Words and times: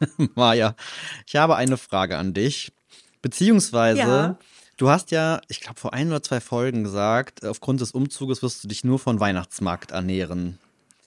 Maja, 0.34 0.74
ich 1.26 1.36
habe 1.36 1.56
eine 1.56 1.76
Frage 1.76 2.16
an 2.18 2.34
dich. 2.34 2.72
Beziehungsweise, 3.22 3.98
Ja. 4.00 4.38
du 4.76 4.88
hast 4.88 5.10
ja, 5.10 5.40
ich 5.48 5.60
glaube, 5.60 5.78
vor 5.78 5.92
ein 5.92 6.08
oder 6.08 6.22
zwei 6.22 6.40
Folgen 6.40 6.84
gesagt, 6.84 7.44
aufgrund 7.44 7.80
des 7.80 7.92
Umzuges 7.92 8.42
wirst 8.42 8.64
du 8.64 8.68
dich 8.68 8.82
nur 8.84 8.98
von 8.98 9.20
Weihnachtsmarkt 9.20 9.90
ernähren. 9.90 10.58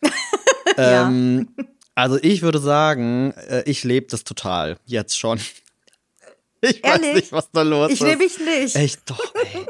Ja. 0.77 1.07
ähm, 1.07 1.49
also 1.93 2.17
ich 2.19 2.41
würde 2.41 2.57
sagen, 2.57 3.31
äh, 3.33 3.61
ich 3.67 3.83
lebe 3.83 4.07
das 4.07 4.23
total. 4.23 4.77
Jetzt 4.85 5.17
schon. 5.19 5.39
Ich 6.61 6.81
weiß 6.81 6.99
Ehrlich? 7.01 7.13
nicht, 7.15 7.31
was 7.33 7.51
da 7.51 7.61
los 7.61 7.91
Ich 7.91 7.99
ist. 7.99 8.07
nehme 8.07 8.23
mich 8.23 8.39
nicht. 8.39 8.75
Echt 8.77 9.01
doch, 9.09 9.35
ey. 9.35 9.65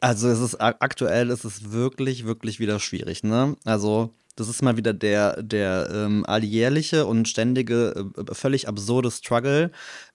Also 0.00 0.28
es 0.28 0.40
ist 0.40 0.58
ak- 0.60 0.78
aktuell 0.80 1.28
ist 1.28 1.44
es 1.44 1.70
wirklich, 1.70 2.24
wirklich 2.24 2.58
wieder 2.60 2.80
schwierig, 2.80 3.22
ne? 3.24 3.56
Also 3.66 4.14
das 4.38 4.48
ist 4.48 4.62
mal 4.62 4.76
wieder 4.76 4.92
der, 4.92 5.42
der 5.42 5.88
ähm, 5.92 6.24
alljährliche 6.26 7.06
und 7.06 7.28
ständige, 7.28 8.10
äh, 8.16 8.34
völlig 8.34 8.68
absurde 8.68 9.10
Struggle, 9.10 9.70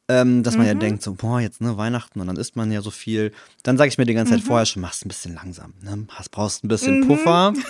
ähm, 0.08 0.44
dass 0.44 0.54
Mhm. 0.56 0.58
man 0.60 0.68
ja 0.68 0.74
denkt, 0.76 1.02
so, 1.04 1.14
boah, 1.14 1.40
jetzt 1.40 1.62
ne, 1.62 1.78
Weihnachten 1.78 2.20
und 2.20 2.28
dann 2.28 2.36
isst 2.38 2.56
man 2.56 2.72
ja 2.72 2.82
so 2.82 2.92
viel. 2.92 3.32
Dann 3.64 3.78
sage 3.78 3.90
ich 3.90 3.98
mir 3.98 4.06
die 4.06 4.14
ganze 4.14 4.34
Mhm. 4.34 4.38
Zeit 4.40 4.48
vorher 4.48 4.66
schon, 4.66 4.82
machst 4.82 5.06
ein 5.06 5.10
bisschen 5.10 5.36
langsam, 5.36 5.74
ne? 5.82 6.06
Hast, 6.10 6.32
brauchst 6.32 6.64
ein 6.64 6.68
bisschen 6.68 7.02
Puffer. 7.08 7.54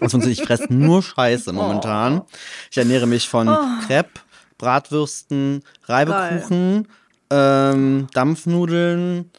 Also 0.00 0.18
ich 0.28 0.42
fresse 0.42 0.72
nur 0.72 1.02
Scheiße 1.02 1.52
momentan. 1.52 2.22
Ich 2.70 2.76
ernähre 2.76 3.06
mich 3.06 3.28
von 3.28 3.56
Crepe, 3.86 4.20
Bratwürsten, 4.58 5.62
Reibekuchen, 5.84 6.88
ähm, 7.30 8.06
Dampfnudeln, 8.12 9.30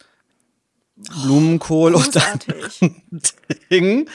Blumenkohl 0.96 1.94
und 1.94 2.16
dann. 2.16 2.40
Ding. 3.72 4.10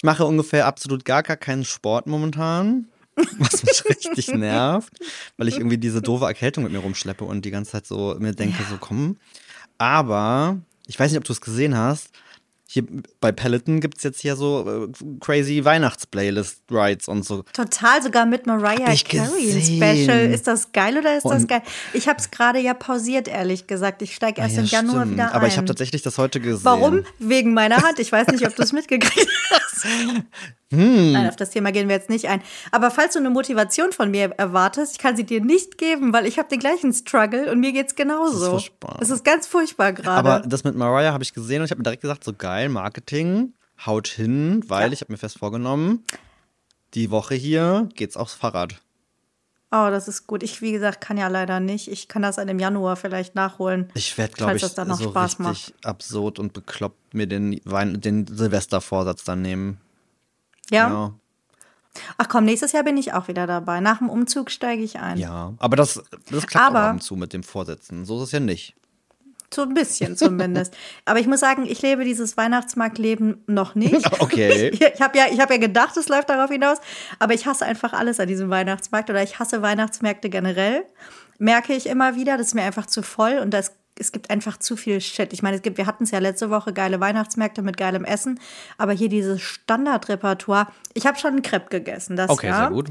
Ich 0.00 0.04
mache 0.04 0.24
ungefähr 0.24 0.64
absolut 0.64 1.04
gar, 1.04 1.22
gar 1.22 1.36
keinen 1.36 1.62
Sport 1.62 2.06
momentan. 2.06 2.88
Was 3.38 3.62
mich 3.62 3.84
richtig 3.84 4.28
nervt, 4.34 4.94
weil 5.36 5.46
ich 5.46 5.58
irgendwie 5.58 5.76
diese 5.76 6.00
doofe 6.00 6.24
Erkältung 6.24 6.64
mit 6.64 6.72
mir 6.72 6.78
rumschleppe 6.78 7.22
und 7.22 7.44
die 7.44 7.50
ganze 7.50 7.72
Zeit 7.72 7.86
so 7.86 8.16
mir 8.18 8.32
denke, 8.32 8.62
so 8.70 8.78
komm. 8.78 9.18
Aber 9.76 10.56
ich 10.86 10.98
weiß 10.98 11.10
nicht, 11.10 11.18
ob 11.18 11.24
du 11.24 11.34
es 11.34 11.42
gesehen 11.42 11.76
hast. 11.76 12.12
Hier 12.72 12.84
bei 13.20 13.32
Peloton 13.32 13.80
gibt 13.80 13.96
es 13.98 14.04
jetzt 14.04 14.20
hier 14.20 14.36
so 14.36 14.84
äh, 14.84 14.88
crazy 15.18 15.64
Weihnachts-Playlist-Rides 15.64 17.08
und 17.08 17.24
so. 17.24 17.42
Total, 17.52 18.00
sogar 18.00 18.26
mit 18.26 18.46
Mariah 18.46 18.94
Carey 18.94 19.52
ein. 19.52 19.62
Special. 19.62 20.30
Ist 20.30 20.46
das 20.46 20.70
geil 20.70 20.96
oder 20.96 21.16
ist 21.16 21.24
das 21.24 21.42
Und- 21.42 21.48
geil? 21.48 21.62
Ich 21.94 22.06
habe 22.06 22.20
es 22.20 22.30
gerade 22.30 22.60
ja 22.60 22.74
pausiert, 22.74 23.26
ehrlich 23.26 23.66
gesagt. 23.66 24.02
Ich 24.02 24.14
steige 24.14 24.40
erst 24.40 24.52
Ah, 24.56 24.58
Ja, 24.58 24.62
im 24.62 24.66
Januar 24.68 25.00
stimmt. 25.00 25.12
wieder 25.14 25.26
ein. 25.30 25.32
Aber 25.32 25.48
ich 25.48 25.56
habe 25.56 25.66
tatsächlich 25.66 26.02
das 26.02 26.16
heute 26.16 26.38
gesehen. 26.38 26.64
Warum? 26.64 27.02
Wegen 27.18 27.54
meiner 27.54 27.78
Hand. 27.78 27.98
Ich 27.98 28.12
weiß 28.12 28.28
nicht, 28.28 28.46
ob 28.46 28.54
du 28.54 28.62
es 28.62 28.72
mitgekriegt 28.72 29.28
hast. 29.50 29.86
Hm. 30.72 31.12
Nein, 31.12 31.28
auf 31.28 31.34
das 31.34 31.50
Thema 31.50 31.72
gehen 31.72 31.88
wir 31.88 31.96
jetzt 31.96 32.10
nicht 32.10 32.28
ein. 32.28 32.42
Aber 32.70 32.90
falls 32.92 33.14
du 33.14 33.18
eine 33.18 33.30
Motivation 33.30 33.92
von 33.92 34.10
mir 34.10 34.30
erwartest, 34.36 34.92
ich 34.92 34.98
kann 34.98 35.16
sie 35.16 35.24
dir 35.24 35.40
nicht 35.40 35.78
geben, 35.78 36.12
weil 36.12 36.26
ich 36.26 36.38
habe 36.38 36.48
den 36.48 36.60
gleichen 36.60 36.92
Struggle 36.92 37.50
und 37.50 37.58
mir 37.58 37.72
geht's 37.72 37.96
genauso. 37.96 38.32
Das 38.32 38.42
ist 38.42 38.48
furchtbar. 38.48 38.98
Es 39.00 39.10
ist 39.10 39.24
ganz 39.24 39.48
furchtbar 39.48 39.92
gerade. 39.92 40.28
Aber 40.28 40.46
das 40.46 40.62
mit 40.62 40.76
Mariah 40.76 41.12
habe 41.12 41.24
ich 41.24 41.34
gesehen 41.34 41.60
und 41.60 41.64
ich 41.64 41.70
habe 41.72 41.80
mir 41.80 41.84
direkt 41.84 42.02
gesagt, 42.02 42.22
so 42.22 42.32
geil, 42.32 42.68
Marketing, 42.68 43.52
haut 43.84 44.06
hin, 44.06 44.62
weil 44.68 44.92
ich 44.92 45.00
habe 45.00 45.12
mir 45.12 45.18
fest 45.18 45.38
vorgenommen, 45.38 46.04
die 46.94 47.10
Woche 47.10 47.34
hier 47.34 47.88
geht's 47.94 48.16
aufs 48.16 48.34
Fahrrad. 48.34 48.80
Oh, 49.72 49.86
das 49.88 50.08
ist 50.08 50.26
gut. 50.26 50.42
Ich, 50.42 50.62
wie 50.62 50.72
gesagt, 50.72 51.00
kann 51.00 51.16
ja 51.16 51.28
leider 51.28 51.60
nicht. 51.60 51.88
Ich 51.88 52.08
kann 52.08 52.22
das 52.22 52.36
dann 52.36 52.48
im 52.48 52.58
Januar 52.58 52.96
vielleicht 52.96 53.36
nachholen. 53.36 53.88
Ich 53.94 54.18
werde, 54.18 54.34
glaube 54.34 54.56
ich, 54.56 54.62
das 54.62 54.74
dann 54.74 54.88
noch 54.88 54.98
so 54.98 55.10
Spaß 55.10 55.38
richtig 55.38 55.74
absurd 55.84 56.40
und 56.40 56.52
bekloppt 56.52 57.14
mir 57.14 57.28
den, 57.28 57.60
Wein 57.64 58.00
den 58.00 58.26
Silvestervorsatz 58.26 59.22
dann 59.22 59.42
nehmen. 59.42 59.80
Ja? 60.70 60.88
Ja. 60.88 61.14
Ach 62.18 62.28
komm, 62.28 62.44
nächstes 62.44 62.72
Jahr 62.72 62.84
bin 62.84 62.96
ich 62.96 63.12
auch 63.12 63.26
wieder 63.28 63.46
dabei. 63.46 63.80
Nach 63.80 63.98
dem 63.98 64.08
Umzug 64.08 64.50
steige 64.50 64.82
ich 64.82 64.98
ein. 65.00 65.18
Ja. 65.18 65.54
Aber 65.58 65.76
das, 65.76 66.02
das 66.30 66.46
klappt 66.46 66.66
Aber- 66.68 66.78
auch 66.78 66.84
ab 66.88 66.92
und 66.94 67.02
zu 67.02 67.16
mit 67.16 67.32
dem 67.32 67.42
Vorsätzen. 67.42 68.04
So 68.04 68.16
ist 68.18 68.24
es 68.28 68.32
ja 68.32 68.40
nicht. 68.40 68.74
So 69.52 69.62
ein 69.62 69.74
bisschen 69.74 70.16
zumindest. 70.16 70.76
Aber 71.04 71.18
ich 71.18 71.26
muss 71.26 71.40
sagen, 71.40 71.66
ich 71.66 71.82
lebe 71.82 72.04
dieses 72.04 72.36
Weihnachtsmarktleben 72.36 73.42
noch 73.48 73.74
nicht. 73.74 74.08
Okay. 74.20 74.70
Ich 74.94 75.00
habe 75.02 75.18
ja, 75.18 75.24
ich 75.30 75.40
hab 75.40 75.50
ja 75.50 75.56
gedacht, 75.56 75.96
es 75.96 76.08
läuft 76.08 76.30
darauf 76.30 76.50
hinaus, 76.50 76.78
aber 77.18 77.34
ich 77.34 77.46
hasse 77.46 77.64
einfach 77.64 77.92
alles 77.92 78.20
an 78.20 78.28
diesem 78.28 78.48
Weihnachtsmarkt 78.50 79.10
oder 79.10 79.22
ich 79.22 79.38
hasse 79.40 79.60
Weihnachtsmärkte 79.62 80.30
generell. 80.30 80.84
Merke 81.38 81.72
ich 81.74 81.86
immer 81.86 82.14
wieder, 82.14 82.36
das 82.38 82.48
ist 82.48 82.54
mir 82.54 82.62
einfach 82.62 82.86
zu 82.86 83.02
voll 83.02 83.38
und 83.38 83.50
das, 83.50 83.72
es 84.00 84.12
gibt 84.12 84.30
einfach 84.30 84.56
zu 84.58 84.76
viel 84.76 85.00
Shit. 85.00 85.32
Ich 85.32 85.42
meine, 85.42 85.56
es 85.56 85.62
gibt, 85.62 85.78
wir 85.78 85.86
hatten 85.86 86.04
es 86.04 86.10
ja 86.10 86.18
letzte 86.18 86.50
Woche, 86.50 86.72
geile 86.72 87.00
Weihnachtsmärkte 87.00 87.62
mit 87.62 87.76
geilem 87.76 88.04
Essen, 88.04 88.40
aber 88.78 88.92
hier 88.92 89.08
dieses 89.08 89.40
Standardrepertoire. 89.42 90.66
Ich 90.94 91.06
habe 91.06 91.18
schon 91.18 91.32
einen 91.32 91.42
Crepe 91.42 91.68
gegessen, 91.70 92.16
das 92.16 92.30
Okay, 92.30 92.48
ja. 92.48 92.58
sehr 92.62 92.70
gut. 92.70 92.88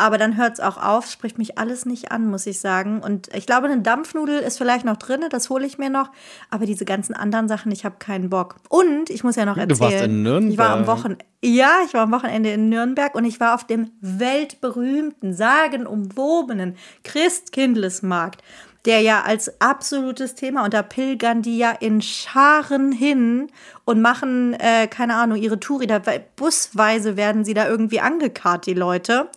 Aber 0.00 0.16
dann 0.16 0.36
hört 0.36 0.52
es 0.52 0.60
auch 0.60 0.76
auf, 0.80 1.06
spricht 1.10 1.38
mich 1.38 1.58
alles 1.58 1.84
nicht 1.84 2.12
an, 2.12 2.30
muss 2.30 2.46
ich 2.46 2.60
sagen. 2.60 3.00
Und 3.00 3.34
ich 3.34 3.46
glaube, 3.46 3.66
eine 3.66 3.82
Dampfnudel 3.82 4.38
ist 4.38 4.56
vielleicht 4.56 4.84
noch 4.84 4.96
drin, 4.96 5.24
das 5.28 5.50
hole 5.50 5.66
ich 5.66 5.76
mir 5.76 5.90
noch. 5.90 6.12
Aber 6.50 6.66
diese 6.66 6.84
ganzen 6.84 7.14
anderen 7.14 7.48
Sachen, 7.48 7.72
ich 7.72 7.84
habe 7.84 7.96
keinen 7.98 8.30
Bock. 8.30 8.56
Und 8.68 9.10
ich 9.10 9.24
muss 9.24 9.34
ja 9.34 9.44
noch 9.44 9.54
Du 9.56 9.62
erzählen. 9.62 9.80
warst 9.80 10.04
in 10.04 10.22
Nürnberg. 10.22 10.52
Ich 10.52 10.58
war 10.58 10.70
am 10.70 10.86
Wochenende. 10.86 11.24
Ja, 11.42 11.78
ich 11.84 11.94
war 11.94 12.02
am 12.02 12.12
Wochenende 12.12 12.52
in 12.52 12.68
Nürnberg 12.68 13.12
und 13.16 13.24
ich 13.24 13.40
war 13.40 13.56
auf 13.56 13.64
dem 13.66 13.90
weltberühmten, 14.00 15.34
sagenumwobenen 15.34 16.76
Christkindlesmarkt, 17.02 18.40
der 18.88 19.02
ja 19.02 19.22
als 19.22 19.60
absolutes 19.60 20.34
Thema, 20.34 20.64
und 20.64 20.72
da 20.72 20.82
pilgern 20.82 21.42
die 21.42 21.58
ja 21.58 21.70
in 21.72 22.00
Scharen 22.00 22.90
hin 22.90 23.48
und 23.84 24.00
machen, 24.00 24.54
äh, 24.54 24.88
keine 24.88 25.14
Ahnung, 25.14 25.36
ihre 25.36 25.60
Touri, 25.60 25.86
da 25.86 26.00
busweise 26.34 27.16
werden 27.16 27.44
sie 27.44 27.54
da 27.54 27.68
irgendwie 27.68 28.00
angekarrt, 28.00 28.66
die 28.66 28.74
Leute. 28.74 29.28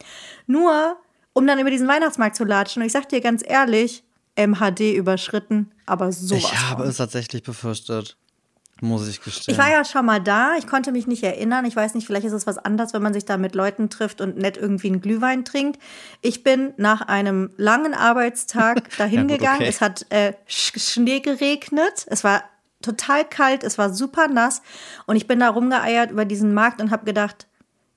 Nur, 0.47 0.95
um 1.33 1.45
dann 1.45 1.59
über 1.59 1.69
diesen 1.69 1.87
Weihnachtsmarkt 1.87 2.37
zu 2.37 2.45
latschen. 2.45 2.81
Und 2.81 2.87
ich 2.87 2.93
sag 2.93 3.09
dir 3.09 3.19
ganz 3.21 3.43
ehrlich, 3.45 4.03
MHD 4.37 4.95
überschritten, 4.95 5.71
aber 5.85 6.11
sowas. 6.13 6.43
Ich 6.43 6.69
habe 6.69 6.83
von. 6.83 6.89
es 6.89 6.97
tatsächlich 6.97 7.43
befürchtet. 7.43 8.17
Muss 8.83 9.07
ich 9.07 9.21
gestehen. 9.21 9.53
Ich 9.53 9.59
war 9.59 9.69
ja 9.71 9.85
schon 9.85 10.05
mal 10.07 10.19
da, 10.19 10.55
ich 10.57 10.65
konnte 10.65 10.91
mich 10.91 11.05
nicht 11.05 11.23
erinnern. 11.23 11.65
Ich 11.65 11.75
weiß 11.75 11.93
nicht, 11.93 12.07
vielleicht 12.07 12.25
ist 12.25 12.33
es 12.33 12.47
was 12.47 12.57
anderes, 12.57 12.93
wenn 12.93 13.03
man 13.03 13.13
sich 13.13 13.25
da 13.25 13.37
mit 13.37 13.53
Leuten 13.53 13.89
trifft 13.91 14.21
und 14.21 14.37
nett 14.37 14.57
irgendwie 14.57 14.87
einen 14.87 15.01
Glühwein 15.01 15.45
trinkt. 15.45 15.79
Ich 16.21 16.43
bin 16.43 16.73
nach 16.77 17.01
einem 17.01 17.51
langen 17.57 17.93
Arbeitstag 17.93 18.89
dahin 18.97 19.29
Ja, 19.29 19.37
gegangen. 19.37 19.57
okay. 19.61 19.67
Es 19.69 19.81
hat 19.81 20.05
äh, 20.09 20.33
Sch 20.47 20.73
Schnee 20.77 21.19
geregnet. 21.19 22.05
Es 22.07 22.23
war 22.23 22.43
total 22.81 23.23
kalt, 23.23 23.63
es 23.63 23.77
war 23.77 23.93
super 23.93 24.27
nass. 24.27 24.63
Und 25.05 25.15
ich 25.15 25.27
bin 25.27 25.39
da 25.39 25.49
rumgeeiert 25.49 26.09
über 26.09 26.25
diesen 26.25 26.53
Markt 26.55 26.81
und 26.81 26.89
habe 26.89 27.05
gedacht, 27.05 27.45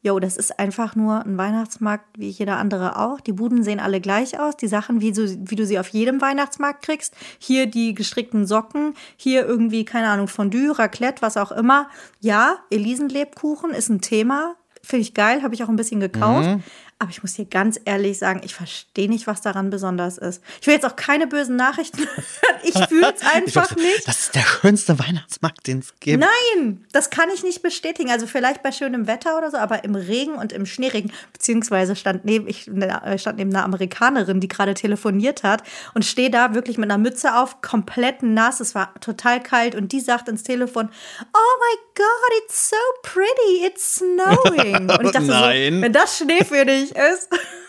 Jo, 0.05 0.21
das 0.21 0.37
ist 0.37 0.59
einfach 0.59 0.97
nur 0.97 1.25
ein 1.25 1.39
Weihnachtsmarkt 1.39 2.05
wie 2.19 2.29
jeder 2.29 2.59
andere 2.59 2.99
auch. 2.99 3.23
Die 3.23 3.33
Buden 3.33 3.63
sehen 3.63 3.81
alle 3.81 4.03
gleich 4.03 4.39
aus. 4.39 4.55
Die 4.55 4.69
Sachen, 4.69 5.01
wie, 5.01 5.15
so, 5.15 5.23
wie 5.23 5.57
du 5.57 5.65
sie 5.65 5.79
auf 5.79 5.89
jedem 5.89 6.21
Weihnachtsmarkt 6.21 6.83
kriegst. 6.85 7.15
Hier 7.39 7.67
die 7.67 7.95
gestrickten 7.95 8.47
Socken, 8.47 8.93
hier 9.17 9.47
irgendwie, 9.47 9.87
keine 9.87 10.09
Ahnung, 10.09 10.29
Fondue, 10.29 10.79
Raclette, 10.79 11.23
was 11.23 11.39
auch 11.39 11.53
immer. 11.53 11.89
Ja, 12.21 12.59
Elisenlebkuchen 12.69 13.71
ist 13.71 13.89
ein 13.89 14.03
Thema. 14.03 14.57
Finde 14.83 15.01
ich 15.01 15.15
geil, 15.15 15.43
habe 15.43 15.55
ich 15.55 15.65
auch 15.65 15.71
ein 15.71 15.77
bisschen 15.77 16.01
gekauft. 16.01 16.51
Mhm. 16.51 16.63
Aber 16.99 17.11
ich 17.11 17.23
muss 17.23 17.35
dir 17.35 17.45
ganz 17.45 17.79
ehrlich 17.85 18.19
sagen, 18.19 18.41
ich 18.45 18.55
verstehe 18.55 19.09
nicht, 19.09 19.27
was 19.27 19.41
daran 19.41 19.71
besonders 19.71 20.17
ist. 20.17 20.43
Ich 20.61 20.67
will 20.67 20.75
jetzt 20.75 20.87
auch 20.87 20.97
keine 20.97 21.27
bösen 21.27 21.57
Nachrichten 21.57 21.99
hören. 22.07 22.61
Ich 22.63 22.79
fühle 22.89 23.13
es 23.15 23.23
einfach 23.23 23.75
nicht. 23.77 24.07
Das 24.07 24.21
ist 24.21 24.35
der 24.35 24.43
schönste 24.43 24.99
Weihnachtsmarkt, 24.99 25.67
den 25.67 25.81
es 25.81 25.95
gibt. 26.01 26.21
Nein, 26.21 26.85
das 26.93 27.11
kann 27.11 27.29
ich 27.35 27.43
nicht 27.43 27.63
bestätigen. 27.63 28.11
Also 28.11 28.27
vielleicht 28.27 28.63
bei 28.63 28.73
schönem 28.73 29.07
Wetter 29.07 29.37
oder 29.37 29.51
so, 29.51 29.57
aber 29.57 29.85
im 29.85 29.95
Regen 29.95 30.35
und 30.35 30.53
im 30.53 30.67
Schneeregen, 30.67 31.13
beziehungsweise 31.33 31.97
stand 31.97 32.25
neben, 32.25 32.49
ich 32.49 32.69
äh, 32.69 33.19
stand 33.19 33.39
neben 33.39 33.51
einer 33.51 33.65
Amerikanerin, 33.65 34.41
die 34.41 34.49
gerade 34.49 34.75
telefoniert 34.75 35.43
hat 35.43 35.63
und 35.95 36.05
stehe 36.05 36.31
da 36.31 36.55
wirklich 36.55 36.79
mit 36.79 36.91
einer 36.91 36.99
Mütze 36.99 37.37
auf, 37.37 37.61
komplett 37.61 38.23
nass. 38.23 38.61
Es 38.61 38.75
war 38.75 38.95
total 39.01 39.43
kalt 39.43 39.75
und 39.75 39.93
die 39.93 40.01
sagt 40.01 40.29
ins 40.29 40.43
Telefon, 40.43 40.89
oh 41.21 41.61
my 41.61 41.85
God, 41.95 42.43
it's 42.43 42.71
so 42.71 42.77
pretty, 43.03 43.65
it's 43.65 43.97
snowing. 43.97 44.91
Und 44.99 45.07
ich 45.07 45.13
dachte 45.13 45.27
Nein. 45.27 45.75
so, 45.75 45.83
wenn 45.83 45.93
das 45.93 46.19
Schnee 46.19 46.45
für 46.45 46.65
dich 46.65 46.84
ist, 46.93 47.29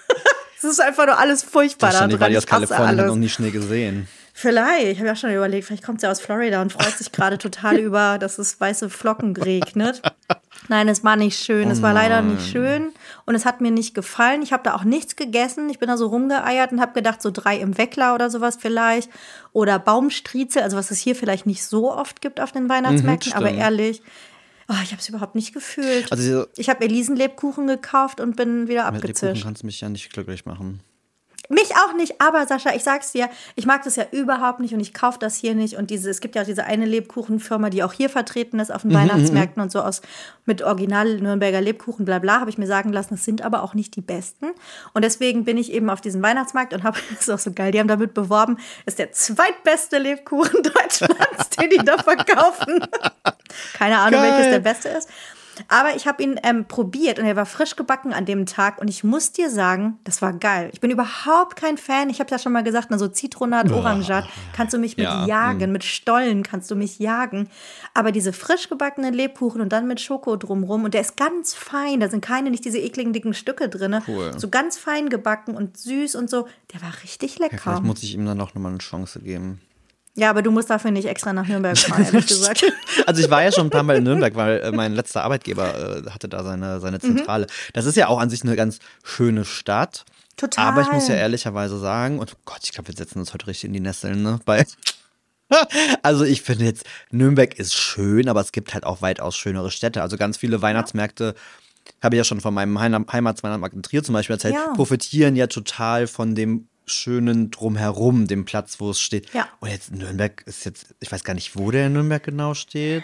es 0.57 0.63
ist 0.63 0.81
einfach 0.81 1.05
nur 1.05 1.17
alles 1.17 1.43
furchtbar 1.43 1.89
da 1.89 1.93
Wahrscheinlich 1.93 2.19
dran. 2.19 2.31
die 2.31 2.37
aus 2.37 2.45
Kalifornien 2.47 2.99
alles. 2.99 3.05
noch 3.07 3.15
nie 3.15 3.29
Schnee 3.29 3.51
gesehen. 3.51 4.07
Vielleicht, 4.37 4.87
ich 4.87 4.97
habe 4.97 5.07
ja 5.07 5.15
schon 5.15 5.33
überlegt, 5.33 5.65
vielleicht 5.65 5.85
kommt 5.85 6.01
sie 6.01 6.09
aus 6.09 6.19
Florida 6.19 6.61
und 6.61 6.73
freut 6.73 6.97
sich 6.97 7.13
gerade 7.13 7.37
total 7.37 7.77
über, 7.79 8.17
dass 8.17 8.37
es 8.37 8.59
weiße 8.59 8.89
Flocken 8.89 9.33
regnet. 9.37 10.01
Nein, 10.67 10.89
es 10.89 11.05
war 11.05 11.15
nicht 11.15 11.39
schön. 11.41 11.71
Es 11.71 11.81
war 11.81 11.93
leider 11.93 12.21
nicht 12.21 12.49
schön 12.51 12.91
und 13.25 13.35
es 13.35 13.45
hat 13.45 13.61
mir 13.61 13.71
nicht 13.71 13.95
gefallen. 13.95 14.41
Ich 14.41 14.51
habe 14.51 14.63
da 14.63 14.73
auch 14.75 14.83
nichts 14.83 15.15
gegessen. 15.15 15.69
Ich 15.69 15.79
bin 15.79 15.87
da 15.87 15.95
so 15.95 16.07
rumgeeiert 16.07 16.73
und 16.73 16.81
habe 16.81 16.91
gedacht, 16.91 17.21
so 17.21 17.31
drei 17.31 17.57
im 17.57 17.77
Weckler 17.77 18.13
oder 18.13 18.29
sowas 18.29 18.57
vielleicht. 18.59 19.09
Oder 19.53 19.79
Baumstriezel, 19.79 20.63
also 20.63 20.75
was 20.75 20.91
es 20.91 20.99
hier 20.99 21.15
vielleicht 21.15 21.45
nicht 21.45 21.63
so 21.63 21.93
oft 21.93 22.21
gibt 22.21 22.41
auf 22.41 22.51
den 22.51 22.67
Weihnachtsmärkten. 22.67 23.31
Mhm, 23.31 23.37
aber 23.37 23.51
ehrlich, 23.51 24.01
oh, 24.69 24.75
ich 24.83 24.91
habe 24.91 25.01
es 25.01 25.09
überhaupt 25.09 25.35
nicht 25.35 25.53
gefühlt. 25.53 26.11
Also 26.11 26.45
ich 26.57 26.69
habe 26.69 26.83
Elisenlebkuchen 26.83 27.67
gekauft 27.67 28.19
und 28.19 28.35
bin 28.35 28.67
wieder 28.67 28.91
mit 28.91 29.03
Lebkuchen 29.03 29.29
abgezischt. 29.29 29.43
kannst 29.43 29.63
du 29.63 29.65
mich 29.67 29.81
ja 29.81 29.89
nicht 29.89 30.11
glücklich 30.11 30.45
machen. 30.45 30.81
Mich 31.49 31.65
Ich 31.65 31.75
auch 31.75 31.93
nicht, 31.93 32.21
aber 32.21 32.45
Sascha, 32.45 32.75
ich 32.75 32.83
sag's 32.83 33.11
dir, 33.11 33.29
ich 33.55 33.65
mag 33.65 33.83
das 33.83 33.95
ja 33.95 34.05
überhaupt 34.11 34.59
nicht 34.59 34.73
und 34.73 34.79
ich 34.79 34.93
kaufe 34.93 35.17
das 35.19 35.35
hier 35.35 35.55
nicht. 35.55 35.77
Und 35.77 35.89
diese, 35.89 36.09
es 36.09 36.21
gibt 36.21 36.35
ja 36.35 36.43
auch 36.43 36.45
diese 36.45 36.65
eine 36.65 36.85
Lebkuchenfirma, 36.85 37.71
die 37.71 37.83
auch 37.83 37.93
hier 37.93 38.09
vertreten 38.09 38.59
ist 38.59 38.71
auf 38.71 38.83
den 38.83 38.93
Weihnachtsmärkten 38.93 39.61
und 39.61 39.71
so 39.71 39.81
aus 39.81 40.01
mit 40.45 40.61
Original 40.61 41.17
Nürnberger 41.17 41.61
Lebkuchen, 41.61 42.05
bla 42.05 42.19
bla, 42.19 42.39
habe 42.39 42.49
ich 42.49 42.57
mir 42.57 42.67
sagen 42.67 42.93
lassen, 42.93 43.15
das 43.15 43.25
sind 43.25 43.41
aber 43.41 43.63
auch 43.63 43.73
nicht 43.73 43.95
die 43.95 44.01
besten. 44.01 44.47
Und 44.93 45.03
deswegen 45.03 45.43
bin 45.43 45.57
ich 45.57 45.71
eben 45.71 45.89
auf 45.89 46.01
diesen 46.01 46.21
Weihnachtsmarkt 46.21 46.73
und 46.73 46.83
habe, 46.83 46.99
das 47.09 47.21
ist 47.21 47.29
auch 47.29 47.39
so 47.39 47.51
geil, 47.51 47.71
die 47.71 47.79
haben 47.79 47.87
damit 47.87 48.13
beworben, 48.13 48.57
ist 48.85 48.99
der 48.99 49.11
zweitbeste 49.11 49.97
Lebkuchen 49.97 50.61
Deutschlands, 50.63 51.49
den 51.59 51.69
die 51.71 51.77
da 51.77 51.97
verkaufen. 51.97 52.85
Keine 53.73 53.97
Ahnung, 53.97 54.21
Geil. 54.21 54.31
welches 54.31 54.51
der 54.51 54.59
beste 54.59 54.89
ist. 54.89 55.09
Aber 55.67 55.95
ich 55.95 56.07
habe 56.07 56.23
ihn 56.23 56.39
ähm, 56.43 56.65
probiert 56.65 57.19
und 57.19 57.25
er 57.25 57.35
war 57.35 57.45
frisch 57.45 57.75
gebacken 57.75 58.13
an 58.13 58.25
dem 58.25 58.45
Tag 58.45 58.79
und 58.79 58.89
ich 58.89 59.03
muss 59.03 59.31
dir 59.31 59.49
sagen, 59.49 59.99
das 60.03 60.21
war 60.21 60.33
geil. 60.33 60.69
Ich 60.73 60.81
bin 60.81 60.91
überhaupt 60.91 61.55
kein 61.55 61.77
Fan. 61.77 62.09
Ich 62.09 62.19
habe 62.19 62.29
ja 62.31 62.39
schon 62.39 62.51
mal 62.51 62.63
gesagt, 62.63 62.87
na, 62.89 62.97
so 62.97 63.07
Zitronat, 63.07 63.71
Orangat, 63.71 64.25
kannst 64.53 64.73
du 64.73 64.77
mich 64.77 64.97
mit 64.97 65.05
Ja, 65.05 65.25
jagen, 65.25 65.71
mit 65.71 65.83
Stollen 65.83 66.43
kannst 66.43 66.69
du 66.71 66.75
mich 66.75 66.99
jagen. 66.99 67.49
Aber 67.93 68.11
diese 68.11 68.33
frisch 68.33 68.69
gebackenen 68.69 69.13
Lebkuchen 69.13 69.61
und 69.61 69.69
dann 69.69 69.87
mit 69.87 70.01
Schoko 70.01 70.35
drumrum 70.35 70.83
und 70.83 70.93
der 70.93 71.01
ist 71.01 71.17
ganz 71.17 71.53
fein, 71.53 71.99
da 71.99 72.09
sind 72.09 72.21
keine, 72.21 72.51
nicht 72.51 72.65
diese 72.65 72.79
ekligen 72.79 73.13
dicken 73.13 73.33
Stücke 73.33 73.69
drin. 73.69 74.01
Cool. 74.07 74.31
So 74.37 74.49
ganz 74.49 74.77
fein 74.77 75.09
gebacken 75.09 75.55
und 75.55 75.77
süß 75.77 76.15
und 76.15 76.29
so. 76.29 76.47
Der 76.73 76.81
war 76.81 76.91
richtig 77.03 77.39
lecker. 77.39 77.57
Vielleicht 77.57 77.83
muss 77.83 78.03
ich 78.03 78.13
ihm 78.15 78.25
dann 78.25 78.41
auch 78.41 78.53
nochmal 78.53 78.71
eine 78.71 78.79
Chance 78.79 79.19
geben. 79.19 79.61
Ja, 80.17 80.29
aber 80.29 80.41
du 80.41 80.49
musst 80.51 80.69
dafür 80.69 80.91
nicht 80.91 81.05
extra 81.07 81.33
nach 81.33 81.45
Nürnberg 81.47 81.77
fahren, 81.77 82.05
ehrlich 82.05 82.27
gesagt. 82.27 82.63
Also 83.05 83.21
ich 83.21 83.29
war 83.29 83.43
ja 83.43 83.51
schon 83.51 83.67
ein 83.67 83.69
paar 83.69 83.83
Mal 83.83 83.97
in 83.97 84.03
Nürnberg, 84.05 84.33
weil 84.35 84.59
äh, 84.61 84.71
mein 84.71 84.93
letzter 84.93 85.23
Arbeitgeber 85.23 86.05
äh, 86.05 86.09
hatte 86.09 86.29
da 86.29 86.43
seine, 86.43 86.79
seine 86.79 86.97
Mhm. 86.97 87.17
Zentrale. 87.17 87.47
Das 87.73 87.85
ist 87.85 87.95
ja 87.97 88.07
auch 88.07 88.19
an 88.19 88.29
sich 88.29 88.43
eine 88.43 88.55
ganz 88.55 88.79
schöne 89.03 89.43
Stadt. 89.45 90.05
Total. 90.37 90.65
Aber 90.65 90.81
ich 90.81 90.91
muss 90.91 91.07
ja 91.07 91.15
ehrlicherweise 91.15 91.77
sagen, 91.79 92.19
und 92.19 92.33
oh 92.33 92.39
Gott, 92.45 92.59
ich 92.63 92.71
glaube, 92.71 92.87
wir 92.89 92.95
setzen 92.95 93.19
uns 93.19 93.33
heute 93.33 93.47
richtig 93.47 93.65
in 93.65 93.73
die 93.73 93.79
Nesseln, 93.81 94.21
ne? 94.23 94.39
Bei 94.45 94.65
also 96.01 96.23
ich 96.23 96.41
finde 96.41 96.65
jetzt, 96.65 96.85
Nürnberg 97.11 97.53
ist 97.59 97.75
schön, 97.75 98.29
aber 98.29 98.41
es 98.41 98.51
gibt 98.51 98.73
halt 98.73 98.83
auch 98.85 99.01
weitaus 99.01 99.35
schönere 99.35 99.69
Städte. 99.69 100.01
Also 100.01 100.17
ganz 100.17 100.37
viele 100.37 100.61
Weihnachtsmärkte, 100.61 101.35
habe 102.01 102.15
ich 102.15 102.17
ja 102.17 102.23
schon 102.23 102.41
von 102.41 102.53
meinem 102.53 102.79
Heim- 102.79 103.05
Heimatsweihnachtsmarkt 103.11 103.75
in 103.75 103.83
Trier 103.83 104.03
zum 104.03 104.13
Beispiel 104.13 104.35
erzählt, 104.35 104.55
Ja. 104.55 104.73
profitieren 104.73 105.35
ja 105.35 105.47
total 105.47 106.07
von 106.07 106.33
dem 106.35 106.67
schönen 106.85 107.51
Drumherum, 107.51 108.27
dem 108.27 108.45
Platz, 108.45 108.79
wo 108.79 108.89
es 108.91 108.99
steht. 108.99 109.33
Ja. 109.33 109.47
Und 109.59 109.69
jetzt 109.69 109.91
Nürnberg 109.91 110.43
ist 110.45 110.65
jetzt, 110.65 110.95
ich 110.99 111.11
weiß 111.11 111.23
gar 111.23 111.33
nicht, 111.33 111.57
wo 111.57 111.71
der 111.71 111.87
in 111.87 111.93
Nürnberg 111.93 112.23
genau 112.23 112.53
steht. 112.53 113.03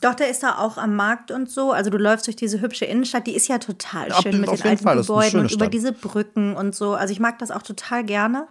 Doch, 0.00 0.14
der 0.14 0.30
ist 0.30 0.44
da 0.44 0.56
auch 0.58 0.78
am 0.78 0.94
Markt 0.94 1.32
und 1.32 1.50
so. 1.50 1.72
Also 1.72 1.90
du 1.90 1.98
läufst 1.98 2.28
durch 2.28 2.36
diese 2.36 2.60
hübsche 2.60 2.84
Innenstadt, 2.84 3.26
die 3.26 3.34
ist 3.34 3.48
ja 3.48 3.58
total 3.58 4.08
Ja, 4.08 4.22
schön 4.22 4.40
mit 4.40 4.48
auf 4.48 4.60
den 4.60 4.70
alten 4.70 4.84
Fall, 4.84 4.96
Gebäuden 4.98 5.40
und 5.40 5.50
über 5.50 5.66
diese 5.66 5.92
Brücken 5.92 6.54
und 6.54 6.76
so. 6.76 6.94
Also 6.94 7.12
ich 7.12 7.18
mag 7.18 7.40
das 7.40 7.50
auch 7.50 7.62
total 7.62 8.04
gerne. 8.04 8.46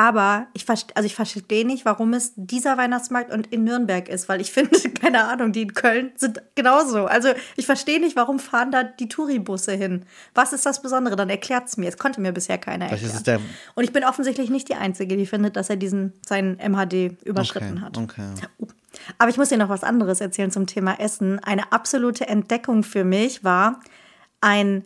Aber 0.00 0.46
ich, 0.54 0.66
also 0.66 1.04
ich 1.04 1.14
verstehe 1.14 1.66
nicht, 1.66 1.84
warum 1.84 2.14
es 2.14 2.32
dieser 2.34 2.78
Weihnachtsmarkt 2.78 3.30
und 3.30 3.48
in 3.48 3.64
Nürnberg 3.64 4.08
ist, 4.08 4.30
weil 4.30 4.40
ich 4.40 4.50
finde, 4.52 4.78
keine 4.98 5.24
Ahnung, 5.28 5.52
die 5.52 5.60
in 5.60 5.74
Köln 5.74 6.12
sind 6.16 6.40
genauso. 6.54 7.04
Also 7.04 7.28
ich 7.58 7.66
verstehe 7.66 8.00
nicht, 8.00 8.16
warum 8.16 8.38
fahren 8.38 8.70
da 8.70 8.82
die 8.82 9.08
Touribusse 9.08 9.72
hin. 9.72 10.06
Was 10.34 10.54
ist 10.54 10.64
das 10.64 10.80
Besondere? 10.80 11.16
Dann 11.16 11.28
erklärt 11.28 11.68
es 11.68 11.76
mir. 11.76 11.86
Es 11.86 11.98
konnte 11.98 12.22
mir 12.22 12.32
bisher 12.32 12.56
keiner 12.56 12.86
erklären. 12.86 13.42
und 13.74 13.84
ich 13.84 13.92
bin 13.92 14.02
offensichtlich 14.04 14.48
nicht 14.48 14.70
die 14.70 14.74
Einzige, 14.74 15.18
die 15.18 15.26
findet, 15.26 15.56
dass 15.56 15.68
er 15.68 15.76
diesen 15.76 16.14
seinen 16.26 16.56
MHD 16.56 17.22
überschritten 17.22 17.72
okay, 17.72 17.80
hat. 17.82 17.98
Okay. 17.98 18.32
Aber 19.18 19.28
ich 19.28 19.36
muss 19.36 19.50
dir 19.50 19.58
noch 19.58 19.68
was 19.68 19.84
anderes 19.84 20.22
erzählen 20.22 20.50
zum 20.50 20.66
Thema 20.66 20.98
Essen. 20.98 21.40
Eine 21.40 21.72
absolute 21.72 22.26
Entdeckung 22.26 22.84
für 22.84 23.04
mich 23.04 23.44
war 23.44 23.80
ein 24.40 24.82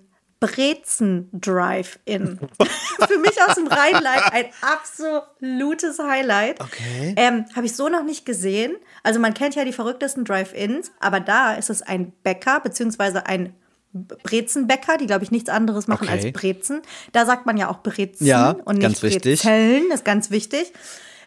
Brezen-Drive-In. 0.47 2.39
für 3.09 3.19
mich 3.19 3.43
aus 3.47 3.55
dem 3.55 3.67
Rheinland 3.67 4.33
ein 4.33 4.47
absolutes 4.61 5.99
Highlight. 5.99 6.61
Okay. 6.61 7.15
Ähm, 7.17 7.45
Habe 7.55 7.67
ich 7.67 7.75
so 7.77 7.89
noch 7.89 8.05
nicht 8.05 8.25
gesehen. 8.27 8.77
Also 9.03 9.21
man 9.21 9.35
kennt 9.35 9.55
ja 9.55 9.65
die 9.65 9.73
verrücktesten 9.73 10.25
Drive-Ins, 10.25 10.93
aber 11.01 11.21
da 11.21 11.55
ist 11.55 11.71
es 11.71 11.83
ein 11.83 12.13
Bäcker 12.23 12.61
beziehungsweise 12.61 13.27
ein 13.27 13.55
Brezenbäcker, 13.93 14.97
die, 14.97 15.07
glaube 15.07 15.23
ich, 15.25 15.31
nichts 15.31 15.49
anderes 15.49 15.87
machen 15.87 16.09
Okay. 16.09 16.25
als 16.25 16.33
Brezen. 16.33 16.83
Da 17.13 17.25
sagt 17.27 17.47
man 17.47 17.57
ja 17.57 17.71
auch 17.71 17.83
Brezen 17.83 18.27
Ja, 18.27 18.51
und 18.65 18.79
nicht 18.79 19.01
ganz. 19.01 19.01
Brezeln, 19.01 19.91
ist 19.93 20.05
ganz 20.05 20.31
wichtig. 20.31 20.73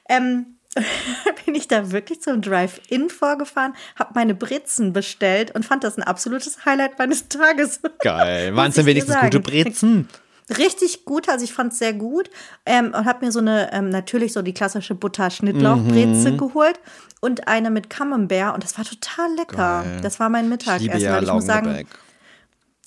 Ähm, 0.10 0.57
bin 1.46 1.56
ich 1.56 1.68
da 1.68 1.92
wirklich 1.92 2.22
zum 2.22 2.42
Drive-In 2.42 3.10
vorgefahren, 3.10 3.74
habe 3.98 4.12
meine 4.16 4.36
Brezen 4.36 4.94
bestellt 4.94 5.54
und 5.56 5.66
fand 5.66 5.84
das 5.84 5.98
ein 5.98 6.04
absolutes 6.04 6.66
Highlight 6.66 6.98
meines 7.00 7.28
Tages. 7.30 7.80
Geil. 8.00 8.56
Waren 8.56 8.70
es 8.70 8.76
denn 8.76 8.82
ich 8.84 8.88
wenigstens 8.88 9.18
gute 9.20 9.40
Brezen? 9.40 10.08
Richtig 10.58 11.04
gut, 11.04 11.28
also 11.28 11.44
ich 11.44 11.52
fand 11.52 11.74
es 11.74 11.80
sehr 11.80 11.92
gut 11.94 12.30
ähm, 12.66 12.94
und 12.96 13.04
habe 13.06 13.26
mir 13.26 13.34
so 13.34 13.40
eine, 13.40 13.74
ähm, 13.74 13.90
natürlich 13.90 14.32
so 14.32 14.42
die 14.42 14.54
klassische 14.54 14.96
Butter-Schnittlauchbreze 14.96 16.32
Mhm. 16.32 16.38
geholt 16.38 16.80
und 17.20 17.50
eine 17.50 17.70
mit 17.70 17.90
Camembert 17.90 18.54
und 18.54 18.64
das 18.64 18.78
war 18.78 18.86
total 18.86 19.36
lecker. 19.36 19.84
Geil. 19.84 20.00
Das 20.02 20.22
war 20.22 20.30
mein 20.30 20.46
Ich 20.46 20.50
Mittagessen, 20.52 20.84
liebe 20.86 21.00
ja 21.00 21.14
weil 21.16 21.24
ich 21.26 21.34
muss 21.34 21.46
sagen. 21.46 21.86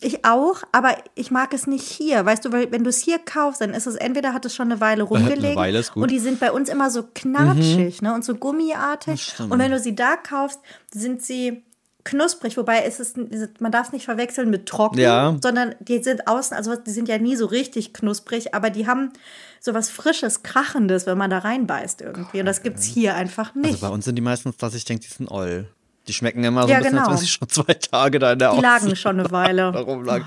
Ich 0.02 0.24
auch, 0.24 0.62
aber 0.72 0.96
ich 1.14 1.30
mag 1.30 1.52
es 1.52 1.66
nicht 1.66 1.84
hier. 1.84 2.24
Weißt 2.24 2.44
du, 2.44 2.52
weil 2.52 2.70
wenn 2.72 2.84
du 2.84 2.90
es 2.90 2.98
hier 2.98 3.18
kaufst, 3.18 3.60
dann 3.60 3.74
ist 3.74 3.86
es 3.86 3.94
entweder 3.96 4.32
hat 4.32 4.44
es 4.44 4.54
schon 4.54 4.70
eine 4.72 4.80
Weile 4.80 5.02
rumgelegen 5.02 5.56
Weile 5.56 5.78
ist 5.78 5.88
gut. 5.92 5.96
Mhm. 5.96 6.02
und 6.04 6.10
die 6.10 6.18
sind 6.18 6.40
bei 6.40 6.52
uns 6.52 6.68
immer 6.68 6.90
so 6.90 7.04
knatschig 7.14 8.00
ne, 8.02 8.14
und 8.14 8.24
so 8.24 8.34
gummiartig. 8.34 9.34
Und 9.38 9.58
wenn 9.58 9.70
du 9.70 9.78
sie 9.78 9.94
da 9.94 10.16
kaufst, 10.16 10.60
sind 10.92 11.22
sie 11.22 11.62
knusprig, 12.02 12.56
wobei 12.56 12.84
ist 12.86 12.98
es 12.98 13.14
man 13.58 13.70
darf 13.72 13.88
es 13.88 13.92
nicht 13.92 14.06
verwechseln 14.06 14.48
mit 14.48 14.64
trocken, 14.66 14.98
Ja. 14.98 15.36
sondern 15.42 15.74
die 15.80 16.02
sind 16.02 16.26
außen, 16.26 16.56
also 16.56 16.74
die 16.74 16.90
sind 16.92 17.08
ja 17.08 17.18
nie 17.18 17.36
so 17.36 17.44
richtig 17.44 17.92
knusprig, 17.92 18.54
aber 18.54 18.70
die 18.70 18.86
haben 18.86 19.12
so 19.60 19.74
was 19.74 19.90
frisches, 19.90 20.42
krachendes, 20.42 21.04
wenn 21.04 21.18
man 21.18 21.28
da 21.28 21.38
reinbeißt 21.40 22.00
irgendwie. 22.00 22.40
Und 22.40 22.46
das 22.46 22.62
gibt's 22.62 22.84
hier 22.84 23.16
einfach 23.16 23.54
Also 23.54 23.60
nicht. 23.68 23.80
bei 23.82 23.88
uns 23.90 24.06
sind 24.06 24.14
die 24.16 24.22
meistens, 24.22 24.56
dass 24.56 24.74
ich 24.74 24.86
denke, 24.86 25.04
die 25.06 25.12
sind 25.12 25.30
oll. 25.30 25.68
Die 26.10 26.14
schmecken 26.14 26.42
immer 26.42 26.62
so 26.64 26.68
Ja, 26.70 26.78
ein 26.78 26.82
bisschen, 26.82 26.96
genau. 26.98 27.08
als 27.08 27.20
wenn 27.20 27.24
sie 27.24 27.30
schon 27.30 27.48
zwei 27.48 27.74
Tage 27.74 28.18
da 28.18 28.32
in 28.32 28.40
der 28.40 28.52
die 28.56 28.60
lagen 28.60 28.96
schon 28.96 29.20
eine 29.20 29.30
Weile. 29.30 29.68
rumlagen. 29.78 30.26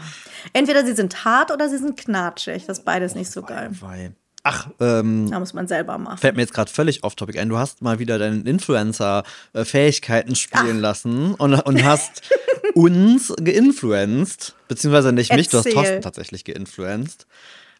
Entweder 0.53 0.85
sie 0.85 0.93
sind 0.93 1.25
hart 1.25 1.51
oder 1.51 1.67
sie 1.67 1.77
sind 1.77 1.97
knatschig. 1.97 2.65
Das 2.65 2.77
ist 2.79 2.85
beides 2.85 3.15
nicht 3.15 3.29
so 3.29 3.41
geil. 3.41 3.69
Weil- 3.81 4.15
Ach, 4.45 4.67
ähm, 4.81 5.29
Da 5.31 5.39
muss 5.39 5.53
man 5.53 5.67
selber 5.67 5.97
machen. 5.97 6.17
fällt 6.17 6.35
mir 6.35 6.41
jetzt 6.41 6.53
gerade 6.53 6.69
völlig 6.71 7.03
off-topic 7.03 7.37
ein. 7.39 7.47
Du 7.49 7.57
hast 7.57 7.81
mal 7.81 7.99
wieder 7.99 8.17
deine 8.19 8.41
Influencer-Fähigkeiten 8.43 10.35
spielen 10.35 10.79
lassen 10.79 11.33
und, 11.35 11.53
und 11.53 11.83
hast 11.83 12.21
uns 12.73 13.33
geinfluenced, 13.41 14.55
beziehungsweise 14.67 15.11
nicht 15.13 15.33
mich, 15.33 15.47
du 15.49 15.57
hast 15.57 15.65
Erzähl. 15.65 15.73
Thorsten 15.81 16.01
tatsächlich 16.01 16.43
geinfluenced. 16.45 17.25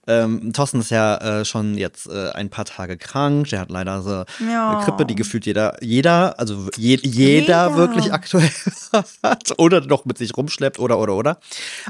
Ähm, 0.06 0.52
Thorsten 0.54 0.82
ist 0.82 0.92
ja 0.92 1.16
äh, 1.40 1.46
schon 1.46 1.78
jetzt 1.78 2.08
äh, 2.08 2.32
ein 2.32 2.50
paar 2.50 2.66
Tage 2.66 2.98
krank. 2.98 3.48
Der 3.50 3.62
hat 3.62 3.72
leider 3.72 4.02
so 4.02 4.26
Ja. 4.46 4.72
eine 4.72 4.84
Grippe, 4.84 5.06
die 5.06 5.16
gefühlt 5.16 5.46
jeder, 5.46 5.82
jeder, 5.82 6.38
also 6.40 6.68
je, 6.76 6.98
jeder, 7.02 7.10
Jeder. 7.70 7.76
wirklich 7.78 8.12
aktuell 8.12 8.50
hat 9.24 9.54
oder 9.57 9.81
noch 9.81 10.06
mit 10.06 10.18
sich 10.18 10.36
rumschleppt 10.36 10.78
oder 10.80 11.00
oder 11.00 11.14
oder. 11.16 11.40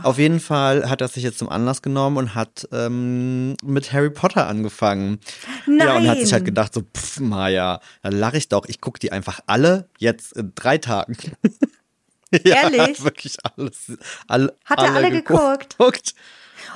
Auf 0.04 0.18
jeden 0.20 0.40
Fall 0.40 0.90
hat 0.90 1.02
er 1.02 1.08
sich 1.08 1.24
jetzt 1.24 1.40
zum 1.40 1.50
Anlass 1.50 1.82
genommen 1.82 2.18
und 2.18 2.36
hat 2.36 2.68
ähm, 2.72 3.56
mit 3.64 3.92
Harry 3.92 4.10
Potter 4.12 4.48
angefangen. 4.48 5.20
Ja, 5.66 5.96
und 5.98 6.08
hat 6.08 6.20
sich 6.20 6.32
halt 6.34 6.44
Nein. 6.44 6.46
gedacht, 6.54 6.74
so, 6.74 6.82
pff, 6.82 7.20
Maja, 7.20 7.80
dann 8.04 8.14
lache 8.14 8.38
ich 8.38 8.48
doch. 8.50 8.66
Ich 8.68 8.80
gucke 8.80 9.00
die 9.00 9.12
einfach 9.12 9.40
alle 9.48 9.90
jetzt 9.98 10.34
in 10.34 10.52
drei 10.56 10.78
Tagen. 10.78 11.18
ja, 12.32 12.64
Ehrlich? 12.64 13.04
Wirklich 13.04 13.38
alles. 13.44 13.92
Alle, 14.28 14.56
Hat 14.66 14.80
er 14.80 14.94
alle 14.96 15.10
geguckt? 15.12 15.78
geguckt. 15.78 16.14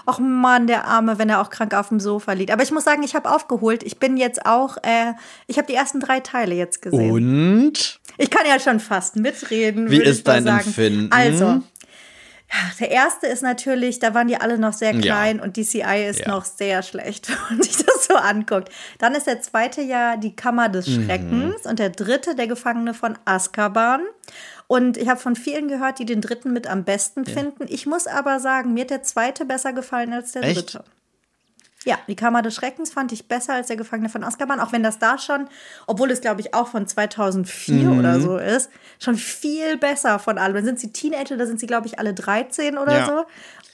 Och 0.05 0.19
Mann, 0.19 0.67
der 0.67 0.85
Arme, 0.85 1.19
wenn 1.19 1.29
er 1.29 1.41
auch 1.41 1.49
krank 1.49 1.73
auf 1.73 1.89
dem 1.89 1.99
Sofa 1.99 2.33
liegt. 2.33 2.51
Aber 2.51 2.63
ich 2.63 2.71
muss 2.71 2.83
sagen, 2.83 3.03
ich 3.03 3.15
habe 3.15 3.29
aufgeholt. 3.29 3.83
Ich 3.83 3.97
bin 3.97 4.17
jetzt 4.17 4.45
auch, 4.45 4.77
äh, 4.77 5.13
ich 5.47 5.57
habe 5.57 5.67
die 5.67 5.75
ersten 5.75 5.99
drei 5.99 6.19
Teile 6.19 6.55
jetzt 6.55 6.81
gesehen. 6.81 7.11
Und 7.11 7.99
Ich 8.17 8.29
kann 8.29 8.47
ja 8.47 8.59
schon 8.59 8.79
fast 8.79 9.15
mitreden. 9.15 9.91
Wie 9.91 10.01
ist 10.01 10.27
dein 10.27 10.43
sagen. 10.43 10.65
Empfinden? 10.65 11.11
Also, 11.11 11.61
der 12.79 12.91
erste 12.91 13.27
ist 13.27 13.41
natürlich, 13.43 13.99
da 13.99 14.13
waren 14.13 14.27
die 14.27 14.37
alle 14.37 14.57
noch 14.57 14.73
sehr 14.73 14.93
Ja. 14.93 15.01
klein 15.01 15.39
und 15.39 15.57
DCI 15.57 16.07
ist 16.09 16.19
Ja. 16.21 16.29
noch 16.29 16.45
sehr 16.45 16.81
schlecht, 16.83 17.29
wenn 17.49 17.57
man 17.57 17.63
sich 17.63 17.77
das 17.77 18.05
so 18.07 18.15
anguckt. 18.15 18.69
Dann 18.99 19.15
ist 19.15 19.27
der 19.27 19.41
zweite 19.41 19.81
ja 19.81 20.15
die 20.17 20.35
Kammer 20.35 20.69
des 20.69 20.87
Mhm. 20.87 21.05
Schreckens 21.05 21.65
und 21.65 21.79
der 21.79 21.89
dritte 21.89 22.35
der 22.35 22.47
Gefangene 22.47 22.93
von 22.93 23.17
Azkaban. 23.25 24.01
Und 24.67 24.97
ich 24.97 25.07
habe 25.07 25.19
von 25.19 25.35
vielen 25.35 25.67
gehört, 25.69 25.99
die 25.99 26.05
den 26.05 26.19
dritten 26.19 26.51
mit 26.51 26.67
am 26.67 26.83
besten 26.83 27.25
finden. 27.25 27.65
Ich 27.69 27.85
muss 27.85 28.05
aber 28.05 28.39
sagen, 28.41 28.73
mir 28.73 28.81
hat 28.81 28.89
der 28.89 29.03
zweite 29.03 29.45
besser 29.45 29.71
gefallen 29.71 30.11
als 30.13 30.33
der 30.33 30.43
Echt? 30.43 30.57
dritte. 30.73 30.83
Ja, 31.87 31.97
die 32.09 32.15
Kammer 32.17 32.41
des 32.41 32.53
Schreckens 32.53 32.91
fand 32.91 33.13
ich 33.13 33.27
besser 33.29 33.53
als 33.53 33.67
der 33.67 33.77
Gefangene 33.77 34.09
von 34.09 34.23
Azkaban, 34.23 34.59
auch 34.59 34.73
wenn 34.73 34.83
das 34.83 34.99
da 34.99 35.17
schon, 35.17 35.47
obwohl 35.87 36.11
es 36.11 36.19
glaube 36.19 36.41
ich 36.41 36.53
auch 36.53 36.67
von 36.67 36.85
2004 36.85 37.89
Mhm. 37.91 37.97
oder 37.99 38.19
so 38.19 38.37
ist, 38.37 38.69
schon 38.99 39.15
viel 39.15 39.77
besser 39.77 40.19
von 40.19 40.37
allem. 40.37 40.55
Dann 40.55 40.65
sind 40.65 40.79
sie 40.81 40.91
Teenager, 40.91 41.37
da 41.37 41.45
sind 41.45 41.59
sie 41.61 41.65
glaube 41.65 41.87
ich 41.87 41.97
alle 41.97 42.13
13 42.13 42.77
oder 42.77 42.93
Ja. 42.97 43.05
so. 43.05 43.25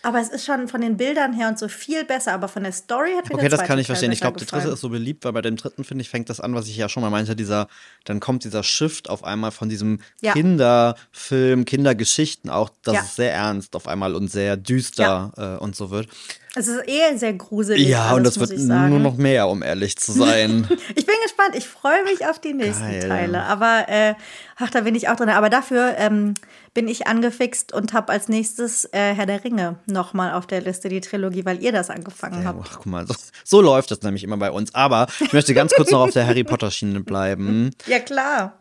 Aber 0.06 0.20
es 0.20 0.28
ist 0.30 0.46
schon 0.46 0.68
von 0.68 0.82
den 0.82 0.98
Bildern 0.98 1.32
her 1.32 1.48
und 1.48 1.58
so 1.58 1.70
viel 1.70 2.04
besser, 2.04 2.34
aber 2.34 2.50
von 2.50 2.64
der 2.64 2.74
Story 2.74 3.12
hat 3.16 3.30
mir 3.30 3.36
Okay, 3.36 3.48
das 3.48 3.62
kann 3.64 3.80
ich 3.80 3.88
Teil 3.88 3.96
verstehen. 3.96 4.12
Ich 4.12 4.20
glaube, 4.20 4.38
der 4.38 4.46
dritte 4.48 4.68
ist 4.68 4.82
so 4.82 4.90
beliebt, 4.90 5.24
weil 5.24 5.32
bei 5.32 5.42
dem 5.42 5.56
dritten, 5.56 5.86
finde 5.86 6.02
ich, 6.02 6.10
fängt 6.10 6.30
das 6.30 6.42
an, 6.42 6.54
was 6.56 6.68
ich 6.68 6.76
ja 6.76 6.90
schon 6.90 7.02
mal 7.02 7.10
meinte, 7.10 7.38
dieser, 7.38 7.70
dann 8.04 8.20
kommt 8.20 8.44
dieser 8.44 8.64
Shift 8.64 9.10
auf 9.10 9.24
einmal 9.24 9.52
von 9.52 9.70
diesem 9.70 10.02
Ja. 10.22 10.34
Kinderfilm, 10.34 11.64
Kindergeschichten 11.66 12.50
auch, 12.50 12.70
dass 12.84 12.96
Ja. 12.96 13.02
es 13.02 13.16
sehr 13.16 13.34
ernst 13.34 13.76
auf 13.78 13.88
einmal 13.88 14.14
und 14.16 14.28
sehr 14.30 14.58
düster 14.58 15.32
äh, 15.38 15.64
und 15.64 15.76
so 15.76 15.90
wird. 15.90 16.10
Es 16.56 16.68
ist 16.68 16.88
eh 16.88 17.18
sehr 17.18 17.34
gruselig. 17.34 17.88
Ja, 17.88 18.10
alles, 18.10 18.38
und 18.38 18.42
das 18.42 18.50
wird 18.52 18.60
nur 18.60 19.00
noch 19.00 19.18
mehr, 19.18 19.48
um 19.48 19.64
ehrlich 19.64 19.98
zu 19.98 20.12
sein. 20.12 20.68
Ich 20.96 21.06
bin 21.08 21.16
gespannt. 21.24 21.56
Ich 21.56 21.68
freue 21.68 22.04
mich 22.04 22.26
auf 22.28 22.40
die 22.40 22.54
nächsten 22.54 22.84
Geil. 22.88 23.08
Teile. 23.08 23.42
Aber 23.44 23.86
äh, 23.90 24.14
ach, 24.58 24.70
da 24.70 24.82
bin 24.82 24.94
ich 24.94 25.10
auch 25.10 25.16
drin. 25.16 25.30
Aber 25.30 25.50
dafür 25.50 25.96
ähm, 25.98 26.36
bin 26.76 26.88
ich 26.88 27.08
angefixt 27.08 27.74
und 27.74 27.94
habe 27.94 28.12
als 28.12 28.30
nächstes 28.30 28.86
äh, 28.94 29.14
Herr 29.16 29.26
der 29.26 29.44
Ringe 29.44 29.78
nochmal 29.88 30.34
auf 30.34 30.46
der 30.46 30.62
Liste, 30.62 30.90
die 30.90 31.02
Trilogie, 31.02 31.44
weil 31.46 31.64
ihr 31.64 31.72
das 31.72 31.90
angefangen 31.90 32.42
Ja, 32.44 32.50
habt. 32.50 32.60
ach, 32.70 32.76
guck 32.78 32.86
mal, 32.86 33.08
so, 33.08 33.16
so 33.44 33.62
läuft 33.62 33.90
das 33.90 34.02
nämlich 34.04 34.24
immer 34.24 34.38
bei 34.38 34.52
uns. 34.52 34.76
Aber 34.76 35.08
ich 35.20 35.34
möchte 35.34 35.54
ganz 35.56 35.74
kurz 35.74 35.90
noch 35.90 36.02
auf 36.02 36.12
der 36.12 36.28
Harry 36.28 36.44
Potter-Schiene 36.44 37.00
bleiben. 37.02 37.72
Ja, 37.88 38.00
klar. 38.00 38.60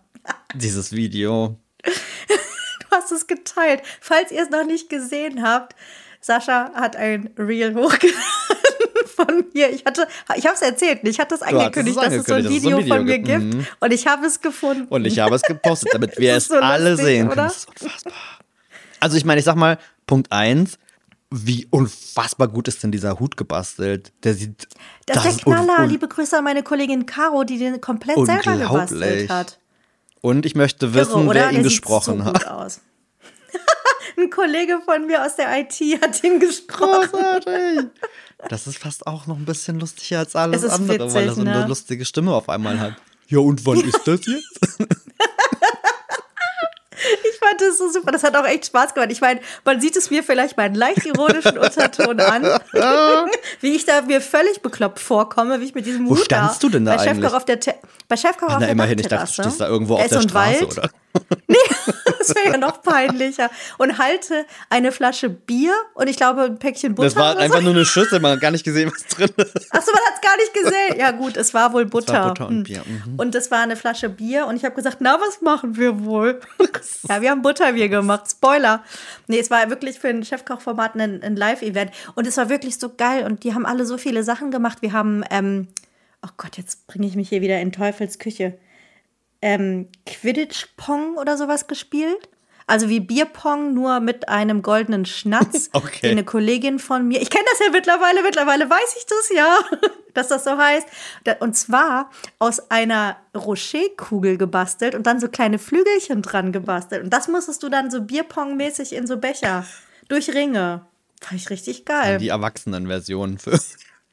Dieses 0.55 0.93
Video. 0.93 1.57
Du 2.91 2.97
hast 2.99 3.11
es 3.11 3.27
geteilt. 3.27 3.81
Falls 4.03 4.31
ihr 4.31 4.43
es 4.43 4.51
noch 4.51 4.67
nicht 4.67 4.91
gesehen 4.91 5.43
habt, 5.43 5.75
Sascha 6.23 6.71
hat 6.75 6.97
ein 6.97 7.31
Reel 7.37 7.75
hochgeladen 7.75 8.23
von 9.17 9.45
mir. 9.53 9.71
Ich 9.71 9.85
hatte, 9.85 10.07
ich 10.37 10.47
habe 10.47 10.55
es 10.55 10.63
erzählt, 10.63 11.01
ich 11.03 11.19
hatte 11.19 11.35
es 11.35 11.43
angekündigt, 11.43 11.97
dass 11.97 12.15
es 12.15 12.27
so 12.27 12.35
ein 12.35 12.49
Video, 12.49 12.71
so 12.71 12.77
ein 12.79 12.89
von 12.89 13.05
mir 13.05 13.19
gibt. 13.19 13.51
gibt. 13.51 13.67
Und 13.81 13.93
ich 13.93 14.07
habe 14.07 14.25
es 14.27 14.41
gefunden. 14.41 14.87
Und 14.89 15.05
ich 15.05 15.19
habe 15.19 15.35
es 15.35 15.43
gepostet, 15.43 15.91
damit 15.93 16.19
wir 16.19 16.35
Das 16.35 16.45
es 16.45 16.49
so 16.49 16.55
alle 16.57 16.91
lustig, 16.91 17.07
sehen 17.07 17.29
können. 17.29 17.37
Das 17.37 17.57
ist 17.57 17.69
unfassbar. 17.69 18.13
Also 19.01 19.17
ich 19.17 19.25
meine, 19.25 19.41
ich 19.41 19.45
sag 19.45 19.57
mal, 19.57 19.79
Punkt 20.07 20.31
eins, 20.31 20.79
wie 21.31 21.67
unfassbar 21.71 22.47
gut 22.47 22.69
ist 22.69 22.83
denn 22.83 22.93
dieser 22.93 23.19
Hut 23.19 23.37
gebastelt? 23.37 24.13
Der 24.23 24.35
sieht. 24.35 24.69
Das, 25.07 25.25
ist 25.25 25.39
der 25.39 25.45
Knaller. 25.45 25.87
Liebe 25.87 26.07
Grüße 26.07 26.39
an 26.39 26.45
meine 26.45 26.63
Kollegin 26.63 27.05
Caro, 27.07 27.43
die 27.43 27.59
den 27.59 27.81
komplett 27.81 28.17
selber 28.25 28.57
gebastelt 28.59 29.29
hat. 29.29 29.59
Und 30.21 30.47
ich 30.47 30.55
möchte 30.55 30.87
Irre, 30.87 30.95
wissen, 30.95 31.27
oder? 31.27 31.35
wer 31.35 31.49
ihn 31.51 31.55
Der 31.55 31.63
gesprochen 31.65 32.19
so 32.19 32.25
hat. 32.27 32.47
aus. 32.47 32.81
Ein 34.17 34.31
Kollege 34.31 34.81
von 34.85 35.07
mir 35.07 35.25
aus 35.25 35.37
der 35.37 35.59
IT 35.59 35.81
hat 36.03 36.23
ihn 36.25 36.41
gesprochen. 36.41 37.09
Großartig. 37.11 37.91
Das 38.49 38.67
ist 38.67 38.79
fast 38.79 39.07
auch 39.07 39.27
noch 39.27 39.37
ein 39.37 39.45
bisschen 39.45 39.79
lustiger 39.79 40.21
als 40.21 40.35
alles 40.35 40.65
andere, 40.65 41.13
weil 41.13 41.25
er 41.25 41.31
witzig, 41.31 41.35
so 41.35 41.41
eine 41.43 41.61
ne? 41.61 41.67
lustige 41.67 42.05
Stimme 42.05 42.35
auf 42.35 42.49
einmal 42.49 42.79
hat. 42.79 42.97
Ja, 43.29 43.39
und 43.39 43.65
wann 43.65 43.81
ist 43.89 44.01
das 44.05 44.21
jetzt? 44.27 44.83
Ich 47.25 47.41
fand 47.53 47.61
das 47.61 47.79
so 47.79 47.91
super. 47.91 48.13
Das 48.13 48.23
hat 48.23 48.37
auch 48.37 48.47
echt 48.47 48.67
Spaß 48.67 48.95
gemacht. 48.95 49.11
Ich 49.13 49.21
meine, 49.21 49.41
man 49.65 49.81
sieht 49.81 49.97
es 49.97 50.11
mir 50.11 50.23
vielleicht 50.23 50.57
mal 50.57 50.65
einen 50.65 50.75
leicht 50.75 51.05
ironischen 51.07 51.59
Unterton 51.59 52.21
an, 52.21 52.43
wie 53.61 53.75
ich 53.75 53.85
da 53.85 54.03
mir 54.03 54.21
völlig 54.21 54.63
bekloppt 54.63 54.99
vorkomme, 54.99 55.61
wie 55.61 55.65
ich 55.65 55.75
mit 55.75 55.87
diesem 55.87 56.07
Wo 56.07 56.11
Hut 56.17 56.25
standst 56.25 56.63
du 56.63 56.69
denn 56.69 56.85
da 56.85 56.97
bei 56.97 57.05
Chefkoch 57.05 57.15
eigentlich? 57.17 57.33
auf 57.35 57.45
der 57.45 57.61
Te 57.61 57.75
bei 58.09 58.17
Chefkoch 58.17 58.49
auf 58.49 58.53
Na, 58.55 58.61
der 58.61 58.69
immerhin, 58.71 58.99
ich 58.99 59.09
dachte, 59.09 59.27
du 59.37 59.43
stehst 59.43 59.61
da 59.61 59.69
irgendwo 59.69 59.97
Da 59.97 60.03
auf 60.05 60.09
der 60.09 60.21
Straße, 60.21 60.61
Wald. 60.61 60.79
oder? 60.79 60.91
Das 62.19 62.37
wäre 62.37 62.53
ja 62.53 62.57
noch 62.57 62.83
peinlicher. 62.83 63.51
Und 63.79 63.99
halte 63.99 64.47
eine 64.71 64.93
Flasche 64.93 65.29
Bier 65.29 65.75
und 65.95 66.09
ich 66.09 66.17
glaube 66.17 66.43
ein 66.43 66.59
Päckchen 66.61 66.95
Butter. 66.95 67.09
Das 67.09 67.17
war 67.17 67.37
einfach 67.37 67.57
so. 67.59 67.65
nur 67.65 67.73
eine 67.75 67.85
Schüssel, 67.85 68.21
man 68.21 68.33
hat 68.33 68.41
gar 68.41 68.53
nicht 68.53 68.63
gesehen, 68.65 68.93
was 68.95 69.05
drin 69.09 69.29
ist. 69.37 69.75
Achso, 69.75 69.91
man 69.93 70.01
hat 70.07 70.15
es 70.15 70.21
gar 70.21 70.37
nicht 70.37 70.55
gesehen. 70.55 71.01
Ja, 71.01 71.11
gut, 71.11 71.37
es 71.37 71.53
war 71.53 71.73
wohl 71.73 71.85
Butter. 71.85 72.13
war 72.13 72.29
Butter 72.29 72.47
und 72.47 72.55
Hm. 72.59 72.63
Bier, 72.63 72.83
mhm. 72.87 73.15
Und 73.19 73.35
es 73.35 73.51
war 73.51 73.59
eine 73.61 73.75
Flasche 73.75 74.09
Bier 74.09 74.47
und 74.47 74.55
ich 74.57 74.65
habe 74.65 74.75
gesagt, 74.77 74.99
na, 75.01 75.19
was 75.21 75.41
machen 75.41 75.77
wir 75.77 76.05
wohl? 76.05 76.41
ja, 77.09 77.21
wir 77.21 77.31
haben 77.31 77.42
Butterbier 77.43 77.89
gemacht. 77.89 78.31
Spoiler. 78.31 78.83
Nee, 79.27 79.39
es 79.39 79.51
war 79.51 79.69
wirklich 79.71 79.99
für 79.99 80.09
ein 80.09 80.25
Chefkochformat 80.25 80.95
ein, 80.97 81.23
ein 81.23 81.37
Live-Event. 81.37 81.91
Und 82.15 82.27
es 82.27 82.37
war 82.37 82.49
wirklich 82.49 82.79
so 82.79 82.95
geil 82.95 83.25
und 83.25 83.45
die 83.45 83.55
haben 83.55 83.67
alle 83.67 83.87
so 83.87 83.99
viele 83.99 84.25
Sachen 84.25 84.51
gemacht. 84.51 84.83
Wir 84.83 84.93
haben, 84.93 85.25
ähm, 85.31 85.69
oh 86.25 86.31
Gott, 86.37 86.57
jetzt 86.57 86.87
bringe 86.87 87.07
ich 87.07 87.17
mich 87.17 87.29
hier 87.29 87.43
wieder 87.43 87.61
in 87.61 87.73
Teufels 87.73 88.19
Küche. 88.19 88.59
Ähm, 89.41 89.89
Quidditch-Pong 90.07 91.17
oder 91.17 91.37
sowas 91.37 91.67
gespielt. 91.67 92.29
Also 92.73 92.89
wie 92.89 93.01
Bierpong, 93.01 93.75
nur 93.75 94.01
mit 94.01 94.31
einem 94.31 94.63
goldenen 94.63 95.05
Schnatz, 95.05 95.69
Okay. 95.75 96.01
den 96.03 96.11
eine 96.13 96.25
Kollegin 96.25 96.79
von 96.79 97.07
mir, 97.07 97.21
ich 97.21 97.29
kenne 97.29 97.45
das 97.51 97.59
ja 97.61 97.71
mittlerweile, 97.71 98.23
mittlerweile 98.23 98.71
weiß 98.71 98.97
ich 98.99 99.05
das 99.07 99.29
ja, 99.37 99.59
dass 100.15 100.29
das 100.29 100.45
so 100.45 100.57
heißt. 100.57 100.87
Und 101.41 101.55
zwar 101.55 102.11
aus 102.39 102.71
einer 102.71 103.17
Rocherkugel 103.37 104.39
gebastelt 104.39 104.95
und 104.95 105.07
dann 105.07 105.21
so 105.21 105.29
kleine 105.29 105.59
Flügelchen 105.59 106.23
dran 106.23 106.51
gebastelt. 106.53 107.05
Und 107.05 107.11
das 107.11 107.29
musstest 107.29 107.63
du 107.63 107.69
dann 107.69 107.91
so 107.91 107.99
Bierpong-mäßig 107.99 108.93
in 108.95 109.07
so 109.07 109.19
Becher 109.19 109.67
durch 110.09 110.31
Ringe. 110.35 110.87
Fand 111.21 111.41
ich 111.41 111.51
richtig 111.51 111.85
geil. 111.85 112.19
Die 112.19 112.29
Erwachsenen-Version. 112.29 113.39
für- 113.39 113.61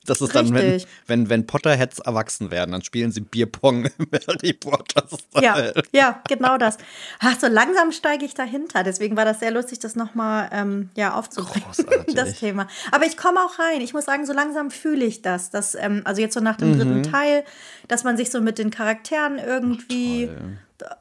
Das 0.10 0.22
ist 0.22 0.36
dann, 0.36 0.54
wenn, 0.54 0.72
Richtig. 0.72 0.88
wenn, 1.08 1.30
wenn 1.30 1.46
Potterheads 1.48 2.00
erwachsen 2.00 2.52
werden, 2.52 2.72
dann 2.72 2.82
spielen 2.84 3.12
sie 3.12 3.22
Bierpong 3.22 3.86
im 3.98 4.08
Harry 4.28 4.54
Potter-Style. 4.54 5.74
Ja, 5.92 6.00
ja, 6.00 6.22
genau 6.28 6.58
das. 6.58 6.78
Ach, 7.20 7.40
so 7.40 7.48
langsam 7.48 7.92
steige 7.92 8.26
ich 8.26 8.34
dahinter. 8.34 8.84
Deswegen 8.84 9.16
war 9.18 9.26
das 9.26 9.40
sehr 9.40 9.52
lustig, 9.52 9.80
das 9.80 9.96
nochmal 9.96 10.50
ähm, 10.52 10.90
ja, 10.96 11.14
aufzubringen, 11.14 11.64
Großartig. 11.66 12.16
das 12.16 12.40
Thema. 12.40 12.68
Aber 12.92 13.06
ich 13.06 13.18
komme 13.18 13.40
auch 13.40 13.60
rein. 13.60 13.82
Ich 13.82 13.94
muss 13.94 14.06
sagen, 14.06 14.26
so 14.26 14.34
langsam 14.34 14.72
fühle 14.72 15.06
ich 15.06 15.22
das. 15.22 15.50
dass, 15.50 15.76
ähm, 15.76 16.02
also 16.06 16.22
jetzt 16.22 16.34
so 16.34 16.40
nach 16.40 16.56
dem 16.58 16.72
Mhm. 16.72 16.78
dritten 16.78 17.04
Teil, 17.04 17.44
dass 17.88 18.04
man 18.04 18.18
sich 18.18 18.30
so 18.32 18.42
mit 18.42 18.58
den 18.58 18.70
Charakteren 18.72 19.38
irgendwie 19.40 20.30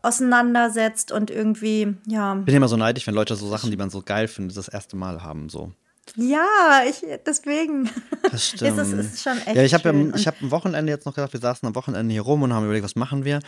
auseinandersetzt 0.03 1.13
und 1.13 1.31
irgendwie, 1.31 1.95
ja. 2.07 2.37
Ich 2.41 2.45
bin 2.47 2.55
immer 2.57 2.69
so 2.69 2.77
neidisch, 2.77 3.07
wenn 3.07 3.15
Leute 3.15 3.37
so 3.37 3.49
Sachen, 3.49 3.71
die 3.71 3.77
man 3.77 3.91
so 3.91 4.03
geil 4.03 4.29
findet, 4.29 4.57
das 4.57 4.69
erste 4.69 4.97
Mal 4.97 5.23
haben. 5.23 5.49
So. 5.49 5.73
Ja, 6.17 6.47
ich, 6.89 7.05
deswegen. 7.27 7.91
Das 8.31 8.47
stimmt. 8.49 8.63
Es 8.79 8.89
ist, 8.89 8.93
es 8.95 9.07
ist 9.15 9.23
schon 9.23 9.39
echt 9.39 9.55
ja, 9.57 9.63
ich 9.63 9.75
habe 9.75 9.91
ja, 9.93 10.15
ich 10.17 10.27
hab 10.27 10.41
am 10.43 10.51
Wochenende 10.51 10.93
jetzt 10.93 11.07
noch 11.07 11.15
gedacht, 11.15 11.33
wir 11.33 11.41
saßen 11.41 11.67
am 11.67 11.75
Wochenende 11.75 12.13
hier 12.13 12.23
rum 12.23 12.43
und 12.43 12.53
haben 12.53 12.65
überlegt, 12.65 12.85
was 12.85 12.97
machen 12.97 13.25
wir. 13.25 13.41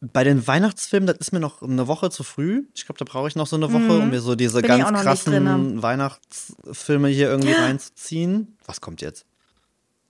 Bei 0.00 0.24
den 0.24 0.46
Weihnachtsfilmen, 0.46 1.06
das 1.06 1.16
ist 1.18 1.32
mir 1.32 1.40
noch 1.40 1.62
eine 1.62 1.86
Woche 1.88 2.10
zu 2.10 2.22
früh. 2.22 2.64
Ich 2.74 2.86
glaube, 2.86 2.98
da 2.98 3.04
brauche 3.04 3.28
ich 3.28 3.34
noch 3.36 3.46
so 3.46 3.56
eine 3.56 3.72
Woche, 3.72 3.98
um 3.98 4.10
mir 4.10 4.20
so 4.20 4.34
diese 4.34 4.58
Mhm. 4.58 4.62
Bin 4.62 4.78
ganz 4.78 5.02
krassen. 5.02 5.82
Weihnachtsfilme 5.82 7.08
hier 7.08 7.28
irgendwie 7.30 7.52
reinzuziehen. 7.52 8.56
Was 8.66 8.80
kommt 8.80 9.00
jetzt? 9.00 9.24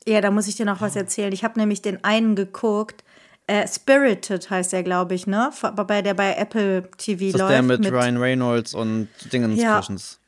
Ja, 0.06 0.20
da 0.20 0.30
muss 0.30 0.46
ich 0.48 0.56
dir 0.56 0.66
noch 0.66 0.80
was 0.80 0.96
erzählen. 0.96 1.32
Ich 1.32 1.44
habe 1.44 1.58
nämlich 1.58 1.82
den 1.82 2.02
einen 2.04 2.34
geguckt. 2.36 3.04
Äh, 3.46 3.66
Spirited 3.66 4.50
heißt 4.50 4.72
der, 4.74 4.82
glaube 4.82 5.14
ich, 5.14 5.26
ne? 5.26 5.50
Bei 5.86 6.02
der 6.02 6.12
bei 6.14 6.34
Apple 6.34 6.90
TV 6.98 7.24
Das 7.26 7.34
ist 7.34 7.38
läuft. 7.38 7.50
der 7.52 7.62
mit, 7.62 7.90
Ryan 7.90 8.16
Reynolds 8.18 8.74
und 8.74 9.08
Dingens 9.32 9.60
Ja. 9.60 9.82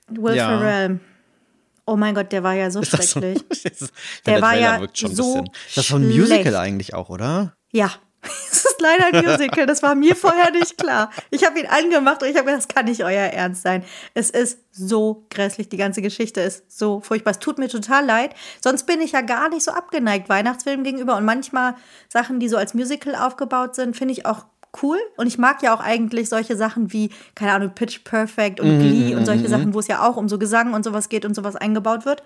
Will 0.08 0.34
Ja. 0.36 0.58
Ferrell. 0.58 1.00
Oh 1.90 1.96
mein 1.96 2.14
Gott, 2.14 2.30
der 2.30 2.44
war 2.44 2.54
ja 2.54 2.70
so 2.70 2.80
das 2.80 2.90
so? 2.90 3.20
schrecklich. 3.20 3.44
der 3.62 3.70
Der 4.24 4.42
war 4.42 4.52
Trailer 4.52 4.74
ja 4.74 4.80
wirkt 4.80 4.96
schon 4.96 5.10
ein 5.10 5.16
so 5.16 5.34
bisschen. 5.34 5.50
Das 5.74 5.84
ist 5.86 5.92
ein 5.92 6.08
Musical 6.08 6.54
eigentlich 6.54 6.94
auch, 6.94 7.08
oder? 7.08 7.54
Ja, 7.72 7.90
es 8.22 8.64
ist 8.64 8.80
leider 8.80 9.06
ein 9.06 9.24
Musical. 9.24 9.66
Das 9.66 9.82
war 9.82 9.96
mir 9.96 10.14
vorher 10.14 10.52
nicht 10.52 10.78
klar. 10.78 11.10
Ich 11.30 11.44
habe 11.44 11.58
ihn 11.58 11.66
angemacht 11.66 12.22
und 12.22 12.28
ich 12.28 12.36
habe 12.36 12.46
gedacht, 12.46 12.68
das 12.68 12.68
kann 12.68 12.84
nicht 12.84 13.02
euer 13.02 13.24
Ernst 13.32 13.62
sein. 13.62 13.82
Es 14.14 14.30
ist 14.30 14.60
so 14.70 15.26
grässlich. 15.30 15.68
Die 15.68 15.78
ganze 15.78 16.00
Geschichte 16.00 16.40
ist 16.40 16.70
so 16.70 17.00
furchtbar. 17.00 17.32
Es 17.32 17.40
tut 17.40 17.58
mir 17.58 17.68
total 17.68 18.06
leid. 18.06 18.36
Sonst 18.62 18.84
bin 18.84 19.00
ich 19.00 19.10
ja 19.10 19.22
gar 19.22 19.48
nicht 19.48 19.64
so 19.64 19.72
abgeneigt 19.72 20.28
Weihnachtsfilmen 20.28 20.84
gegenüber. 20.84 21.16
Und 21.16 21.24
manchmal 21.24 21.74
Sachen, 22.08 22.38
die 22.38 22.48
so 22.48 22.56
als 22.56 22.72
Musical 22.72 23.16
aufgebaut 23.16 23.74
sind, 23.74 23.96
finde 23.96 24.12
ich 24.12 24.26
auch 24.26 24.44
cool. 24.82 24.98
Und 25.16 25.26
ich 25.26 25.38
mag 25.38 25.62
ja 25.62 25.74
auch 25.74 25.80
eigentlich 25.80 26.28
solche 26.28 26.56
Sachen 26.56 26.92
wie, 26.92 27.10
keine 27.34 27.52
Ahnung, 27.52 27.70
Pitch 27.74 28.04
Perfect 28.04 28.60
und 28.60 28.78
Glee 28.78 29.14
und 29.14 29.26
solche 29.26 29.48
Sachen, 29.48 29.74
wo 29.74 29.80
es 29.80 29.86
ja 29.88 30.06
auch 30.08 30.16
um 30.16 30.28
so 30.28 30.38
Gesang 30.38 30.74
und 30.74 30.84
sowas 30.84 31.08
geht 31.08 31.24
und 31.24 31.34
sowas 31.34 31.56
eingebaut 31.56 32.04
wird. 32.04 32.22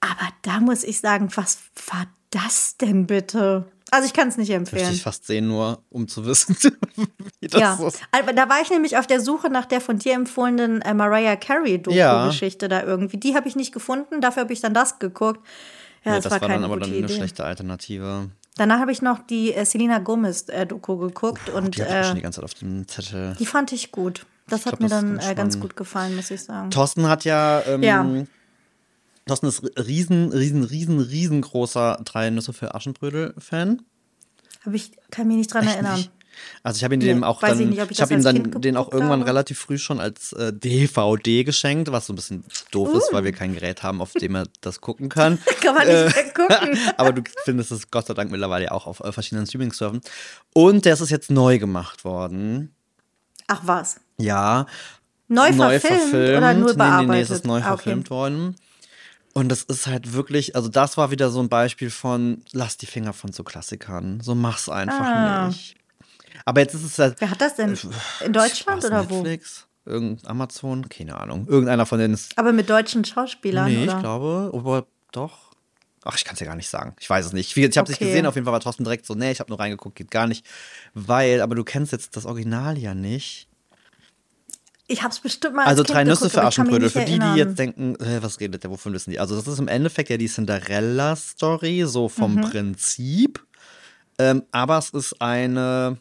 Aber 0.00 0.28
da 0.42 0.60
muss 0.60 0.84
ich 0.84 1.00
sagen, 1.00 1.28
was 1.34 1.58
war 1.90 2.06
das 2.30 2.76
denn 2.76 3.06
bitte? 3.06 3.64
Also 3.90 4.06
ich 4.06 4.12
kann 4.12 4.28
es 4.28 4.36
nicht 4.36 4.48
Möchte 4.48 4.72
empfehlen. 4.72 4.92
ich 4.92 5.02
fast 5.02 5.26
sehen, 5.26 5.46
nur 5.46 5.82
um 5.90 6.08
zu 6.08 6.26
wissen, 6.26 6.56
wie 7.40 7.46
das 7.48 7.60
Ja, 7.60 7.74
ist. 7.86 8.00
aber 8.10 8.32
da 8.32 8.48
war 8.48 8.60
ich 8.60 8.68
nämlich 8.70 8.96
auf 8.96 9.06
der 9.06 9.20
Suche 9.20 9.50
nach 9.50 9.66
der 9.66 9.80
von 9.80 9.98
dir 9.98 10.14
empfohlenen 10.14 10.82
äh, 10.82 10.94
Mariah 10.94 11.36
Carey 11.36 11.80
Ja. 11.90 12.28
Da 12.58 12.82
irgendwie. 12.82 13.18
Die 13.18 13.36
habe 13.36 13.46
ich 13.46 13.54
nicht 13.56 13.72
gefunden, 13.72 14.20
dafür 14.20 14.42
habe 14.42 14.52
ich 14.52 14.60
dann 14.60 14.74
das 14.74 14.98
geguckt. 14.98 15.40
Ja, 16.04 16.10
Nee, 16.12 16.16
das, 16.16 16.24
das 16.24 16.32
war 16.32 16.40
war 16.40 16.48
dann 16.48 16.64
aber 16.64 16.76
dann 16.78 16.90
eine 16.90 16.98
Idee. 16.98 17.14
schlechte 17.14 17.44
Alternative. 17.44 18.30
Danach 18.56 18.78
habe 18.78 18.92
ich 18.92 19.02
noch 19.02 19.18
die 19.26 19.52
äh, 19.52 19.64
Selena 19.64 19.98
Gomez 19.98 20.46
äh, 20.48 20.64
geguckt 20.66 21.48
und 21.50 21.76
Die 21.76 21.82
hatte 21.82 22.00
ich 22.00 22.06
schon 22.06 22.12
äh, 22.12 22.18
die 22.18 22.22
ganze 22.22 22.36
Zeit 22.40 22.44
auf 22.44 22.54
dem 22.54 22.86
Zettel. 22.86 23.34
die 23.38 23.46
fand 23.46 23.72
ich 23.72 23.90
gut. 23.90 24.26
Das 24.46 24.60
Ich 24.60 24.66
hat 24.66 24.78
glaub, 24.78 24.80
mir 24.82 24.88
das 24.88 25.00
dann 25.00 25.14
ganz 25.16 25.26
äh, 25.30 25.34
ganz 25.34 25.60
gut 25.60 25.76
gefallen, 25.76 26.14
muss 26.16 26.30
ich 26.30 26.42
sagen. 26.42 26.70
Thorsten 26.70 27.08
hat 27.08 27.24
ja, 27.24 27.62
ähm, 27.66 27.82
Ja. 27.82 28.06
Thorsten 29.26 29.46
ist 29.46 29.62
riesen, 29.86 30.32
riesen, 30.32 30.64
riesen, 30.64 31.00
riesengroßer 31.00 31.98
Drei 32.04 32.28
Nüsse 32.30 32.52
für 32.52 32.74
Aschenbrödel-Fan. 32.74 33.82
Hab 34.66 34.72
ich 34.74 34.92
kann 35.10 35.26
mich 35.28 35.36
nicht 35.38 35.52
dran 35.52 35.64
Echt 35.64 35.74
erinnern. 35.74 35.96
nicht? 35.96 36.10
Also 36.62 36.78
ich 36.78 36.84
habe 36.84 36.94
ihn 36.94 37.00
Nee, 37.00 37.06
dem 37.06 37.24
auch 37.24 37.42
ich 37.42 37.48
dann, 37.48 37.72
ich 37.72 37.78
ich, 37.78 37.88
das 37.88 38.00
habe 38.00 38.14
ihm 38.14 38.22
dann 38.22 38.60
den 38.60 38.76
auch 38.76 38.90
irgendwann 38.92 39.20
habe. 39.20 39.30
relativ 39.30 39.58
früh 39.58 39.78
schon 39.78 40.00
als 40.00 40.32
äh, 40.32 40.52
DVD 40.52 41.44
geschenkt, 41.44 41.92
was 41.92 42.06
so 42.06 42.12
ein 42.12 42.16
bisschen 42.16 42.44
doof 42.70 42.94
ist, 42.94 43.10
Uh. 43.10 43.14
weil 43.16 43.24
wir 43.24 43.32
kein 43.32 43.54
Gerät 43.54 43.82
haben, 43.82 44.00
auf 44.00 44.12
dem 44.12 44.34
er 44.34 44.46
das 44.60 44.80
gucken 44.80 45.08
kann. 45.08 45.38
Kann 45.62 45.74
man 45.74 45.86
nicht 45.86 46.14
mehr 46.16 46.32
gucken. 46.34 46.78
Aber 46.96 47.12
du 47.12 47.22
findest 47.44 47.70
es 47.72 47.90
Gott 47.90 48.06
sei 48.06 48.14
Dank 48.14 48.30
mittlerweile 48.30 48.72
auch 48.72 48.86
auf 48.86 49.00
äh, 49.00 49.12
verschiedenen 49.12 49.46
Streaming-Servern. 49.46 50.00
Und 50.52 50.84
der 50.84 50.94
ist 50.94 51.10
jetzt 51.10 51.30
neu 51.30 51.58
gemacht 51.58 52.04
worden. 52.04 52.74
Ach 53.46 53.60
was. 53.64 54.00
Ja. 54.18 54.66
Neu, 55.28 55.52
verfilmt, 55.52 56.14
oder 56.14 56.54
nur 56.54 56.74
bearbeitet? 56.74 57.00
Nee, 57.00 57.06
nee, 57.06 57.12
nee, 57.16 57.20
es 57.22 57.30
ist 57.30 57.44
neu 57.46 57.56
Ah, 57.60 57.72
okay. 57.72 57.82
verfilmt 57.82 58.10
worden. 58.10 58.56
Und 59.32 59.48
das 59.48 59.64
ist 59.64 59.86
halt 59.88 60.12
wirklich, 60.12 60.54
also 60.54 60.68
das 60.68 60.96
war 60.96 61.10
wieder 61.10 61.28
so 61.30 61.40
ein 61.40 61.48
Beispiel 61.48 61.90
von, 61.90 62.42
lass 62.52 62.76
die 62.76 62.86
Finger 62.86 63.12
von 63.12 63.32
so 63.32 63.42
Klassikern. 63.42 64.20
So 64.20 64.34
mach's 64.36 64.68
einfach 64.68 65.00
Ah. 65.00 65.46
nicht. 65.48 65.74
Aber 66.44 66.60
jetzt 66.60 66.74
ist 66.74 66.84
es 66.84 66.98
halt. 66.98 67.20
Wer 67.20 67.30
hat 67.30 67.40
das 67.40 67.56
denn? 67.56 67.78
In 68.24 68.32
Deutschland 68.32 68.84
oder 68.84 69.08
wo? 69.08 69.22
Netflix? 69.22 69.66
Irgend 69.86 70.26
Amazon? 70.26 70.88
Keine 70.88 71.18
Ahnung. 71.18 71.46
Irgendeiner 71.48 71.86
von 71.86 71.98
denen 71.98 72.14
ist. 72.14 72.36
Aber 72.38 72.52
mit 72.52 72.68
deutschen 72.70 73.04
Schauspielern, 73.04 73.72
Nee, 73.72 73.84
oder? 73.84 73.94
ich 73.96 74.00
glaube. 74.00 74.50
Aber 74.54 74.86
doch. 75.12 75.52
Ach, 76.04 76.16
ich 76.16 76.24
kann 76.24 76.34
es 76.34 76.40
ja 76.40 76.46
gar 76.46 76.56
nicht 76.56 76.68
sagen. 76.68 76.94
Ich 77.00 77.08
weiß 77.08 77.24
es 77.26 77.32
nicht. 77.32 77.50
Ich, 77.50 77.56
ich 77.56 77.64
habe 77.78 77.84
es 77.90 77.94
Okay. 77.96 78.04
nicht 78.04 78.10
gesehen, 78.10 78.26
auf 78.26 78.34
jeden 78.34 78.44
Fall 78.44 78.52
war 78.52 78.60
Thorsten 78.60 78.84
direkt 78.84 79.06
so, 79.06 79.14
nee, 79.14 79.30
ich 79.30 79.40
habe 79.40 79.50
nur 79.50 79.58
reingeguckt, 79.58 79.96
geht 79.96 80.10
gar 80.10 80.26
nicht. 80.26 80.44
Weil, 80.92 81.40
aber 81.40 81.54
du 81.54 81.64
kennst 81.64 81.92
jetzt 81.92 82.14
das 82.16 82.26
Original 82.26 82.76
ja 82.76 82.94
nicht. 82.94 83.48
Ich 84.86 85.02
hab's 85.02 85.18
bestimmt 85.20 85.54
mal 85.56 85.62
als 85.62 85.70
Also 85.70 85.82
Kind 85.82 85.94
drei 85.96 86.04
Nüsse 86.04 86.24
geguckt, 86.24 86.32
für 86.34 86.42
Aschenbrödel. 86.44 86.90
Für 86.90 86.98
die, 87.00 87.04
die 87.06 87.10
erinnern. 87.12 87.36
jetzt 87.38 87.58
denken, 87.58 87.96
äh, 88.00 88.22
was 88.22 88.38
redet 88.40 88.64
der, 88.64 88.70
wovon 88.70 88.92
wissen 88.92 89.10
die? 89.12 89.18
Also 89.18 89.34
das 89.34 89.48
ist 89.48 89.58
im 89.58 89.68
Endeffekt 89.68 90.10
ja 90.10 90.18
die 90.18 90.28
Cinderella-Story, 90.28 91.84
so 91.86 92.10
vom 92.10 92.34
Mhm. 92.34 92.40
Prinzip. 92.42 93.46
Ähm, 94.18 94.42
aber 94.52 94.76
es 94.78 94.90
ist 94.90 95.20
eine, 95.22 95.96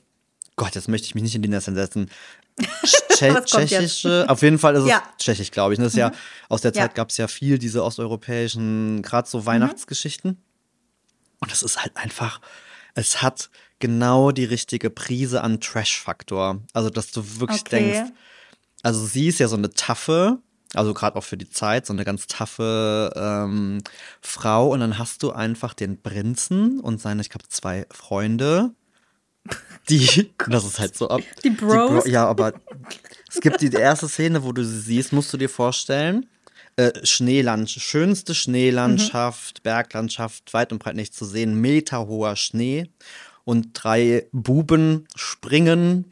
Gott, 0.55 0.75
jetzt 0.75 0.87
möchte 0.87 1.05
ich 1.07 1.15
mich 1.15 1.23
nicht 1.23 1.35
in 1.35 1.41
die 1.41 1.49
Nässe 1.49 1.73
setzen. 1.73 2.09
Tsche 3.09 3.43
tschechische, 3.45 4.25
auf 4.27 4.41
jeden 4.43 4.59
Fall 4.59 4.75
ist 4.75 4.83
es 4.83 4.89
Ja. 4.89 4.97
Mhm. 4.99 5.17
tschechisch, 5.17 5.51
glaube 5.51 5.73
ich. 5.73 5.79
Das 5.79 5.87
ist 5.89 5.97
ja, 5.97 6.11
aus 6.49 6.61
der 6.61 6.73
Zeit 6.73 6.91
Ja. 6.91 6.93
gab 6.93 7.09
es 7.09 7.17
ja 7.17 7.27
viel 7.27 7.57
diese 7.57 7.83
osteuropäischen, 7.83 9.01
gerade 9.01 9.27
so 9.27 9.45
Weihnachtsgeschichten. 9.45 10.37
Und 11.39 11.51
es 11.51 11.63
ist 11.63 11.81
halt 11.81 11.97
einfach, 11.97 12.39
es 12.93 13.21
hat 13.21 13.49
genau 13.79 14.31
die 14.31 14.45
richtige 14.45 14.89
Prise 14.89 15.41
an 15.41 15.59
Trash-Faktor. 15.59 16.61
Also, 16.73 16.89
dass 16.89 17.11
du 17.11 17.39
wirklich 17.39 17.61
Okay. 17.61 17.91
denkst, 17.91 18.11
also 18.83 19.05
sie 19.05 19.27
ist 19.27 19.39
ja 19.39 19.47
so 19.47 19.55
eine 19.55 19.71
taffe, 19.71 20.37
also 20.75 20.93
gerade 20.93 21.15
auch 21.17 21.23
für 21.23 21.37
die 21.37 21.49
Zeit, 21.49 21.85
so 21.85 21.93
eine 21.93 22.05
ganz 22.05 22.27
taffe 22.27 23.11
ähm, 23.15 23.79
Frau. 24.21 24.69
Und 24.69 24.79
dann 24.81 24.99
hast 24.99 25.23
du 25.23 25.31
einfach 25.31 25.73
den 25.73 26.01
Prinzen 26.01 26.79
und 26.79 27.01
seine, 27.01 27.21
ich 27.21 27.29
glaube, 27.29 27.47
zwei 27.49 27.87
Freunde. 27.91 28.71
Die, 29.89 30.31
das 30.47 30.65
ist 30.65 30.79
halt 30.79 30.95
so 30.95 31.09
ab. 31.09 31.21
Die 31.43 31.49
Bros? 31.49 32.03
Bro, 32.03 32.09
ja, 32.09 32.25
aber 32.27 32.53
es 33.29 33.41
gibt 33.41 33.61
die 33.61 33.71
erste 33.71 34.07
Szene, 34.07 34.43
wo 34.43 34.51
du 34.51 34.63
sie 34.63 34.79
siehst, 34.79 35.11
musst 35.13 35.31
du 35.33 35.37
dir 35.37 35.49
vorstellen. 35.49 36.27
Äh, 36.75 37.05
Schneelandschaft, 37.05 37.85
schönste 37.85 38.33
Schneelandschaft, 38.33 39.59
Mhm. 39.59 39.63
Berglandschaft, 39.63 40.53
weit 40.53 40.71
und 40.71 40.79
breit 40.79 40.95
nicht 40.95 41.13
zu 41.13 41.25
sehen, 41.25 41.61
meterhoher 41.61 42.35
Schnee 42.35 42.89
und 43.43 43.69
drei 43.73 44.27
Buben 44.31 45.07
springen 45.15 46.09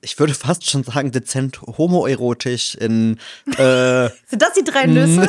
ich 0.00 0.18
würde 0.18 0.32
fast 0.46 0.68
schon 0.70 0.84
sagen, 0.84 1.10
dezent 1.12 1.60
homoerotisch 1.62 2.74
in 2.76 3.18
äh, 3.56 4.08
Sind 4.26 4.40
das 4.42 4.52
die 4.54 4.64
drei. 4.64 4.86
Nüsse? 4.86 5.28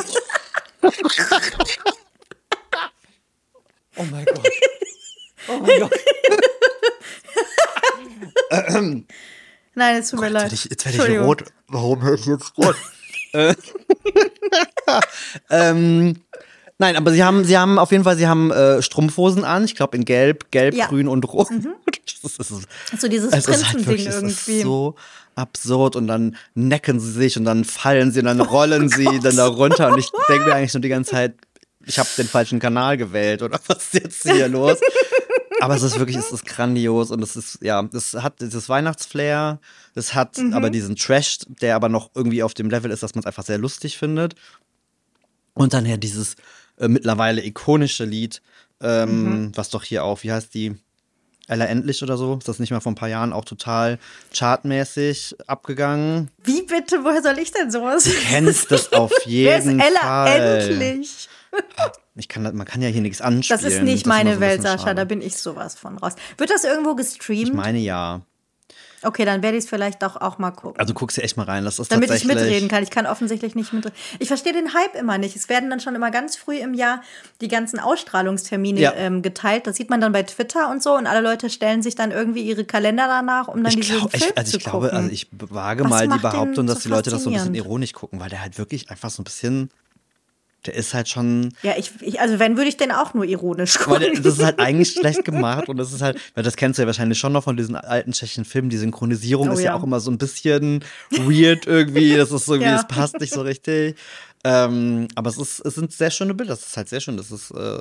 Oh 3.96 4.04
mein 4.10 4.24
Gott. 4.24 4.48
Oh 5.48 5.58
mein 5.58 5.80
Gott. 5.80 5.92
Nein, 9.74 9.96
es 9.96 10.10
tut 10.10 10.20
mir 10.20 10.26
Jetzt 10.26 10.32
leid. 10.34 10.42
werde 10.44 10.54
ich, 10.54 10.64
jetzt 10.64 10.84
werd 10.98 11.08
ich 11.08 11.18
rot. 11.20 11.44
Warum 11.68 12.02
höre 12.02 12.14
ich 12.14 12.26
jetzt 12.26 12.52
rot? 12.58 12.76
Äh, 13.32 13.54
ähm, 15.50 16.16
nein, 16.78 16.96
aber 16.96 17.12
sie 17.12 17.22
haben, 17.22 17.44
sie 17.44 17.56
haben 17.56 17.78
auf 17.78 17.92
jeden 17.92 18.04
Fall, 18.04 18.16
sie 18.16 18.26
haben 18.26 18.50
äh, 18.50 18.82
Strumpfhosen 18.82 19.44
an. 19.44 19.64
Ich 19.64 19.74
glaube 19.76 19.96
in 19.96 20.04
Gelb, 20.04 20.50
Gelb, 20.50 20.74
Ja. 20.74 20.86
Mhm. 20.86 20.88
Grün 20.90 21.08
und 21.08 21.24
Rot. 21.32 21.48
Ist, 22.22 22.38
das 22.38 22.50
ist, 22.50 22.68
So 22.98 23.08
dieses 23.08 23.32
es 23.32 23.46
ist 23.48 23.48
halt 23.48 23.76
Prinzending 23.76 23.86
wirklich, 23.86 24.06
es 24.08 24.14
irgendwie. 24.16 24.56
ist 24.58 24.62
so 24.62 24.94
absurd 25.36 25.96
und 25.96 26.06
dann 26.06 26.36
necken 26.54 27.00
sie 27.00 27.12
sich 27.12 27.38
und 27.38 27.44
dann 27.46 27.64
fallen 27.64 28.12
sie 28.12 28.20
und 28.20 28.26
Oh 28.26 28.28
dann 28.28 28.40
rollen 28.40 28.88
sie 28.90 29.20
dann 29.20 29.36
da 29.36 29.46
runter 29.46 29.90
und 29.92 29.98
ich 30.00 30.10
denke 30.28 30.44
mir 30.46 30.54
eigentlich 30.54 30.74
nur 30.74 30.82
die 30.82 30.90
ganze 30.90 31.12
Zeit, 31.12 31.34
ich 31.86 31.98
habe 31.98 32.08
den 32.18 32.26
falschen 32.26 32.58
Kanal 32.58 32.98
gewählt 32.98 33.40
oder 33.42 33.58
was 33.68 33.78
ist 33.84 33.94
jetzt 33.94 34.22
hier 34.30 34.48
los? 34.48 34.78
Aber 35.60 35.74
es 35.76 35.82
ist 35.82 35.98
wirklich, 35.98 36.16
es 36.16 36.32
ist 36.32 36.44
grandios 36.46 37.10
und 37.10 37.22
es 37.22 37.36
ist, 37.36 37.58
ja, 37.62 37.86
es 37.92 38.14
hat 38.14 38.40
dieses 38.40 38.68
Weihnachtsflair, 38.68 39.58
es 39.94 40.14
hat 40.14 40.38
Mhm. 40.38 40.54
aber 40.54 40.70
diesen 40.70 40.96
Trash, 40.96 41.38
der 41.60 41.76
aber 41.76 41.88
noch 41.88 42.10
irgendwie 42.14 42.42
auf 42.42 42.54
dem 42.54 42.70
Level 42.70 42.90
ist, 42.90 43.02
dass 43.02 43.14
man 43.14 43.20
es 43.20 43.26
einfach 43.26 43.44
sehr 43.44 43.58
lustig 43.58 43.98
findet. 43.98 44.34
Und 45.54 45.74
dann 45.74 45.86
ja 45.86 45.96
dieses 45.96 46.36
äh, 46.78 46.88
mittlerweile 46.88 47.44
ikonische 47.44 48.04
Lied, 48.04 48.40
ähm, 48.80 49.46
Mhm. 49.48 49.52
was 49.56 49.68
doch 49.70 49.84
hier 49.84 50.04
auch, 50.04 50.22
wie 50.22 50.32
heißt 50.32 50.54
die? 50.54 50.76
Ella 51.48 51.64
Endlich 51.66 52.02
oder 52.02 52.16
so? 52.16 52.36
Ist 52.38 52.46
das 52.48 52.58
nicht 52.60 52.70
mal 52.70 52.80
vor 52.80 52.92
ein 52.92 52.94
paar 52.94 53.08
Jahren 53.08 53.32
auch 53.32 53.44
total 53.44 53.98
chartmäßig 54.32 55.34
abgegangen? 55.46 56.30
Wie 56.44 56.62
bitte? 56.62 57.02
Woher 57.02 57.22
soll 57.22 57.38
ich 57.38 57.50
denn 57.52 57.70
sowas? 57.70 58.08
Kennst 58.28 58.70
das 58.70 58.92
auf 58.92 59.10
Wer 59.26 59.58
ist 59.58 59.64
jeden 59.66 59.80
Ella 59.80 59.98
Fall. 60.00 60.68
endlich? 60.70 61.28
Ich 62.16 62.28
kann, 62.28 62.44
das- 62.44 62.52
man 62.52 62.66
kann 62.66 62.82
ja 62.82 62.88
hier 62.88 63.00
nichts 63.00 63.20
anspielen. 63.20 63.60
Das 63.62 63.70
ist 63.72 63.82
nicht 63.82 64.04
immer 64.04 64.16
meine 64.16 64.34
so 64.34 64.40
Welt, 64.40 64.62
Sascha. 64.62 64.78
schade. 64.78 64.94
Da 64.96 65.04
bin 65.04 65.22
ich 65.22 65.36
sowas 65.36 65.74
von 65.74 65.96
raus. 65.98 66.14
Wird 66.36 66.50
das 66.50 66.64
irgendwo 66.64 66.90
Ich 66.92 66.96
gestreamt? 66.98 67.54
meine 67.54 67.78
ja. 67.78 68.20
okay, 69.02 69.24
dann 69.24 69.42
werde 69.42 69.56
ich 69.56 69.64
es 69.64 69.70
vielleicht 69.70 70.04
auch, 70.04 70.16
auch 70.16 70.36
mal 70.38 70.50
gucken. 70.50 70.78
Also 70.78 70.92
guckst 70.92 71.16
du 71.16 71.22
echt 71.22 71.36
mal 71.38 71.44
rein. 71.44 71.64
Das 71.64 71.78
ist 71.78 71.90
damit 71.90 72.10
ich 72.10 72.24
mitreden 72.26 72.68
kann. 72.68 72.82
Ich 72.82 72.90
kann 72.90 73.06
offensichtlich 73.06 73.54
nicht 73.54 73.72
mitreden. 73.72 73.96
Ich 74.18 74.28
verstehe 74.28 74.52
den 74.52 74.74
Hype 74.74 74.94
immer 74.96 75.16
nicht. 75.16 75.34
Es 75.36 75.48
werden 75.48 75.70
dann 75.70 75.80
schon 75.80 75.94
immer 75.94 76.10
ganz 76.10 76.36
früh 76.36 76.58
im 76.58 76.74
Jahr 76.74 77.00
die 77.40 77.48
ganzen 77.48 77.78
Ausstrahlungstermine 77.78 78.78
Ja. 78.80 78.92
ähm, 78.94 79.22
geteilt. 79.22 79.66
Das 79.66 79.76
sieht 79.76 79.88
man 79.88 80.00
dann 80.02 80.12
bei 80.12 80.22
Twitter 80.24 80.70
und 80.70 80.82
so. 80.82 80.94
Und 80.96 81.06
alle 81.06 81.22
Leute 81.22 81.48
stellen 81.48 81.80
sich 81.82 81.94
dann 81.94 82.10
irgendwie 82.10 82.42
ihre 82.42 82.64
Kalender 82.66 83.06
danach, 83.06 83.48
um 83.48 83.62
dann 83.64 83.72
Ich, 83.72 83.76
diesen 83.86 83.96
glaub, 84.00 84.10
Film 84.10 84.24
ich, 84.30 84.36
also 84.38 84.50
zu 84.50 84.56
ich 84.58 84.64
glaube, 84.64 84.86
gucken. 84.88 84.98
also 84.98 85.10
ich 85.10 85.28
wage 85.32 85.84
Was 85.84 85.90
mal 85.90 86.08
die 86.08 86.18
Behauptung, 86.18 86.66
dass 86.66 86.82
so 86.82 86.88
die 86.90 86.94
Leute 86.94 87.08
das 87.10 87.22
so 87.22 87.30
ein 87.30 87.34
bisschen 87.34 87.54
ironisch 87.54 87.94
gucken, 87.94 88.20
weil 88.20 88.28
der 88.28 88.42
halt 88.42 88.58
wirklich 88.58 88.90
einfach 88.90 89.08
so 89.10 89.22
ein 89.22 89.24
bisschen, 89.24 89.70
der 90.66 90.74
ist 90.74 90.92
halt 90.92 91.08
schon, 91.08 91.54
ja, 91.62 91.72
ich, 91.78 91.90
ich, 92.00 92.20
also 92.20 92.38
wenn, 92.38 92.56
würde 92.56 92.68
ich 92.68 92.76
den 92.76 92.92
auch 92.92 93.14
nur 93.14 93.24
ironisch 93.24 93.78
gucken. 93.78 94.22
das 94.22 94.38
ist 94.38 94.44
halt 94.44 94.58
eigentlich 94.58 94.92
schlecht 94.92 95.24
gemacht 95.24 95.68
und 95.68 95.76
das 95.78 95.92
ist 95.92 96.02
halt, 96.02 96.20
weil 96.34 96.44
das 96.44 96.56
kennst 96.56 96.78
du 96.78 96.82
ja 96.82 96.86
wahrscheinlich 96.86 97.18
schon 97.18 97.32
noch 97.32 97.44
von 97.44 97.56
diesen 97.56 97.76
alten 97.76 98.12
tschechischen 98.12 98.44
Filmen, 98.44 98.68
die 98.68 98.76
Synchronisierung 98.76 99.48
Oh 99.48 99.52
ist 99.52 99.60
ja. 99.60 99.66
ja. 99.66 99.74
auch 99.74 99.82
immer 99.82 100.00
so 100.00 100.10
ein 100.10 100.18
bisschen 100.18 100.84
weird 101.10 101.66
irgendwie, 101.66 102.16
das 102.16 102.30
ist 102.30 102.44
so 102.44 102.54
irgendwie, 102.54 102.70
Ja. 102.70 102.76
es 102.80 102.86
passt 102.88 103.18
nicht 103.20 103.32
so 103.32 103.40
richtig. 103.42 103.96
Ähm, 104.42 105.08
aber 105.16 105.28
es 105.28 105.36
ist, 105.36 105.60
es 105.60 105.74
sind 105.74 105.92
sehr 105.92 106.10
schöne 106.10 106.32
Bilder, 106.32 106.54
das 106.54 106.66
ist 106.66 106.76
halt 106.76 106.88
sehr 106.88 107.00
schön, 107.00 107.18
das 107.18 107.30
ist, 107.30 107.50
äh, 107.50 107.78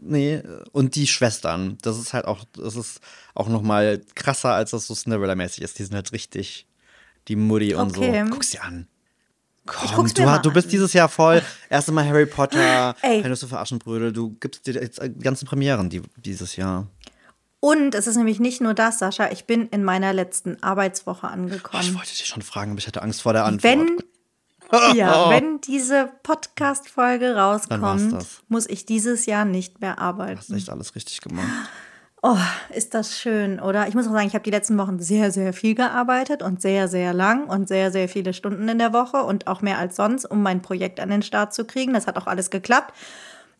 nee, 0.00 0.42
und 0.72 0.96
die 0.96 1.06
Schwestern, 1.06 1.78
das 1.82 1.98
ist 1.98 2.12
halt 2.12 2.24
auch, 2.24 2.44
das 2.56 2.74
ist 2.74 3.00
auch 3.34 3.48
noch 3.48 3.62
mal 3.62 4.00
krasser, 4.16 4.54
als 4.54 4.72
das 4.72 4.88
so 4.88 4.94
Cinderella-mäßig 4.94 5.62
ist, 5.62 5.78
die 5.78 5.84
sind 5.84 5.94
halt 5.94 6.10
richtig, 6.12 6.66
die 7.28 7.36
Mutti 7.36 7.74
und 7.76 7.96
Okay. 7.96 8.24
so. 8.24 8.30
Guck's 8.32 8.50
dir 8.50 8.64
an. 8.64 8.88
Komm, 9.94 10.06
du, 10.12 10.22
mir 10.22 10.28
ha- 10.28 10.36
mal 10.36 10.38
du 10.42 10.52
bist 10.52 10.72
dieses 10.72 10.92
Jahr 10.92 11.08
voll. 11.08 11.42
Erste 11.70 11.92
Mal 11.92 12.06
Harry 12.06 12.26
Potter, 12.26 12.94
Nüsse 13.24 13.46
für 13.48 13.58
Aschenbrödel. 13.58 14.12
Du 14.12 14.36
gibst 14.40 14.66
dir 14.66 14.74
jetzt 14.74 15.00
die 15.02 15.18
ganzen 15.18 15.46
Premieren 15.46 15.90
die, 15.90 16.02
dieses 16.16 16.56
Jahr. 16.56 16.86
Und 17.60 17.94
es 17.94 18.06
ist 18.06 18.16
nämlich 18.16 18.38
nicht 18.40 18.60
nur 18.60 18.72
das, 18.74 18.98
Sascha. 19.00 19.30
Ich 19.30 19.44
bin 19.46 19.66
in 19.68 19.82
meiner 19.84 20.12
letzten 20.12 20.62
Arbeitswoche 20.62 21.26
Oh, 21.26 21.28
ich 21.28 21.32
angekommen. 21.32 21.94
wollte 21.94 22.10
dich 22.10 22.26
schon 22.26 22.42
fragen, 22.42 22.70
aber 22.72 22.78
ich 22.78 22.86
hatte 22.86 23.02
Angst 23.02 23.22
vor 23.22 23.32
der 23.32 23.44
Antwort. 23.44 23.64
Wenn, 23.64 23.98
ja, 24.96 25.28
wenn 25.30 25.60
diese 25.60 26.08
Podcast-Folge 26.22 27.34
rauskommt, 27.36 28.24
muss 28.48 28.66
ich 28.66 28.86
dieses 28.86 29.26
Jahr 29.26 29.44
nicht 29.44 29.80
mehr 29.80 29.94
Du 29.94 29.98
hast 30.00 30.06
arbeiten. 30.06 30.54
echt 30.54 30.70
alles 30.70 30.94
richtig 30.94 31.20
gemacht. 31.20 31.48
Oh, 32.22 32.36
ist 32.74 32.94
das 32.94 33.16
schön, 33.16 33.60
oder? 33.60 33.86
Ich 33.86 33.94
muss 33.94 34.08
auch 34.08 34.12
sagen, 34.12 34.26
ich 34.26 34.34
habe 34.34 34.42
die 34.42 34.50
letzten 34.50 34.76
Wochen 34.76 34.98
sehr, 34.98 35.30
sehr 35.30 35.52
viel 35.52 35.76
gearbeitet 35.76 36.42
und 36.42 36.60
sehr, 36.60 36.88
sehr 36.88 37.14
lang 37.14 37.46
und 37.48 37.68
sehr, 37.68 37.92
sehr 37.92 38.08
viele 38.08 38.32
Stunden 38.32 38.68
in 38.68 38.78
der 38.78 38.92
Woche 38.92 39.18
und 39.22 39.46
auch 39.46 39.62
mehr 39.62 39.78
als 39.78 39.94
sonst, 39.94 40.24
um 40.24 40.42
mein 40.42 40.60
Projekt 40.60 40.98
an 40.98 41.10
den 41.10 41.22
Start 41.22 41.54
zu 41.54 41.64
kriegen. 41.64 41.92
Das 41.92 42.08
hat 42.08 42.16
auch 42.16 42.26
alles 42.26 42.50
geklappt. 42.50 42.92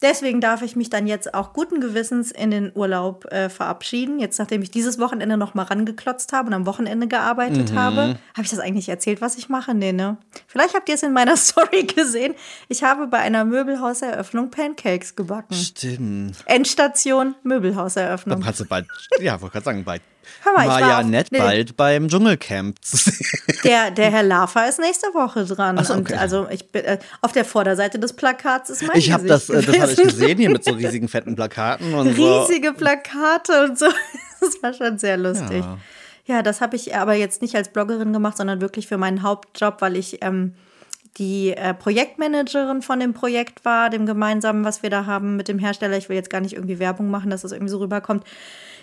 Deswegen 0.00 0.40
darf 0.40 0.62
ich 0.62 0.76
mich 0.76 0.90
dann 0.90 1.06
jetzt 1.06 1.34
auch 1.34 1.52
guten 1.52 1.80
Gewissens 1.80 2.30
in 2.30 2.50
den 2.50 2.70
Urlaub 2.74 3.24
äh, 3.32 3.48
verabschieden. 3.48 4.20
Jetzt, 4.20 4.38
nachdem 4.38 4.62
ich 4.62 4.70
dieses 4.70 4.98
Wochenende 4.98 5.36
noch 5.36 5.54
mal 5.54 5.64
rangeklotzt 5.64 6.32
habe 6.32 6.48
und 6.48 6.54
am 6.54 6.66
Wochenende 6.66 7.08
gearbeitet 7.08 7.72
habe. 7.74 8.16
Habe 8.34 8.42
ich 8.42 8.50
das 8.50 8.60
eigentlich 8.60 8.88
erzählt, 8.88 9.20
was 9.20 9.36
ich 9.36 9.48
mache? 9.48 9.74
Nee, 9.74 9.92
ne? 9.92 10.16
Vielleicht 10.46 10.74
habt 10.74 10.88
ihr 10.88 10.94
es 10.94 11.02
in 11.02 11.12
meiner 11.12 11.36
Story 11.36 11.84
gesehen. 11.84 12.34
Ich 12.68 12.82
habe 12.84 13.06
bei 13.08 13.18
einer 13.18 13.44
Möbelhauseröffnung 13.44 14.50
Pancakes 14.50 15.16
gebacken. 15.16 15.54
Stimmt. 15.54 16.36
Endstation 16.46 17.32
Dann 17.32 17.34
Möbelhauseröffnung. 17.42 18.40
kannst 18.40 18.60
du 18.60 18.64
bald, 18.66 18.86
ja, 19.20 19.40
wollte 19.40 19.54
gerade 19.54 19.64
sagen, 19.64 19.84
bald. 19.84 20.02
War 20.44 20.66
Maja 20.66 21.02
nett 21.02 21.30
bald 21.30 21.76
beim 21.76 22.08
Dschungelcamp 22.08 22.84
zu 22.84 22.96
sehen. 22.96 23.26
Der, 23.64 23.90
der 23.90 24.10
Herr 24.10 24.22
Lava 24.22 24.64
ist 24.64 24.78
nächste 24.78 25.08
Woche 25.14 25.44
dran. 25.44 25.82
So, 25.84 25.94
Und 25.94 26.00
okay. 26.00 26.14
also 26.14 26.46
ich 26.50 26.70
bin, 26.70 26.84
äh, 26.84 26.98
auf 27.20 27.32
der 27.32 27.44
Vorderseite 27.44 27.98
des 27.98 28.12
Plakats 28.12 28.70
ist 28.70 28.82
mein 28.86 28.96
Ich 28.96 29.12
habe 29.12 29.26
das, 29.26 29.48
äh, 29.48 29.62
das 29.62 29.78
habe 29.80 29.92
ich 29.92 30.02
gesehen 30.02 30.38
hier 30.38 30.50
mit 30.50 30.64
so 30.64 30.72
riesigen 30.74 31.08
fetten 31.08 31.34
Plakaten 31.34 31.94
und 31.94 32.14
so. 32.16 32.40
Riesige 32.40 32.72
Plakate 32.72 33.64
und 33.64 33.78
so. 33.78 33.86
Das 34.40 34.62
war 34.62 34.72
schon 34.72 34.98
sehr 34.98 35.16
lustig. 35.16 35.64
Ja. 35.64 35.78
Ja, 36.28 36.42
das 36.42 36.60
habe 36.60 36.76
ich 36.76 36.94
aber 36.94 37.14
jetzt 37.14 37.42
nicht 37.42 37.56
als 37.56 37.70
Bloggerin 37.70 38.12
gemacht, 38.12 38.36
sondern 38.36 38.60
wirklich 38.60 38.86
für 38.86 38.98
meinen 38.98 39.22
Hauptjob, 39.22 39.80
weil 39.80 39.96
ich 39.96 40.22
ähm, 40.22 40.54
die 41.16 41.50
äh, 41.56 41.74
Projektmanagerin 41.74 42.82
von 42.82 43.00
dem 43.00 43.14
Projekt 43.14 43.64
war, 43.64 43.90
dem 43.90 44.06
gemeinsamen, 44.06 44.64
was 44.64 44.82
wir 44.82 44.90
da 44.90 45.06
haben 45.06 45.36
mit 45.36 45.48
dem 45.48 45.58
Hersteller. 45.58 45.96
Ich 45.96 46.08
will 46.08 46.16
jetzt 46.16 46.30
gar 46.30 46.40
nicht 46.40 46.54
irgendwie 46.54 46.78
Werbung 46.78 47.10
machen, 47.10 47.30
dass 47.30 47.42
das 47.42 47.52
irgendwie 47.52 47.70
so 47.70 47.78
rüberkommt. 47.78 48.24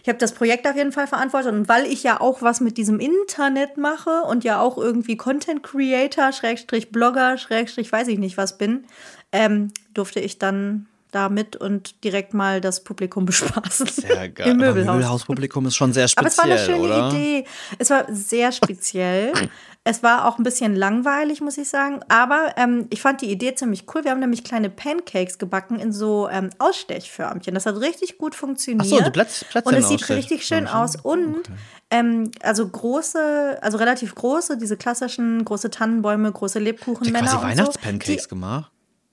Ich 0.05 0.09
habe 0.09 0.19
das 0.19 0.33
Projekt 0.33 0.67
auf 0.67 0.75
jeden 0.75 0.91
Fall 0.91 1.07
verantwortet 1.07 1.51
und 1.51 1.67
weil 1.67 1.87
ich 1.87 2.03
ja 2.03 2.21
auch 2.21 2.43
was 2.43 2.61
mit 2.61 2.77
diesem 2.77 2.99
Internet 2.99 3.77
mache 3.77 4.21
und 4.29 4.43
ja 4.43 4.61
auch 4.61 4.77
irgendwie 4.77 5.17
Content 5.17 5.63
Creator, 5.63 6.31
Schrägstrich 6.31 6.91
Blogger, 6.91 7.39
Schrägstrich 7.39 7.91
weiß 7.91 8.07
ich 8.09 8.19
nicht 8.19 8.37
was 8.37 8.59
bin, 8.59 8.85
ähm, 9.31 9.71
durfte 9.95 10.19
ich 10.19 10.37
dann 10.37 10.85
da 11.09 11.27
mit 11.27 11.55
und 11.55 12.03
direkt 12.03 12.35
mal 12.35 12.61
das 12.61 12.83
Publikum 12.83 13.25
bespaßen. 13.25 13.87
Sehr 13.87 14.29
geil. 14.29 14.51
Im 14.51 14.57
Möbelhaus. 14.57 14.93
Möbelhauspublikum 14.93 15.65
ist 15.65 15.75
schon 15.75 15.91
sehr 15.91 16.07
Aber 16.17 16.27
es 16.27 16.37
war 16.37 16.45
speziell, 16.45 16.75
eine 16.75 16.83
schöne 16.83 16.97
oder? 16.97 17.09
Idee. 17.09 17.45
Es 17.79 17.89
war 17.89 18.05
sehr 18.07 18.51
speziell. 18.51 19.33
Es 19.87 20.01
war 20.01 20.25
auch 20.27 20.39
ein 20.39 20.43
bisschen 20.43 20.75
langweilig, 20.75 21.41
muss 21.41 21.59
ich 21.59 21.69
sagen. 21.69 21.99
Aber 22.09 22.55
ähm, 22.57 22.87
ich 22.89 23.01
fand 23.03 23.21
die 23.21 23.29
Idee 23.31 23.53
ziemlich 23.53 23.85
cool. 23.93 24.03
Wir 24.03 24.09
haben 24.09 24.19
nämlich 24.19 24.43
kleine 24.43 24.71
Pancakes 24.71 25.37
gebacken 25.37 25.79
in 25.79 25.93
so 25.93 26.27
ähm, 26.27 26.49
Ausstechförmchen. 26.57 27.53
Das 27.53 27.67
hat 27.67 27.79
richtig 27.79 28.17
gut 28.17 28.33
funktioniert. 28.33 28.81
Ach 28.83 28.97
so, 28.97 29.03
die 29.03 29.11
Plätz, 29.11 29.43
Plätzchen 29.45 29.73
Und 29.75 29.79
es 29.79 29.87
sieht 29.87 30.09
richtig 30.09 30.43
schön 30.43 30.67
aus. 30.67 30.95
Und 30.95 31.37
Okay. 31.37 31.53
ähm, 31.91 32.31
also 32.41 32.67
große, 32.67 33.59
also 33.61 33.77
relativ 33.77 34.15
große, 34.15 34.57
diese 34.57 34.75
klassischen 34.75 35.45
große 35.45 35.69
Tannenbäume, 35.69 36.31
große 36.31 36.57
Lebkuchenmänner 36.57 37.27
quasi 37.27 37.35
und 37.35 37.41
so. 37.41 37.47
Weihnachtspancakes 37.47 38.27
gemacht. 38.27 38.71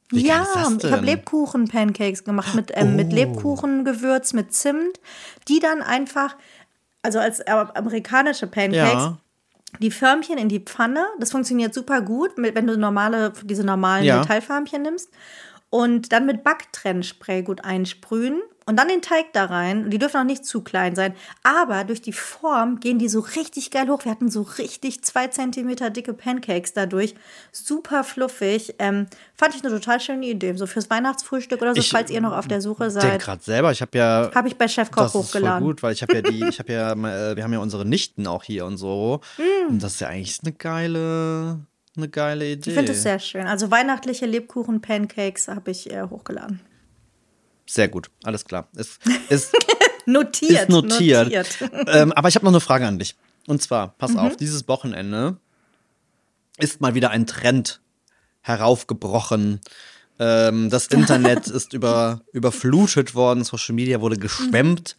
Wie 0.09 0.27
Ja, 0.27 0.43
ich 0.79 0.91
habe? 0.91 1.05
Lebkuchen-Pancakes 1.05 2.25
gemacht 2.25 2.55
mit, 2.55 2.71
ähm, 2.75 2.97
mit 2.97 3.09
Oh. 3.13 3.15
Lebkuchengewürz, 3.15 4.33
mit 4.33 4.55
Zimt, 4.55 5.01
die 5.49 5.59
dann 5.59 5.83
einfach, 5.83 6.37
also 7.03 7.19
als 7.19 7.41
äh, 7.41 7.51
amerikanische 7.51 8.47
Pancakes, 8.47 8.77
Ja. 8.77 9.19
Die 9.81 9.91
Förmchen 9.91 10.39
in 10.39 10.49
die 10.49 10.61
Pfanne. 10.61 11.05
Das 11.19 11.31
funktioniert 11.33 11.75
super 11.75 12.01
gut, 12.03 12.39
mit, 12.39 12.55
wenn 12.55 12.67
du 12.67 12.77
normale, 12.77 13.33
diese 13.45 13.65
normalen 13.65 14.05
Ja. 14.05 14.21
Metallförmchen 14.21 14.83
nimmst. 14.83 15.11
Und 15.71 16.13
dann 16.13 16.27
mit 16.27 16.45
Backtrennspray 16.45 17.43
gut 17.43 17.65
einsprühen 17.65 18.43
und 18.73 18.77
dann 18.77 18.89
den 18.89 19.03
Teig 19.03 19.35
da 19.35 19.45
rein. 19.45 19.85
Und 19.85 19.91
die 19.91 19.99
dürfen 19.99 20.17
auch 20.17 20.25
nicht 20.25 20.47
zu 20.47 20.63
klein 20.63 20.95
sein. 20.95 21.15
Aber 21.43 21.85
durch 21.85 22.01
die 22.01 22.15
Form 22.15 22.81
gehen 22.81 22.99
die 22.99 23.11
so 23.11 23.21
richtig 23.21 23.71
geil 23.71 23.87
hoch. 23.89 24.07
Wir 24.07 24.11
hatten 24.11 24.31
so 24.31 24.41
richtig 24.41 25.05
zwei 25.05 25.27
Zentimeter 25.27 25.91
dicke 25.91 26.15
Pancakes 26.15 26.73
dadurch. 26.73 27.15
Super 27.53 28.03
fluffig. 28.03 28.77
Ähm, 28.79 29.09
fand 29.35 29.55
ich 29.55 29.63
eine 29.63 29.75
total 29.75 30.01
schöne 30.01 30.25
Idee. 30.25 30.55
So 30.55 30.67
fürs 30.67 30.89
Weihnachtsfrühstück 30.89 31.61
oder 31.61 31.75
so, 31.75 31.81
Ich 31.83 31.91
falls 31.91 32.11
ihr 32.11 32.23
noch 32.23 32.33
auf 32.33 32.49
der 32.49 32.63
Suche 32.63 32.87
Ich 32.87 32.95
denke 32.95 33.09
seid. 33.09 33.21
gerade 33.21 33.43
selber, 33.43 33.73
ich 33.73 33.83
habe 33.83 33.99
ja. 33.99 34.31
Habe 34.35 34.49
ich 34.49 34.57
bei 34.57 34.69
Chefkoch 34.69 35.03
das 35.03 35.07
ist 35.09 35.13
voll 35.13 35.23
hochgeladen. 35.23 35.69
gut, 35.69 35.83
weil 35.83 35.93
ich 35.93 36.01
habe 36.01 36.15
ja 36.15 36.23
die, 36.23 36.43
ich 36.49 36.59
habe 36.59 36.73
ja, 36.73 36.93
äh, 36.93 37.37
wir 37.37 37.45
haben 37.45 37.53
ja 37.53 37.59
unsere 37.59 37.85
Nichten 37.85 38.27
auch 38.27 38.43
hier 38.43 38.65
und 38.65 38.79
so. 38.79 39.21
Mm. 39.37 39.73
Und 39.73 39.83
das 39.83 39.93
ist 39.95 40.01
ja 40.01 40.09
eigentlich 40.09 40.39
eine 40.43 40.53
geile, 40.55 41.61
eine 41.95 42.09
geile 42.09 42.53
Idee. 42.53 42.71
Ich 42.71 42.75
finde 42.75 42.93
es 42.93 43.03
sehr 43.03 43.19
schön. 43.19 43.47
Also 43.47 43.71
weihnachtliche 43.71 44.25
Lebkuchen-Pancakes 44.25 45.49
habe 45.49 45.73
ich 45.73 45.93
äh, 45.93 46.05
hochgeladen. 46.09 46.61
Sehr 47.73 47.89
gut, 47.89 48.11
alles 48.23 48.45
klar. 48.45 48.69
Ist, 48.77 48.99
ist, 49.31 49.53
Notiert. 50.05 50.51
ist 50.63 50.69
notiert. 50.69 51.25
notiert. 51.25 51.59
ähm, 51.87 52.13
aber 52.13 52.29
ich 52.29 52.35
habe 52.35 52.45
noch 52.45 52.53
eine 52.53 52.61
Frage 52.61 52.87
an 52.87 52.99
dich. 52.99 53.15
Und 53.47 53.63
zwar, 53.63 53.87
Mhm. 53.87 53.91
pass 53.97 54.17
auf, 54.17 54.37
dieses 54.37 54.69
Wochenende 54.69 55.39
ist 56.59 56.83
mal 56.83 56.95
wieder 56.95 57.11
ein 57.11 57.27
Trend 57.27 57.81
heraufgebrochen. 58.43 59.61
Ähm, 60.19 60.69
das 60.69 60.87
Internet 60.89 61.49
ist 61.49 61.73
über, 61.73 62.21
überflutet 62.33 63.15
worden, 63.15 63.43
Social 63.43 63.75
Media 63.75 64.03
wurde 64.03 64.19
geschwemmt 64.19 64.97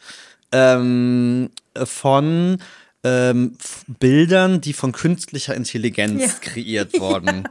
ähm, 0.51 1.51
von 1.75 2.57
ähm, 3.03 3.55
Bildern, 3.99 4.61
die 4.61 4.73
von 4.73 4.93
künstlicher 4.93 5.53
Intelligenz 5.53 6.21
Ja. 6.21 6.27
kreiert 6.41 6.99
wurden. 6.99 7.43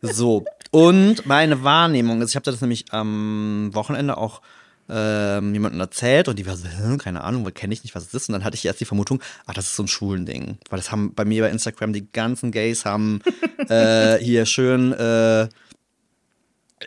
So. 0.00 0.44
Und 0.74 1.24
meine 1.24 1.62
Wahrnehmung 1.62 2.20
ist, 2.20 2.30
ich 2.30 2.34
habe 2.34 2.50
das 2.50 2.60
nämlich 2.60 2.86
am 2.90 3.70
Wochenende 3.74 4.16
auch 4.16 4.42
ähm, 4.88 5.52
jemandem 5.52 5.80
erzählt 5.80 6.26
und 6.26 6.36
die 6.36 6.48
war 6.48 6.56
so, 6.56 6.66
"Hä, 6.66 6.96
keine 6.96 7.22
Ahnung, 7.22 7.48
kenne 7.54 7.72
ich 7.72 7.84
nicht, 7.84 7.94
was 7.94 8.08
es 8.08 8.14
ist. 8.14 8.28
Und 8.28 8.32
dann 8.32 8.42
hatte 8.42 8.56
ich 8.56 8.64
erst 8.64 8.80
die 8.80 8.84
Vermutung, 8.84 9.22
ach, 9.46 9.54
das 9.54 9.66
ist 9.66 9.76
so 9.76 9.84
ein 9.84 9.88
Schulending. 9.88 10.58
Weil 10.68 10.80
das 10.80 10.90
haben 10.90 11.14
bei 11.14 11.24
mir 11.24 11.44
bei 11.44 11.50
Instagram 11.50 11.92
die 11.92 12.10
ganzen 12.10 12.50
Gays 12.50 12.84
haben 12.84 13.20
äh, 13.68 14.18
hier 14.18 14.46
schön 14.46 14.92
äh, 14.94 15.42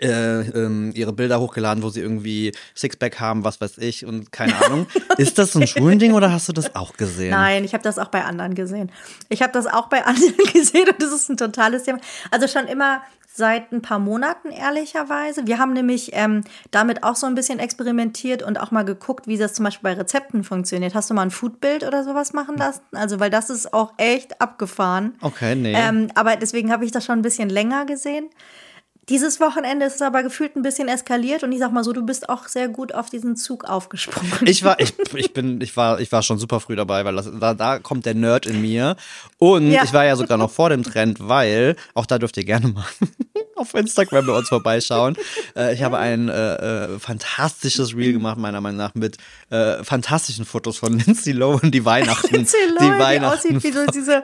äh, 0.01 0.41
ähm, 0.49 0.91
ihre 0.93 1.13
Bilder 1.13 1.39
hochgeladen, 1.39 1.81
wo 1.81 1.89
sie 1.89 2.01
irgendwie 2.01 2.51
Sixpack 2.75 3.21
haben, 3.21 3.45
was 3.45 3.61
weiß 3.61 3.77
ich 3.77 4.05
und 4.05 4.33
keine 4.33 4.63
Ahnung. 4.65 4.87
ist 5.17 5.37
das 5.37 5.53
so 5.53 5.59
ein 5.59 5.67
Schulending 5.67 6.13
oder 6.13 6.31
hast 6.31 6.49
du 6.49 6.53
das 6.53 6.75
auch 6.75 6.93
gesehen? 6.97 7.31
Nein, 7.31 7.63
ich 7.63 7.73
habe 7.73 7.83
das 7.83 7.97
auch 7.99 8.09
bei 8.09 8.25
anderen 8.25 8.53
gesehen. 8.53 8.91
Ich 9.29 9.41
habe 9.41 9.53
das 9.53 9.65
auch 9.65 9.87
bei 9.87 10.05
anderen 10.05 10.35
gesehen 10.53 10.89
und 10.89 11.01
das 11.01 11.13
ist 11.13 11.29
ein 11.29 11.37
totales 11.37 11.83
Thema. 11.83 11.99
Also 12.31 12.47
schon 12.47 12.67
immer 12.67 13.01
seit 13.37 13.71
ein 13.71 13.83
paar 13.83 13.99
Monaten, 13.99 14.49
ehrlicherweise. 14.49 15.45
Wir 15.45 15.59
haben 15.59 15.73
nämlich 15.73 16.09
ähm, 16.13 16.41
damit 16.71 17.03
auch 17.03 17.15
so 17.15 17.27
ein 17.27 17.35
bisschen 17.35 17.59
experimentiert 17.59 18.41
und 18.41 18.59
auch 18.59 18.71
mal 18.71 18.83
geguckt, 18.83 19.27
wie 19.27 19.37
das 19.37 19.53
zum 19.53 19.65
Beispiel 19.65 19.91
bei 19.91 19.93
Rezepten 19.93 20.43
funktioniert. 20.43 20.95
Hast 20.95 21.09
du 21.09 21.13
mal 21.13 21.21
ein 21.21 21.31
Foodbild 21.31 21.83
oder 21.83 22.03
sowas 22.03 22.33
machen 22.33 22.57
lassen? 22.57 22.81
Also, 22.93 23.19
weil 23.19 23.29
das 23.29 23.51
ist 23.51 23.73
auch 23.73 23.93
echt 23.97 24.41
abgefahren. 24.41 25.15
Okay, 25.21 25.55
nee. 25.55 25.75
Ähm, 25.75 26.09
aber 26.15 26.35
deswegen 26.35 26.71
habe 26.71 26.83
ich 26.83 26.91
das 26.91 27.05
schon 27.05 27.19
ein 27.19 27.21
bisschen 27.21 27.49
länger 27.49 27.85
gesehen. 27.85 28.27
Dieses 29.09 29.39
Wochenende 29.39 29.85
ist 29.85 29.95
es 29.95 30.01
aber 30.01 30.21
gefühlt 30.21 30.57
ein 30.57 30.61
bisschen 30.63 30.89
eskaliert 30.89 31.41
und 31.43 31.53
ich 31.53 31.59
sag 31.59 31.71
mal 31.71 31.83
so, 31.83 31.93
du 31.93 32.05
bist 32.05 32.27
auch 32.27 32.47
sehr 32.49 32.67
gut 32.67 32.93
auf 32.93 33.09
diesen 33.09 33.37
Zug 33.37 33.63
aufgesprungen. 33.63 34.31
Ich 34.45 34.63
war, 34.65 34.79
ich, 34.81 34.93
ich 35.15 35.31
bin, 35.33 35.61
ich 35.61 35.77
war, 35.77 36.01
ich 36.01 36.11
war 36.11 36.23
schon 36.23 36.37
super 36.39 36.59
früh 36.59 36.75
dabei, 36.75 37.05
weil 37.05 37.15
das, 37.15 37.29
da, 37.39 37.53
da 37.53 37.79
kommt 37.79 38.05
der 38.05 38.15
Nerd 38.15 38.45
in 38.45 38.61
mir. 38.61 38.97
Und 39.37 39.71
Ja. 39.71 39.83
ich 39.85 39.93
war 39.93 40.03
ja 40.03 40.17
sogar 40.17 40.37
noch 40.37 40.51
vor 40.51 40.69
dem 40.69 40.83
Trend, 40.83 41.19
weil, 41.21 41.77
auch 41.93 42.05
da 42.05 42.19
dürft 42.19 42.35
ihr 42.35 42.43
gerne 42.43 42.67
mal 42.67 42.83
auf 43.55 43.73
Instagram 43.73 44.25
bei 44.25 44.33
uns 44.37 44.49
vorbeischauen. 44.49 45.15
Äh, 45.55 45.73
ich 45.73 45.83
habe 45.83 45.97
ein 45.99 46.27
äh, 46.27 46.55
äh, 46.95 46.99
fantastisches 46.99 47.95
Reel 47.95 48.11
gemacht, 48.13 48.37
meiner 48.37 48.59
Meinung 48.59 48.77
nach, 48.77 48.93
mit 48.93 49.17
äh, 49.51 49.83
fantastischen 49.85 50.43
Fotos 50.45 50.77
von 50.79 50.99
Lindsay 50.99 51.31
Lohan, 51.31 51.71
die 51.71 51.85
Weihnachten. 51.85 52.35
Lindsay 52.35 52.57
die 52.67 52.73
Lohan, 52.73 52.97
die 52.97 53.03
Weihnachten. 53.03 53.37
aussieht 53.55 53.63
wie 53.63 53.71
so 53.71 53.85
diese 53.85 54.23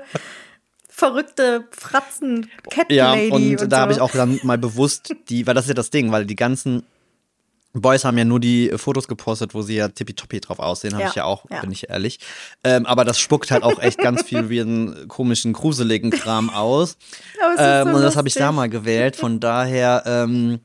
verrückte 0.95 1.65
Fratzen 1.71 2.49
Cat 2.69 2.91
Ja, 2.91 3.13
Lady 3.15 3.31
und, 3.55 3.61
und 3.63 3.69
da 3.71 3.77
so. 3.77 3.81
habe 3.81 3.93
ich 3.93 3.99
auch 4.01 4.11
dann 4.11 4.39
mal 4.43 4.57
bewusst 4.59 5.13
die, 5.29 5.47
weil 5.47 5.55
das 5.55 5.65
ist 5.65 5.69
ja 5.69 5.73
das 5.73 5.89
Ding, 5.89 6.11
weil 6.11 6.25
die 6.25 6.35
ganzen 6.35 6.83
Boys 7.75 8.05
haben 8.05 8.19
ja 8.19 8.23
nur 8.25 8.39
die 8.39 8.71
Fotos 8.75 9.07
gepostet, 9.07 9.55
wo 9.55 9.63
sie 9.63 9.75
ja 9.77 9.87
tippitoppi 9.87 10.39
drauf 10.39 10.59
aussehen, 10.59 10.93
habe 10.93 11.03
Ja, 11.05 11.09
ich 11.09 11.15
ja 11.15 11.23
auch, 11.23 11.45
ja. 11.49 11.59
bin 11.61 11.71
ich 11.71 11.89
ehrlich. 11.89 12.19
Ähm, 12.63 12.85
aber 12.85 13.03
das 13.03 13.17
spuckt 13.19 13.49
halt 13.49 13.63
auch 13.63 13.79
echt 13.79 13.97
ganz 13.97 14.21
viel 14.21 14.49
wie 14.49 14.61
einen 14.61 15.07
komischen, 15.07 15.53
gruseligen 15.53 16.11
Kram 16.11 16.49
aus. 16.51 16.97
Ähm, 17.57 17.87
so 17.89 17.95
und 17.95 18.01
das 18.03 18.15
habe 18.15 18.27
ich 18.27 18.35
da 18.35 18.51
mal 18.51 18.69
gewählt. 18.69 19.15
Von 19.15 19.39
daher, 19.39 20.03
ähm, 20.05 20.59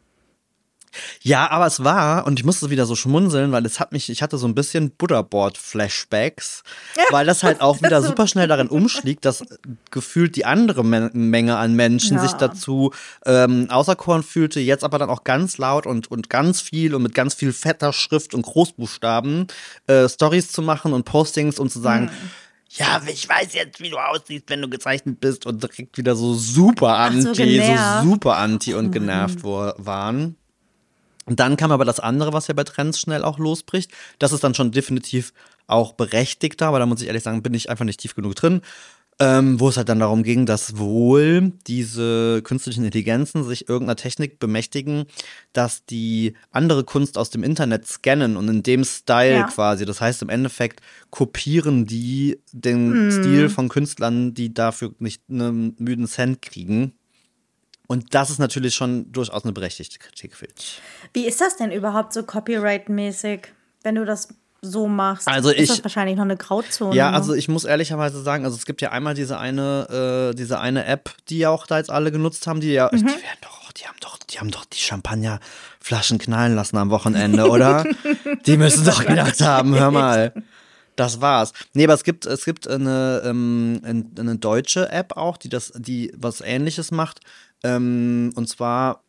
ja, 1.23 1.51
aber 1.51 1.67
es 1.67 1.83
war, 1.85 2.27
und 2.27 2.39
ich 2.39 2.45
musste 2.45 2.71
wieder 2.71 2.87
so 2.87 2.95
schmunzeln, 2.97 3.53
weil 3.53 3.65
es 3.67 3.81
hat 3.81 3.93
mich, 3.93 4.09
ich 4.11 4.23
hatte 4.23 4.39
so 4.39 4.47
ein 4.47 4.55
bisschen 4.55 4.91
Butterboard-Flashbacks, 4.93 6.63
weil 7.11 7.27
das 7.27 7.43
halt 7.43 7.61
auch 7.61 7.81
wieder 7.83 8.03
super 8.03 8.27
schnell 8.27 8.49
darin 8.49 8.69
umschlägt, 8.69 9.25
dass 9.25 9.45
gefühlt 9.91 10.37
die 10.37 10.45
andere 10.45 10.85
Men 10.85 11.11
Menge 11.13 11.57
an 11.57 11.75
Menschen 11.75 12.17
Ja. 12.17 12.23
sich 12.23 12.33
dazu 12.35 12.93
ähm, 13.27 13.69
auserkoren 13.71 14.23
fühlte, 14.23 14.61
jetzt 14.61 14.85
aber 14.85 14.99
dann 14.99 15.11
auch 15.11 15.25
ganz 15.25 15.59
laut 15.59 15.87
und, 15.87 16.11
und 16.11 16.31
ganz 16.31 16.61
viel 16.61 16.95
und 16.95 17.03
mit 17.03 17.15
ganz 17.15 17.35
viel 17.35 17.53
fetter 17.53 17.93
Schrift 17.93 18.35
und 18.35 18.43
Großbuchstaben 18.43 19.47
äh, 19.87 20.09
Stories 20.09 20.53
zu 20.53 20.63
machen 20.63 20.93
und 20.93 21.05
Postings 21.05 21.59
und 21.59 21.71
zu 21.71 21.81
sagen, 21.81 22.11
ja, 22.71 23.01
ich 23.07 23.27
weiß 23.29 23.55
jetzt, 23.55 23.81
wie 23.81 23.89
du 23.91 23.97
aussiehst, 23.97 24.45
wenn 24.49 24.61
du 24.61 24.69
gezeichnet 24.69 25.21
bist 25.21 25.47
und 25.47 25.63
direkt 25.63 25.97
wieder 25.97 26.15
so 26.15 26.35
super 26.35 26.99
anti, 26.99 27.61
so 27.61 28.03
so, 28.03 28.11
super 28.11 28.37
anti 28.37 28.75
und 28.75 28.91
genervt 28.93 29.43
wo, 29.43 29.73
waren. 29.79 30.37
Und 31.29 31.39
dann 31.41 31.57
kam 31.57 31.71
aber 31.73 31.85
das 31.85 32.01
andere, 32.01 32.33
was 32.33 32.47
ja 32.49 32.55
bei 32.55 32.65
Trends 32.65 32.99
schnell 33.01 33.23
auch 33.23 33.39
losbricht. 33.39 33.91
Das 34.19 34.33
ist 34.33 34.43
dann 34.45 34.55
schon 34.55 34.73
definitiv 34.73 35.33
auch 35.67 35.93
berechtigter, 35.93 36.67
aber 36.67 36.79
da 36.79 36.87
muss 36.87 37.03
ich 37.03 37.07
ehrlich 37.09 37.23
sagen, 37.23 37.43
bin 37.43 37.55
ich 37.55 37.69
einfach 37.71 37.85
nicht 37.85 38.01
tief 38.01 38.15
genug 38.15 38.35
drin. 38.35 38.63
Ähm, 39.21 39.59
wo 39.59 39.69
es 39.69 39.77
halt 39.77 39.89
dann 39.89 39.99
darum 39.99 40.23
ging, 40.23 40.47
dass 40.47 40.79
wohl 40.79 41.51
diese 41.67 42.41
künstlichen 42.43 42.85
Intelligenzen 42.85 43.43
sich 43.43 43.69
irgendeiner 43.69 43.97
Technik 43.97 44.39
bemächtigen, 44.39 45.07
dass 45.53 45.85
die 45.85 46.35
andere 46.53 46.85
Kunst 46.85 47.19
aus 47.19 47.29
dem 47.29 47.43
Internet 47.43 47.85
scannen 47.85 48.37
und 48.37 48.47
in 48.47 48.63
dem 48.63 48.85
Style 48.85 49.39
Ja. 49.39 49.43
quasi. 49.43 49.85
Das 49.85 50.01
heißt, 50.01 50.23
im 50.23 50.29
Endeffekt 50.29 50.83
kopieren 51.11 51.85
die 51.85 52.39
den 52.53 53.11
Stil 53.11 53.49
von 53.49 53.69
Künstlern, 53.69 54.35
die 54.35 54.55
dafür 54.55 54.93
nicht 55.01 55.23
einen 55.29 55.75
müden 55.81 56.07
Cent 56.07 56.41
kriegen. 56.41 56.93
Und 57.89 58.15
das 58.15 58.31
ist 58.31 58.39
natürlich 58.39 58.75
schon 58.77 59.11
durchaus 59.13 59.43
eine 59.45 59.53
berechtigte 59.53 59.99
Kritik, 59.99 60.37
finde 60.37 60.55
ich. 60.59 60.81
Wie 61.15 61.27
ist 61.27 61.41
das 61.41 61.57
denn 61.57 61.73
überhaupt 61.73 62.13
so 62.13 62.23
copyright-mäßig, 62.23 63.49
wenn 63.83 63.95
du 63.97 64.05
das 64.05 64.29
so 64.61 64.87
machst? 64.89 65.27
Also 65.27 65.49
ist 65.51 65.59
ich- 65.59 65.69
das 65.71 65.85
wahrscheinlich 65.85 66.17
noch 66.17 66.25
eine 66.25 66.37
Grauzone. 66.37 66.95
Ja, 66.95 67.11
also 67.11 67.33
ich 67.35 67.49
muss 67.49 67.65
ehrlicherweise 67.65 68.23
sagen, 68.23 68.45
also 68.45 68.57
es 68.57 68.67
gibt 68.67 68.83
ja 68.83 68.91
einmal 68.93 69.15
diese 69.15 69.39
eine, 69.39 70.31
äh, 70.33 70.37
diese 70.37 70.61
eine 70.61 70.85
App, 70.85 71.11
die 71.31 71.39
ja 71.39 71.51
auch 71.51 71.67
da 71.67 71.79
jetzt 71.79 71.91
alle 71.91 72.13
genutzt 72.13 72.47
haben, 72.47 72.61
die 72.61 72.73
ja, 72.73 72.91
Mhm. 72.93 72.99
die 72.99 73.05
werden 73.07 73.39
doch, 73.41 73.73
die 73.73 73.85
haben 73.87 73.97
doch, 74.01 74.19
die 74.19 74.39
haben 74.39 74.51
doch 74.51 74.65
die 74.67 74.79
Champagnerflaschen 74.79 76.19
knallen 76.19 76.55
lassen 76.55 76.77
am 76.77 76.91
Wochenende, 76.91 77.49
oder? 77.49 77.85
die 78.47 78.57
müssen 78.57 78.85
doch 78.85 79.05
gedacht 79.05 79.41
haben, 79.41 79.75
hör 79.75 79.91
mal. 79.91 80.33
Das 80.97 81.21
war's. 81.21 81.53
Nee, 81.75 81.85
aber 81.85 81.95
es 81.95 82.03
gibt, 82.03 82.27
es 82.27 82.45
gibt 82.45 82.67
eine, 82.67 83.23
ähm, 83.25 83.81
ein- 83.85 84.11
eine 84.19 84.37
deutsche 84.37 84.91
App 84.91 85.17
auch, 85.17 85.37
die 85.37 85.49
das, 85.49 85.73
die 85.77 86.13
was 86.17 86.41
ähnliches 86.41 86.91
macht. 86.91 87.21
Ähm, 87.65 88.33
und 88.37 88.49
zwar 88.49 89.03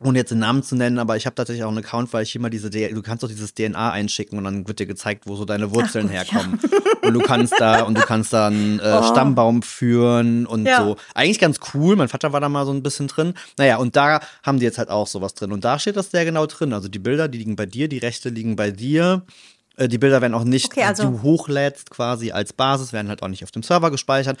ohne 0.00 0.18
jetzt 0.18 0.30
den 0.32 0.40
Namen 0.40 0.62
zu 0.62 0.76
nennen, 0.76 0.98
aber 0.98 1.16
ich 1.16 1.24
habe 1.24 1.34
tatsächlich 1.34 1.64
auch 1.64 1.68
einen 1.68 1.78
Account, 1.78 2.12
weil 2.12 2.24
ich 2.24 2.32
hier 2.32 2.40
mal 2.40 2.50
diese, 2.50 2.68
du 2.68 3.00
kannst 3.00 3.22
doch 3.22 3.28
dieses 3.28 3.54
DNA 3.54 3.90
einschicken 3.92 4.36
und 4.36 4.44
dann 4.44 4.68
wird 4.68 4.78
dir 4.80 4.86
gezeigt, 4.86 5.26
wo 5.26 5.34
so 5.34 5.46
deine 5.46 5.72
Wurzeln 5.74 6.08
herkommen. 6.10 6.58
Und 7.02 7.14
du 7.14 7.20
kannst 7.20 7.54
da, 7.58 7.84
und 7.84 7.96
du 7.96 8.02
kannst 8.02 8.32
da 8.32 8.48
einen 8.48 8.80
äh, 8.80 9.02
Stammbaum 9.04 9.62
führen 9.62 10.46
und 10.46 10.66
Oh. 10.66 10.68
Ja. 10.68 10.84
so. 10.84 10.96
Eigentlich 11.14 11.38
ganz 11.38 11.58
cool. 11.72 11.96
Mein 11.96 12.08
Vater 12.08 12.32
war 12.34 12.40
da 12.40 12.48
mal 12.50 12.66
so 12.66 12.72
ein 12.72 12.82
bisschen 12.82 13.06
drin. 13.08 13.32
Naja, 13.56 13.76
und 13.78 13.96
da 13.96 14.20
haben 14.42 14.58
die 14.58 14.64
jetzt 14.66 14.76
halt 14.78 14.90
auch 14.90 15.06
sowas 15.06 15.32
drin. 15.34 15.52
Und 15.52 15.64
da 15.64 15.78
steht 15.78 15.96
das 15.96 16.10
sehr 16.10 16.24
genau 16.26 16.44
drin. 16.46 16.72
Also 16.74 16.88
die 16.88 16.98
Bilder, 16.98 17.28
die 17.28 17.38
liegen 17.38 17.56
bei 17.56 17.64
dir, 17.66 17.88
die 17.88 17.98
Rechte 17.98 18.28
liegen 18.28 18.56
bei 18.56 18.72
dir. 18.72 19.22
Äh, 19.76 19.88
Die 19.88 19.98
Bilder 19.98 20.20
werden 20.20 20.34
auch 20.34 20.44
nicht, 20.44 20.66
Okay, 20.66 20.82
also- 20.82 21.04
die 21.04 21.10
du 21.16 21.22
hochlädst 21.22 21.90
quasi 21.90 22.30
als 22.30 22.52
Basis, 22.52 22.92
werden 22.92 23.08
halt 23.08 23.22
auch 23.22 23.28
nicht 23.28 23.42
auf 23.44 23.50
dem 23.52 23.62
Server 23.62 23.90
gespeichert. 23.90 24.38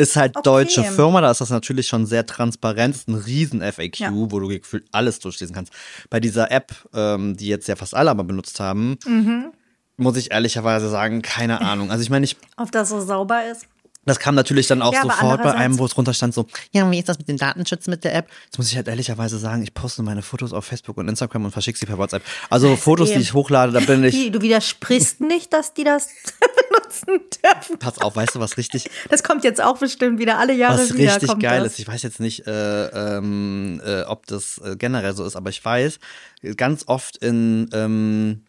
Ist 0.00 0.16
halt 0.16 0.36
Okay. 0.36 0.42
deutsche 0.44 0.82
Firma, 0.84 1.20
da 1.20 1.30
ist 1.30 1.40
das 1.40 1.50
natürlich 1.50 1.86
schon 1.88 2.06
sehr 2.06 2.24
transparent. 2.26 2.94
Ist 2.94 3.08
ein 3.08 3.14
riesen 3.14 3.60
FAQ, 3.60 3.98
Ja. 3.98 4.10
wo 4.12 4.40
du 4.40 4.48
gefühlt 4.48 4.84
alles 4.92 5.18
durchlesen 5.18 5.54
kannst. 5.54 5.72
Bei 6.08 6.20
dieser 6.20 6.50
App, 6.50 6.72
ähm, 6.94 7.36
die 7.36 7.46
jetzt 7.48 7.68
ja 7.68 7.76
fast 7.76 7.94
alle 7.94 8.10
aber 8.10 8.24
benutzt 8.24 8.60
haben, 8.60 8.96
Mhm. 9.06 9.52
muss 9.96 10.16
ich 10.16 10.30
ehrlicherweise 10.32 10.88
sagen, 10.88 11.20
keine 11.22 11.60
Ahnung. 11.60 11.90
Also 11.90 12.02
ich 12.02 12.10
meine, 12.10 12.24
ich, 12.24 12.36
Ob 12.56 12.72
das 12.72 12.88
so 12.88 13.00
sauber 13.00 13.42
ist? 13.50 13.66
Das 14.06 14.18
kam 14.18 14.34
natürlich 14.34 14.66
dann 14.66 14.82
auch 14.82 14.92
Ja, 14.92 15.02
sofort 15.02 15.42
bei 15.42 15.52
einem, 15.54 15.78
wo 15.78 15.84
es 15.84 15.92
drunter 15.92 16.14
stand, 16.14 16.34
so, 16.34 16.46
ja, 16.72 16.90
wie 16.90 16.98
ist 16.98 17.08
das 17.08 17.18
mit 17.18 17.28
dem 17.28 17.36
Datenschutz 17.36 17.86
mit 17.86 18.02
der 18.04 18.14
App? 18.14 18.28
Jetzt 18.46 18.58
muss 18.58 18.68
ich 18.70 18.76
halt 18.76 18.88
ehrlicherweise 18.88 19.38
sagen, 19.38 19.62
ich 19.62 19.74
poste 19.74 20.02
meine 20.02 20.22
Fotos 20.22 20.52
auf 20.52 20.64
Facebook 20.64 20.96
und 20.96 21.08
Instagram 21.08 21.44
und 21.44 21.50
verschicke 21.50 21.78
sie 21.78 21.86
per 21.86 21.98
WhatsApp. 21.98 22.22
Also 22.48 22.76
Fotos, 22.76 23.10
eh- 23.10 23.14
die 23.14 23.20
ich 23.20 23.34
hochlade, 23.34 23.72
da 23.72 23.80
bin 23.80 24.02
ich, 24.04 24.14
Wie, 24.14 24.30
du 24.30 24.40
widersprichst 24.40 25.20
nicht, 25.20 25.52
dass 25.52 25.74
die 25.74 25.84
das 25.84 26.08
benutzen 26.70 27.20
dürfen. 27.44 27.78
pass 27.78 27.98
auf, 28.00 28.16
weißt 28.16 28.34
du, 28.36 28.40
was 28.40 28.56
richtig, 28.56 28.88
Das 29.10 29.22
kommt 29.22 29.44
jetzt 29.44 29.62
auch 29.62 29.78
bestimmt 29.78 30.18
wieder 30.18 30.38
alle 30.38 30.54
Jahre 30.54 30.78
was 30.78 30.94
wieder. 30.94 31.12
richtig 31.14 31.28
kommt 31.28 31.42
geil 31.42 31.62
das. 31.62 31.72
ist. 31.74 31.78
Ich 31.80 31.88
weiß 31.88 32.02
jetzt 32.02 32.20
nicht, 32.20 32.46
äh, 32.46 32.86
ähm, 32.86 33.80
äh, 33.84 34.02
ob 34.02 34.26
das 34.26 34.58
äh, 34.64 34.76
generell 34.76 35.14
so 35.14 35.24
ist, 35.24 35.36
aber 35.36 35.50
ich 35.50 35.64
weiß, 35.64 35.98
ganz 36.56 36.84
oft 36.86 37.16
in, 37.18 37.68
ähm, 37.72 38.44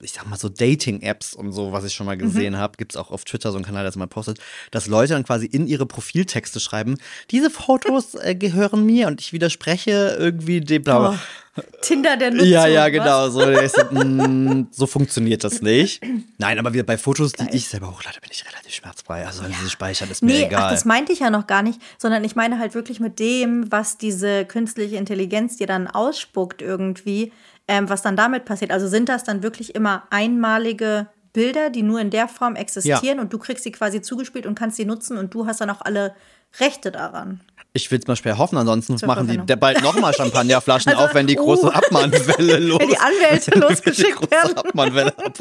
ich 0.00 0.12
sag 0.12 0.26
mal 0.28 0.36
so 0.38 0.48
Dating-Apps 0.48 1.34
und 1.34 1.52
so, 1.52 1.72
was 1.72 1.84
ich 1.84 1.94
schon 1.94 2.04
mal 2.06 2.16
gesehen 2.18 2.52
Mhm. 2.52 2.58
habe, 2.58 2.76
gibt 2.76 2.92
es 2.92 2.96
auch 2.96 3.10
auf 3.10 3.24
Twitter 3.24 3.50
so 3.50 3.56
einen 3.56 3.64
Kanal, 3.64 3.82
der 3.82 3.88
das 3.88 3.96
mal 3.96 4.06
postet, 4.06 4.38
dass 4.70 4.86
Leute 4.86 5.14
dann 5.14 5.24
quasi 5.24 5.46
in 5.46 5.66
ihre 5.66 5.86
Profiltexte 5.86 6.60
schreiben, 6.60 6.96
diese 7.30 7.48
Fotos 7.50 8.14
äh, 8.14 8.34
gehören 8.34 8.84
mir 8.84 9.06
und 9.06 9.20
ich 9.20 9.32
widerspreche 9.32 10.16
irgendwie 10.18 10.60
dem 10.60 10.82
bla. 10.82 10.98
bla. 10.98 11.10
Oh, 11.58 11.62
Tinder 11.80 12.18
der 12.18 12.32
Nutzung. 12.32 12.48
Ja, 12.50 12.66
ja, 12.66 12.90
genau. 12.90 13.30
So, 13.30 13.40
so, 13.40 13.84
mm, 13.94 14.66
so 14.70 14.86
funktioniert 14.86 15.42
das 15.42 15.62
nicht. 15.62 16.02
Nein, 16.36 16.58
aber 16.58 16.74
wir 16.74 16.84
bei 16.84 16.98
Fotos, 16.98 17.32
die 17.32 17.46
ich 17.56 17.66
selber 17.68 17.90
hochlade, 17.90 18.20
bin 18.20 18.28
ich 18.30 18.44
relativ 18.46 18.74
schmerzfrei. 18.74 19.26
Also, 19.26 19.42
wenn 19.42 19.54
sie 19.54 19.70
speichern, 19.70 20.10
ist 20.10 20.22
mir 20.22 20.32
Nee, 20.32 20.44
egal. 20.44 20.64
ach, 20.64 20.70
das 20.72 20.84
meinte 20.84 21.12
ich 21.14 21.20
ja 21.20 21.30
noch 21.30 21.46
gar 21.46 21.62
nicht, 21.62 21.80
sondern 21.96 22.24
ich 22.24 22.36
meine 22.36 22.58
halt 22.58 22.74
wirklich 22.74 23.00
mit 23.00 23.18
dem, 23.18 23.72
was 23.72 23.96
diese 23.96 24.44
künstliche 24.44 24.96
Intelligenz 24.96 25.56
dir 25.56 25.66
dann 25.66 25.86
ausspuckt 25.86 26.60
irgendwie, 26.60 27.32
ähm, 27.68 27.88
was 27.88 28.02
dann 28.02 28.16
damit 28.16 28.44
passiert. 28.44 28.70
Also 28.70 28.88
sind 28.88 29.08
das 29.08 29.24
dann 29.24 29.42
wirklich 29.42 29.74
immer 29.74 30.04
einmalige 30.10 31.08
Bilder, 31.32 31.70
die 31.70 31.82
nur 31.82 32.00
in 32.00 32.10
der 32.10 32.28
Form 32.28 32.56
existieren 32.56 33.18
und 33.20 33.32
du 33.32 33.38
kriegst 33.38 33.64
sie 33.64 33.72
quasi 33.72 34.00
zugespielt 34.00 34.46
und 34.46 34.58
kannst 34.58 34.76
sie 34.76 34.86
nutzen 34.86 35.18
und 35.18 35.34
du 35.34 35.46
hast 35.46 35.60
dann 35.60 35.70
auch 35.70 35.82
alle 35.82 36.14
Rechte 36.60 36.90
daran. 36.90 37.40
Ich 37.76 37.90
will 37.90 37.98
es 37.98 38.06
mal 38.06 38.16
schwer 38.16 38.38
hoffen, 38.38 38.56
ansonsten 38.58 38.96
Zur 38.98 39.06
machen 39.06 39.26
die 39.28 39.34
Verwendung. 39.34 39.60
bald 39.60 39.82
nochmal 39.82 40.12
Champagnerflaschen 40.14 40.92
Also, 40.92 41.04
auf, 41.08 41.14
wenn 41.14 41.26
die 41.26 41.36
große 41.36 41.66
uh. 41.66 41.70
Abmahnwelle 41.70 42.58
los 42.58 42.80
Wenn 42.80 42.88
die 42.88 42.96
Anwälte 42.98 43.50
wenn 43.52 43.60
die 43.60 43.66
losgeschickt 43.68 44.16
große 44.16 44.30
werden. 44.30 44.56
Abmahnwelle 44.58 45.18
ab- 45.18 45.38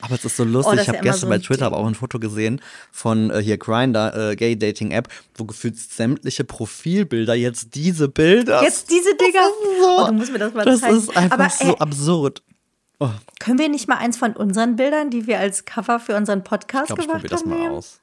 aber 0.00 0.14
es 0.14 0.24
ist 0.24 0.36
so 0.36 0.44
lustig. 0.44 0.72
Oh, 0.72 0.76
das 0.76 0.82
ich 0.82 0.88
habe 0.88 0.96
ja 0.98 1.02
gestern 1.02 1.20
so 1.20 1.28
bei 1.28 1.38
Twitter 1.38 1.66
aber 1.66 1.76
auch 1.78 1.86
ein 1.86 1.94
Foto 1.94 2.18
gesehen 2.18 2.60
von 2.90 3.30
äh, 3.30 3.40
hier 3.40 3.58
Grindr, 3.58 4.30
äh, 4.32 4.36
Gay 4.36 4.56
Dating 4.58 4.90
App, 4.90 5.08
wo 5.36 5.44
gefühlt 5.44 5.78
sämtliche 5.78 6.44
Profilbilder 6.44 7.34
jetzt 7.34 7.74
diese 7.74 8.08
Bilder. 8.08 8.62
Jetzt 8.62 8.90
diese 8.90 9.14
Dinger. 9.14 9.48
so, 9.80 9.86
Oh, 10.02 10.06
du 10.08 10.12
musst 10.14 10.32
mir 10.32 10.38
das 10.38 10.52
mal 10.54 10.64
das 10.64 10.80
zeigen. 10.80 10.96
ist 10.96 11.16
einfach 11.16 11.38
Aber, 11.38 11.48
so 11.50 11.72
äh, 11.74 11.78
absurd. 11.78 12.42
Oh, 12.98 13.08
Können 13.38 13.58
wir 13.58 13.68
nicht 13.70 13.88
mal 13.88 13.96
eins 13.96 14.16
von 14.18 14.34
unseren 14.34 14.76
Bildern, 14.76 15.10
die 15.10 15.26
wir 15.26 15.38
als 15.38 15.64
Cover 15.64 16.00
für 16.00 16.16
unseren 16.16 16.44
Podcast 16.44 16.90
ich 16.90 16.96
glaube, 16.96 17.02
ich 17.02 17.06
gemacht 17.08 17.22
probiere 17.22 17.34
das 17.34 17.42
haben, 17.42 17.70
mal 17.70 17.70
aus. 17.78 18.00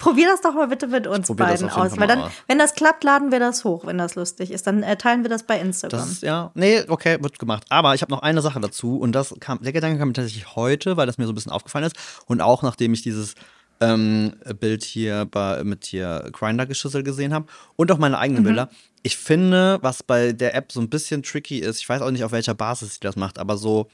Probier 0.00 0.26
das 0.26 0.40
doch 0.40 0.54
mal 0.54 0.66
bitte 0.66 0.86
mit 0.86 1.06
uns 1.06 1.28
beiden 1.36 1.68
aus. 1.68 1.98
Weil 1.98 2.08
dann, 2.08 2.24
wenn 2.48 2.58
das 2.58 2.74
klappt, 2.74 3.04
laden 3.04 3.30
wir 3.30 3.38
das 3.38 3.64
hoch, 3.64 3.86
wenn 3.86 3.98
das 3.98 4.14
lustig 4.14 4.50
ist. 4.50 4.66
Dann 4.66 4.82
äh, 4.82 4.96
teilen 4.96 5.22
wir 5.22 5.28
das 5.28 5.42
bei 5.44 5.60
Instagram. 5.60 6.00
Das 6.00 6.22
ja, 6.22 6.50
nee, 6.54 6.82
okay, 6.88 7.18
wird 7.20 7.38
gemacht. 7.38 7.64
Aber 7.68 7.94
ich 7.94 8.00
habe 8.00 8.10
noch 8.10 8.22
eine 8.22 8.40
Sache 8.40 8.60
dazu 8.60 8.98
und 8.98 9.12
das 9.12 9.34
kam, 9.40 9.62
der 9.62 9.72
Gedanke 9.72 9.98
kam 9.98 10.08
mir 10.08 10.14
tatsächlich 10.14 10.56
heute, 10.56 10.96
weil 10.96 11.06
das 11.06 11.18
mir 11.18 11.26
so 11.26 11.32
ein 11.32 11.34
bisschen 11.34 11.52
aufgefallen 11.52 11.84
ist 11.84 11.96
und 12.26 12.40
auch 12.40 12.62
nachdem 12.62 12.94
ich 12.94 13.02
dieses 13.02 13.34
ähm, 13.80 14.32
Bild 14.58 14.84
hier 14.84 15.26
bei, 15.26 15.62
mit 15.64 15.84
hier 15.84 16.28
Grinder-Geschüssel 16.32 17.02
gesehen 17.02 17.34
habe 17.34 17.46
und 17.76 17.92
auch 17.92 17.98
meine 17.98 18.18
eigenen 18.18 18.44
Bilder. 18.44 18.70
Ich 19.02 19.16
finde, 19.16 19.78
was 19.82 20.02
bei 20.02 20.32
der 20.32 20.54
App 20.54 20.72
so 20.72 20.80
ein 20.80 20.90
bisschen 20.90 21.22
tricky 21.22 21.58
ist, 21.58 21.80
ich 21.80 21.88
weiß 21.88 22.02
auch 22.02 22.10
nicht, 22.10 22.24
auf 22.24 22.32
welcher 22.32 22.54
Basis 22.54 22.94
sie 22.94 23.00
das 23.00 23.16
macht, 23.16 23.38
aber 23.38 23.56
so, 23.56 23.88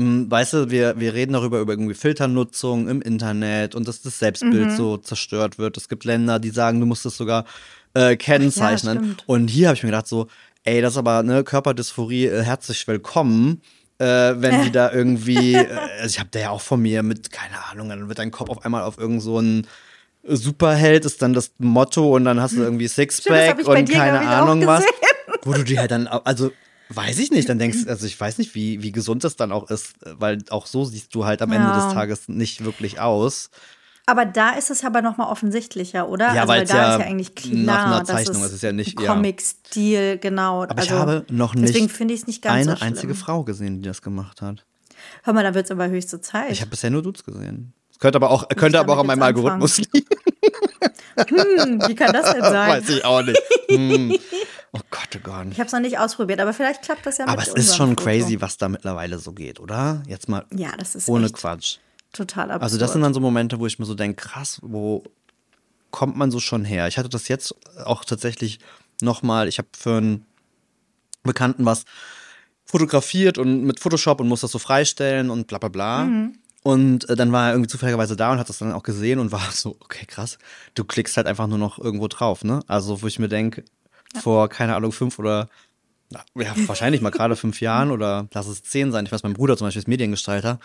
weißt 0.00 0.52
du, 0.54 0.70
wir, 0.70 0.98
wir 0.98 1.14
reden 1.14 1.32
darüber, 1.32 1.60
über 1.60 1.72
irgendwie 1.72 1.94
Filternutzung 1.94 2.88
im 2.88 3.02
Internet 3.02 3.74
und 3.74 3.86
dass 3.88 4.02
das 4.02 4.18
Selbstbild 4.18 4.72
so 4.72 4.96
zerstört 4.96 5.58
wird. 5.58 5.76
Es 5.76 5.88
gibt 5.88 6.04
Länder, 6.04 6.38
die 6.38 6.50
sagen, 6.50 6.80
du 6.80 6.86
musst 6.86 7.06
es 7.06 7.16
sogar 7.16 7.44
äh, 7.94 8.16
kennzeichnen. 8.16 8.98
stimmt. 8.98 9.24
und 9.26 9.48
hier 9.48 9.68
habe 9.68 9.76
ich 9.76 9.82
mir 9.82 9.90
gedacht, 9.90 10.06
so, 10.06 10.28
ey, 10.64 10.80
das 10.80 10.92
ist 10.94 10.98
aber 10.98 11.22
ne, 11.22 11.44
Körperdysphorie, 11.44 12.26
äh, 12.26 12.42
herzlich 12.42 12.86
willkommen. 12.86 13.62
Äh, 13.98 14.34
wenn 14.36 14.62
die 14.62 14.70
da 14.70 14.90
irgendwie, 14.90 15.54
äh, 15.54 15.66
also 16.00 16.14
ich 16.14 16.18
habe 16.18 16.30
da 16.32 16.40
ja 16.40 16.50
auch 16.50 16.62
von 16.62 16.80
mir 16.80 17.02
mit, 17.02 17.30
keine 17.30 17.62
Ahnung, 17.70 17.90
dann 17.90 18.08
wird 18.08 18.18
dein 18.18 18.30
Kopf 18.30 18.48
auf 18.48 18.64
einmal 18.64 18.82
auf 18.82 18.98
irgend 18.98 19.22
so 19.22 19.38
ein 19.38 19.66
Superheld 20.22 21.06
ist 21.06 21.22
dann 21.22 21.32
das 21.32 21.52
Motto 21.58 22.14
und 22.14 22.26
dann 22.26 22.40
hast 22.40 22.54
du 22.54 22.62
irgendwie 22.62 22.84
das 22.84 22.92
hab 22.92 23.10
Sixpack 23.10 23.64
bei 23.64 23.80
und 23.80 23.90
keine 23.90 24.20
Ahnung 24.20 24.66
was. 24.66 24.84
Wo 25.42 25.54
du 25.54 25.64
dir 25.64 25.80
halt 25.80 25.90
dann, 25.90 26.06
also 26.06 26.52
weiß 26.90 27.18
ich 27.18 27.30
nicht, 27.30 27.48
dann 27.48 27.58
denkst 27.58 27.86
also 27.86 28.06
ich 28.06 28.18
weiß 28.20 28.38
nicht, 28.38 28.54
wie, 28.54 28.82
wie 28.82 28.92
gesund 28.92 29.24
das 29.24 29.36
dann 29.36 29.52
auch 29.52 29.70
ist, 29.70 29.94
weil 30.04 30.38
auch 30.50 30.66
so 30.66 30.84
siehst 30.84 31.14
du 31.14 31.24
halt 31.24 31.40
am 31.42 31.52
Ende 31.52 31.68
Ja. 31.68 31.84
des 31.84 31.92
Tages 31.94 32.28
nicht 32.28 32.64
wirklich 32.64 33.00
aus. 33.00 33.50
Aber 34.06 34.24
da 34.24 34.50
ist 34.50 34.70
es 34.70 34.84
aber 34.84 35.02
noch 35.02 35.18
mal 35.18 35.30
offensichtlicher, 35.30 36.08
oder? 36.08 36.34
Ja, 36.34 36.42
also, 36.42 36.48
weil 36.48 36.64
da 36.66 36.74
ja 36.76 36.94
ist 36.94 37.00
ja 37.00 37.06
eigentlich 37.06 37.34
klar, 37.36 37.54
nach 37.54 37.86
einer 37.86 38.04
Zeichnung 38.04 38.42
es 38.42 38.52
ist, 38.52 38.62
ja 38.62 38.72
nicht- 38.72 39.00
ja. 39.00 39.06
Comic-Stil, 39.14 40.18
genau. 40.18 40.62
Aber 40.64 40.76
also, 40.78 40.82
ich 40.84 40.90
habe 40.90 41.24
noch 41.30 41.54
nicht 41.54 41.68
Deswegen 41.68 41.88
finde 41.88 42.14
ich 42.14 42.20
es 42.20 42.26
nicht 42.26 42.42
ganz 42.42 42.66
eine 42.66 42.76
so 42.76 42.84
einzige 42.84 43.14
Frau 43.14 43.44
gesehen, 43.44 43.82
die 43.82 43.88
das 43.88 44.02
gemacht 44.02 44.42
hat. 44.42 44.64
Hör 45.22 45.32
mal, 45.32 45.44
da 45.44 45.54
wird 45.54 45.66
es 45.66 45.70
aber 45.70 45.88
höchste 45.88 46.20
Zeit. 46.20 46.50
Ich 46.50 46.60
habe 46.60 46.70
bisher 46.70 46.90
nur 46.90 47.02
Dudes 47.02 47.22
gesehen. 47.24 47.72
Das 47.88 48.00
könnte 48.00 48.16
aber 48.16 48.30
auch, 48.30 48.48
könnte 48.48 48.80
aber 48.80 48.94
auch 48.94 48.98
an 49.00 49.06
meinem 49.06 49.22
Algorithmus 49.22 49.78
liegen. 49.78 50.06
hm, 51.28 51.82
wie 51.86 51.94
kann 51.94 52.12
das 52.12 52.32
denn 52.32 52.42
sein? 52.42 52.70
Weiß 52.70 52.88
ich 52.88 53.04
auch 53.04 53.22
nicht. 53.22 53.40
Hm. 53.68 54.18
Oh 54.72 54.80
Gott, 54.90 55.08
oh 55.16 55.18
Gott. 55.22 55.46
Ich 55.50 55.58
habe 55.58 55.66
es 55.66 55.72
noch 55.72 55.80
nicht 55.80 55.98
ausprobiert, 55.98 56.40
aber 56.40 56.52
vielleicht 56.52 56.82
klappt 56.82 57.04
das 57.04 57.18
ja 57.18 57.26
Aber 57.26 57.40
mit 57.40 57.48
es 57.48 57.54
ist 57.54 57.76
schon 57.76 57.90
Foto. 57.90 58.04
crazy, 58.04 58.40
was 58.40 58.56
da 58.56 58.68
mittlerweile 58.68 59.18
so 59.18 59.32
geht, 59.32 59.58
oder? 59.58 60.02
Jetzt 60.06 60.28
mal 60.28 60.44
Ja, 60.54 60.70
das 60.78 60.94
ist 60.94 61.08
ohne 61.08 61.28
Quatsch. 61.30 61.78
total 62.12 62.44
absurd. 62.52 62.62
Also 62.62 62.78
das 62.78 62.92
sind 62.92 63.02
dann 63.02 63.12
so 63.14 63.20
Momente, 63.20 63.58
wo 63.58 63.66
ich 63.66 63.78
mir 63.78 63.84
so 63.86 63.94
denke, 63.94 64.16
krass, 64.22 64.60
wo 64.62 65.02
kommt 65.90 66.16
man 66.16 66.30
so 66.30 66.38
schon 66.38 66.64
her? 66.64 66.86
Ich 66.86 66.98
hatte 66.98 67.08
das 67.08 67.26
jetzt 67.26 67.54
auch 67.84 68.04
tatsächlich 68.04 68.60
nochmal, 69.02 69.48
ich 69.48 69.58
habe 69.58 69.68
für 69.76 69.96
einen 69.96 70.24
Bekannten 71.24 71.64
was 71.64 71.84
fotografiert 72.64 73.38
und 73.38 73.64
mit 73.64 73.80
Photoshop 73.80 74.20
und 74.20 74.28
muss 74.28 74.42
das 74.42 74.52
so 74.52 74.58
freistellen 74.60 75.30
und 75.30 75.48
bla 75.48 75.58
bla 75.58 75.68
bla. 75.68 76.04
Mhm. 76.04 76.38
Und 76.62 77.08
äh, 77.08 77.16
dann 77.16 77.32
war 77.32 77.46
er 77.48 77.52
irgendwie 77.54 77.68
zufälligerweise 77.70 78.16
da 78.16 78.32
und 78.32 78.38
hat 78.38 78.48
das 78.48 78.58
dann 78.58 78.72
auch 78.72 78.82
gesehen 78.82 79.18
und 79.18 79.32
war 79.32 79.42
so, 79.52 79.76
okay, 79.80 80.06
krass, 80.06 80.38
du 80.74 80.84
klickst 80.84 81.16
halt 81.16 81.26
einfach 81.26 81.48
nur 81.48 81.58
noch 81.58 81.78
irgendwo 81.78 82.06
drauf, 82.06 82.44
ne? 82.44 82.60
Also 82.68 83.02
wo 83.02 83.06
ich 83.08 83.18
mir 83.18 83.28
denke, 83.28 83.64
vor, 84.18 84.48
keine 84.48 84.74
Ahnung, 84.76 84.92
fünf 84.92 85.18
oder 85.18 85.48
na, 86.10 86.20
ja, 86.34 86.52
wahrscheinlich 86.66 87.00
mal 87.02 87.10
gerade 87.10 87.36
fünf 87.36 87.60
Jahren 87.60 87.90
oder 87.92 88.26
lass 88.32 88.46
es 88.48 88.62
zehn 88.62 88.90
sein. 88.92 89.06
Ich 89.06 89.12
weiß, 89.12 89.22
mein 89.22 89.34
Bruder 89.34 89.56
zum 89.56 89.66
Beispiel 89.66 89.80
ist 89.80 89.88
Mediengestalter. 89.88 90.58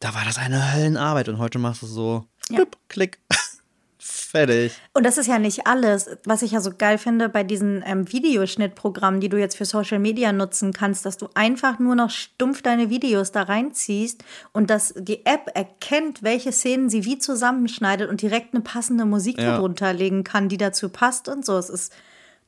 Da 0.00 0.14
war 0.14 0.24
das 0.24 0.38
eine 0.38 0.74
Höllenarbeit 0.74 1.28
und 1.28 1.38
heute 1.38 1.58
machst 1.58 1.82
du 1.82 1.86
so, 1.86 2.24
Ja. 2.50 2.56
blip, 2.58 2.76
klick, 2.88 3.18
fertig. 3.98 4.72
Und 4.92 5.04
das 5.04 5.18
ist 5.18 5.26
ja 5.26 5.38
nicht 5.38 5.66
alles. 5.66 6.10
Was 6.24 6.42
ich 6.42 6.52
ja 6.52 6.60
so 6.60 6.70
geil 6.76 6.98
finde 6.98 7.28
bei 7.28 7.42
diesen 7.44 7.82
ähm, 7.86 8.10
Videoschnittprogrammen, 8.12 9.20
die 9.20 9.28
du 9.28 9.38
jetzt 9.38 9.56
für 9.56 9.64
Social 9.64 9.98
Media 9.98 10.32
nutzen 10.32 10.72
kannst, 10.72 11.04
dass 11.06 11.16
du 11.16 11.28
einfach 11.34 11.78
nur 11.78 11.94
noch 11.94 12.10
stumpf 12.10 12.62
deine 12.62 12.90
Videos 12.90 13.32
da 13.32 13.42
reinziehst 13.42 14.22
und 14.52 14.70
dass 14.70 14.94
die 14.96 15.24
App 15.26 15.50
erkennt, 15.54 16.22
welche 16.22 16.52
Szenen 16.52 16.88
sie 16.90 17.04
wie 17.04 17.18
zusammenschneidet 17.18 18.08
und 18.08 18.22
direkt 18.22 18.54
eine 18.54 18.62
passende 18.62 19.04
Musik 19.04 19.38
Ja. 19.38 19.52
darunter 19.56 19.92
legen 19.92 20.24
kann, 20.24 20.48
die 20.48 20.58
dazu 20.58 20.88
passt 20.90 21.28
und 21.28 21.44
so. 21.44 21.56
Es 21.56 21.70
ist 21.70 21.92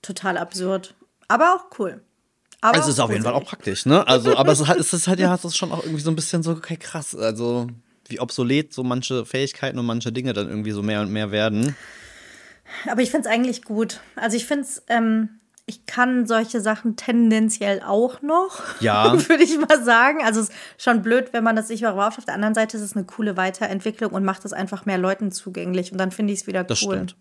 total 0.02 0.36
absurd. 0.38 0.94
Aber 1.28 1.54
auch 1.54 1.78
cool. 1.78 2.02
Aber 2.60 2.76
Also 2.76 2.88
es 2.88 2.94
ist 2.96 3.00
auf 3.00 3.10
jeden 3.10 3.22
Fall 3.22 3.34
auch 3.34 3.44
praktisch, 3.44 3.86
ne? 3.86 4.06
Also, 4.08 4.36
aber 4.36 4.50
es 4.52 4.60
ist 4.60 4.66
halt, 4.66 4.80
es 4.80 4.92
ist 4.92 5.06
halt 5.06 5.20
ja, 5.20 5.34
es 5.34 5.44
ist 5.44 5.56
schon 5.56 5.70
auch 5.70 5.84
irgendwie 5.84 6.02
so 6.02 6.10
ein 6.10 6.16
bisschen 6.16 6.42
so, 6.42 6.52
okay, 6.52 6.76
krass. 6.76 7.14
Also, 7.14 7.68
wie 8.08 8.18
obsolet 8.20 8.72
so 8.72 8.82
manche 8.82 9.24
Fähigkeiten 9.24 9.78
und 9.78 9.86
manche 9.86 10.10
Dinge 10.12 10.32
dann 10.32 10.48
irgendwie 10.48 10.72
so 10.72 10.82
mehr 10.82 11.00
und 11.02 11.12
mehr 11.12 11.30
werden. 11.30 11.76
Aber 12.90 13.00
ich 13.02 13.10
finde 13.10 13.28
es 13.28 13.34
eigentlich 13.34 13.62
gut. 13.62 14.00
Also 14.16 14.36
ich 14.36 14.46
finde 14.46 14.64
es, 14.64 14.82
ähm, 14.88 15.40
ich 15.66 15.86
kann 15.86 16.26
solche 16.26 16.60
Sachen 16.60 16.96
tendenziell 16.96 17.82
auch 17.82 18.22
noch, 18.22 18.80
Ja. 18.80 19.12
würde 19.28 19.42
ich 19.42 19.58
mal 19.58 19.82
sagen. 19.84 20.20
Also 20.24 20.40
es 20.40 20.48
ist 20.48 20.54
schon 20.78 21.02
blöd, 21.02 21.32
wenn 21.32 21.44
man 21.44 21.54
das 21.56 21.68
nicht 21.68 21.82
mehr 21.82 21.92
braucht. 21.92 22.18
Auf 22.18 22.24
der 22.24 22.34
anderen 22.34 22.54
Seite 22.54 22.76
ist 22.76 22.82
es 22.82 22.96
eine 22.96 23.04
coole 23.04 23.36
Weiterentwicklung 23.36 24.10
und 24.12 24.24
macht 24.24 24.44
es 24.44 24.52
einfach 24.52 24.86
mehr 24.86 24.98
Leuten 24.98 25.30
zugänglich. 25.30 25.92
Und 25.92 25.98
dann 25.98 26.10
finde 26.10 26.32
ich 26.32 26.40
es 26.40 26.46
wieder 26.46 26.60
cool. 26.60 26.66
Das 26.66 26.78
stimmt. 26.78 27.16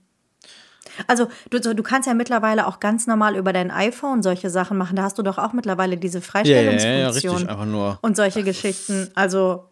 Also 1.06 1.28
du, 1.52 1.60
du 1.60 1.84
kannst 1.84 2.08
ja 2.08 2.14
mittlerweile 2.14 2.66
auch 2.66 2.80
ganz 2.80 3.06
normal 3.06 3.36
über 3.36 3.54
dein 3.54 3.70
iPhone 3.72 4.24
solche 4.24 4.50
Sachen 4.50 4.78
machen. 4.78 4.96
Da 4.96 5.04
hast 5.04 5.18
du 5.20 5.22
doch 5.24 5.38
auch 5.38 5.54
mittlerweile 5.54 5.98
diese 5.98 6.18
Ja, 6.18 6.24
ja, 6.24 6.30
Freistellungsfunktion 6.32 7.00
ja, 7.34 7.38
richtig. 7.38 7.50
Einfach 7.50 7.66
nur. 7.66 8.00
und 8.02 8.16
solche 8.16 8.44
Geschichten. 8.44 9.12
Also 9.14 9.66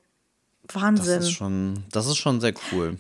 Das 0.67 0.81
Wahnsinn. 0.81 1.21
ist 1.21 1.31
schon, 1.31 1.83
das 1.91 2.05
ist 2.05 2.17
schon 2.17 2.41
sehr 2.41 2.53
cool. 2.71 2.97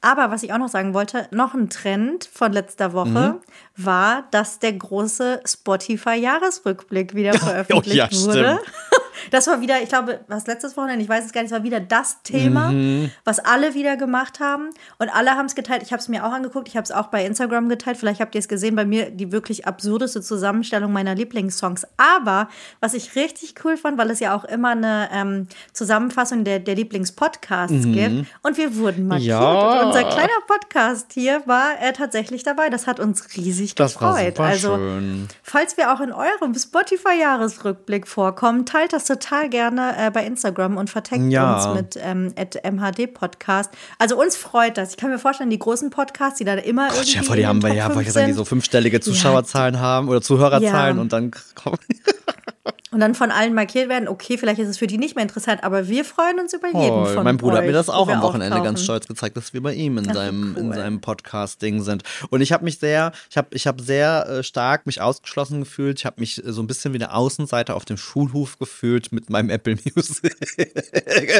Aber 0.00 0.30
was 0.30 0.44
ich 0.44 0.52
auch 0.52 0.58
noch 0.58 0.68
sagen 0.68 0.94
wollte, 0.94 1.26
noch 1.32 1.54
ein 1.54 1.70
Trend 1.70 2.28
von 2.32 2.52
letzter 2.52 2.92
Woche 2.92 3.08
Mhm. 3.08 3.34
war, 3.84 4.24
dass 4.30 4.58
der 4.60 4.72
große 4.74 5.40
Spotify-Jahresrückblick 5.44 7.14
wieder 7.14 7.32
veröffentlicht 7.38 7.96
ja, 7.96 8.08
wurde. 8.12 8.60
Das 9.30 9.46
war 9.46 9.60
wieder, 9.60 9.80
ich 9.82 9.88
glaube, 9.88 10.20
was 10.28 10.46
letztes 10.46 10.76
Wochenende, 10.76 11.02
ich 11.02 11.08
weiß 11.08 11.24
es 11.24 11.32
gar 11.32 11.42
nicht, 11.42 11.50
es 11.52 11.56
war 11.56 11.64
wieder 11.64 11.80
das 11.80 12.22
Thema, 12.22 12.70
Mhm. 12.70 13.10
was 13.24 13.38
alle 13.38 13.74
wieder 13.74 13.96
gemacht 13.96 14.40
haben. 14.40 14.70
Und 14.98 15.08
alle 15.08 15.32
haben 15.32 15.46
es 15.46 15.54
geteilt. 15.54 15.82
Ich 15.82 15.92
habe 15.92 16.00
es 16.00 16.08
mir 16.08 16.24
auch 16.26 16.32
angeguckt, 16.32 16.68
ich 16.68 16.76
habe 16.76 16.84
es 16.84 16.90
auch 16.92 17.08
bei 17.08 17.24
Instagram 17.24 17.68
geteilt. 17.68 17.96
Vielleicht 17.96 18.20
habt 18.20 18.34
ihr 18.34 18.38
es 18.40 18.48
gesehen, 18.48 18.76
bei 18.76 18.84
mir 18.84 19.10
die 19.10 19.32
wirklich 19.32 19.66
absurdeste 19.66 20.20
Zusammenstellung 20.22 20.92
meiner 20.92 21.14
Lieblingssongs. 21.14 21.86
Aber 21.96 22.48
was 22.80 22.94
ich 22.94 23.14
richtig 23.16 23.54
cool 23.64 23.76
fand, 23.76 23.98
weil 23.98 24.10
es 24.10 24.20
ja 24.20 24.34
auch 24.36 24.44
immer 24.44 24.70
eine 24.70 25.08
ähm, 25.12 25.48
Zusammenfassung 25.72 26.44
der, 26.44 26.58
der 26.58 26.74
Lieblingspodcasts 26.74 27.84
gibt. 27.84 28.26
Und 28.42 28.56
wir 28.56 28.76
wurden 28.76 29.06
markiert. 29.06 29.26
Mhm. 29.26 29.30
Ja. 29.44 29.80
Und 29.80 29.86
unser 29.88 30.04
kleiner 30.04 30.28
Podcast 30.46 31.12
hier 31.12 31.42
war 31.46 31.80
äh, 31.80 31.92
tatsächlich 31.92 32.42
dabei. 32.42 32.70
Das 32.70 32.86
hat 32.86 33.00
uns 33.00 33.36
riesig 33.36 33.74
Das 33.74 34.00
war 34.00 34.14
gefreut. 34.14 34.36
super 34.36 34.48
also, 34.48 34.76
schön. 34.76 35.28
Falls 35.42 35.76
wir 35.76 35.92
auch 35.92 36.00
in 36.00 36.12
eurem 36.12 36.54
Spotify-Jahresrückblick 36.54 38.06
vorkommen, 38.06 38.66
teilt 38.66 38.92
das 38.92 39.04
total 39.08 39.48
gerne 39.48 39.94
äh, 39.98 40.10
bei 40.10 40.24
Instagram 40.24 40.76
und 40.76 40.88
verteckt 40.90 41.24
Ja. 41.30 41.56
uns 41.70 41.74
mit 41.80 41.98
ähm, 42.02 42.32
MHD-Podcast. 42.62 43.70
Also 43.98 44.18
uns 44.20 44.36
freut 44.36 44.76
das. 44.78 44.90
Ich 44.90 44.96
kann 44.96 45.10
mir 45.10 45.18
vorstellen, 45.18 45.50
die 45.50 45.58
großen 45.58 45.90
Podcasts, 45.90 46.38
die 46.38 46.44
da 46.44 46.54
immer 46.54 46.88
Gott, 46.88 46.98
irgendwie 47.08 47.26
vor, 47.26 47.36
die 47.36 47.46
haben, 47.46 47.60
den 47.60 47.74
ja, 47.74 47.86
wollte 47.88 48.00
ich 48.02 48.06
5 48.06 48.14
sagen, 48.14 48.26
die 48.28 48.32
so 48.34 48.44
fünfstellige 48.44 49.00
Zuschauerzahlen 49.00 49.80
haben 49.80 50.08
oder 50.08 50.22
Zuhörerzahlen 50.22 50.96
Ja. 50.96 51.02
und 51.02 51.12
dann 51.12 51.30
kommen. 51.54 51.78
und 52.90 53.00
dann 53.00 53.14
von 53.14 53.30
allen 53.30 53.54
markiert 53.54 53.88
werden. 53.88 54.08
Okay, 54.08 54.38
vielleicht 54.38 54.60
ist 54.60 54.68
es 54.68 54.78
für 54.78 54.86
die 54.86 54.98
nicht 54.98 55.14
mehr 55.14 55.22
interessant, 55.22 55.62
aber 55.62 55.88
wir 55.88 56.04
freuen 56.04 56.40
uns 56.40 56.52
über 56.54 56.68
jeden 56.68 57.04
Voll. 57.04 57.14
von 57.14 57.24
Mein 57.24 57.36
Bruder 57.36 57.56
hat 57.56 57.62
euch, 57.62 57.66
mir 57.66 57.72
das 57.72 57.88
auch 57.88 58.08
am 58.08 58.22
Wochenende 58.22 58.56
ganz 58.56 58.80
auftauchen. 58.80 58.84
stolz 58.84 59.06
gezeigt, 59.06 59.36
dass 59.36 59.52
wir 59.52 59.62
bei 59.62 59.74
ihm 59.74 59.98
in 59.98 60.12
seinem, 60.12 60.56
in 60.56 60.68
cool. 60.68 60.74
seinem 60.74 61.00
Podcast-Ding 61.00 61.82
sind. 61.82 62.02
Und 62.30 62.40
ich 62.40 62.52
habe 62.52 62.64
mich 62.64 62.78
sehr, 62.78 63.12
ich 63.30 63.36
habe 63.36 63.48
ich 63.52 63.66
hab 63.66 63.80
sehr 63.80 64.26
äh, 64.28 64.42
stark 64.42 64.86
mich 64.86 65.00
ausgeschlossen 65.00 65.60
gefühlt. 65.60 65.98
Ich 65.98 66.06
habe 66.06 66.20
mich 66.20 66.44
äh, 66.44 66.52
so 66.52 66.62
ein 66.62 66.66
bisschen 66.66 66.92
wie 66.92 66.98
eine 66.98 67.14
Außenseiter 67.14 67.76
auf 67.76 67.84
dem 67.84 67.96
Schulhof 67.96 68.58
gefühlt 68.58 69.12
mit 69.12 69.30
meinem 69.30 69.50
Apple 69.50 69.76
Music. 69.94 70.36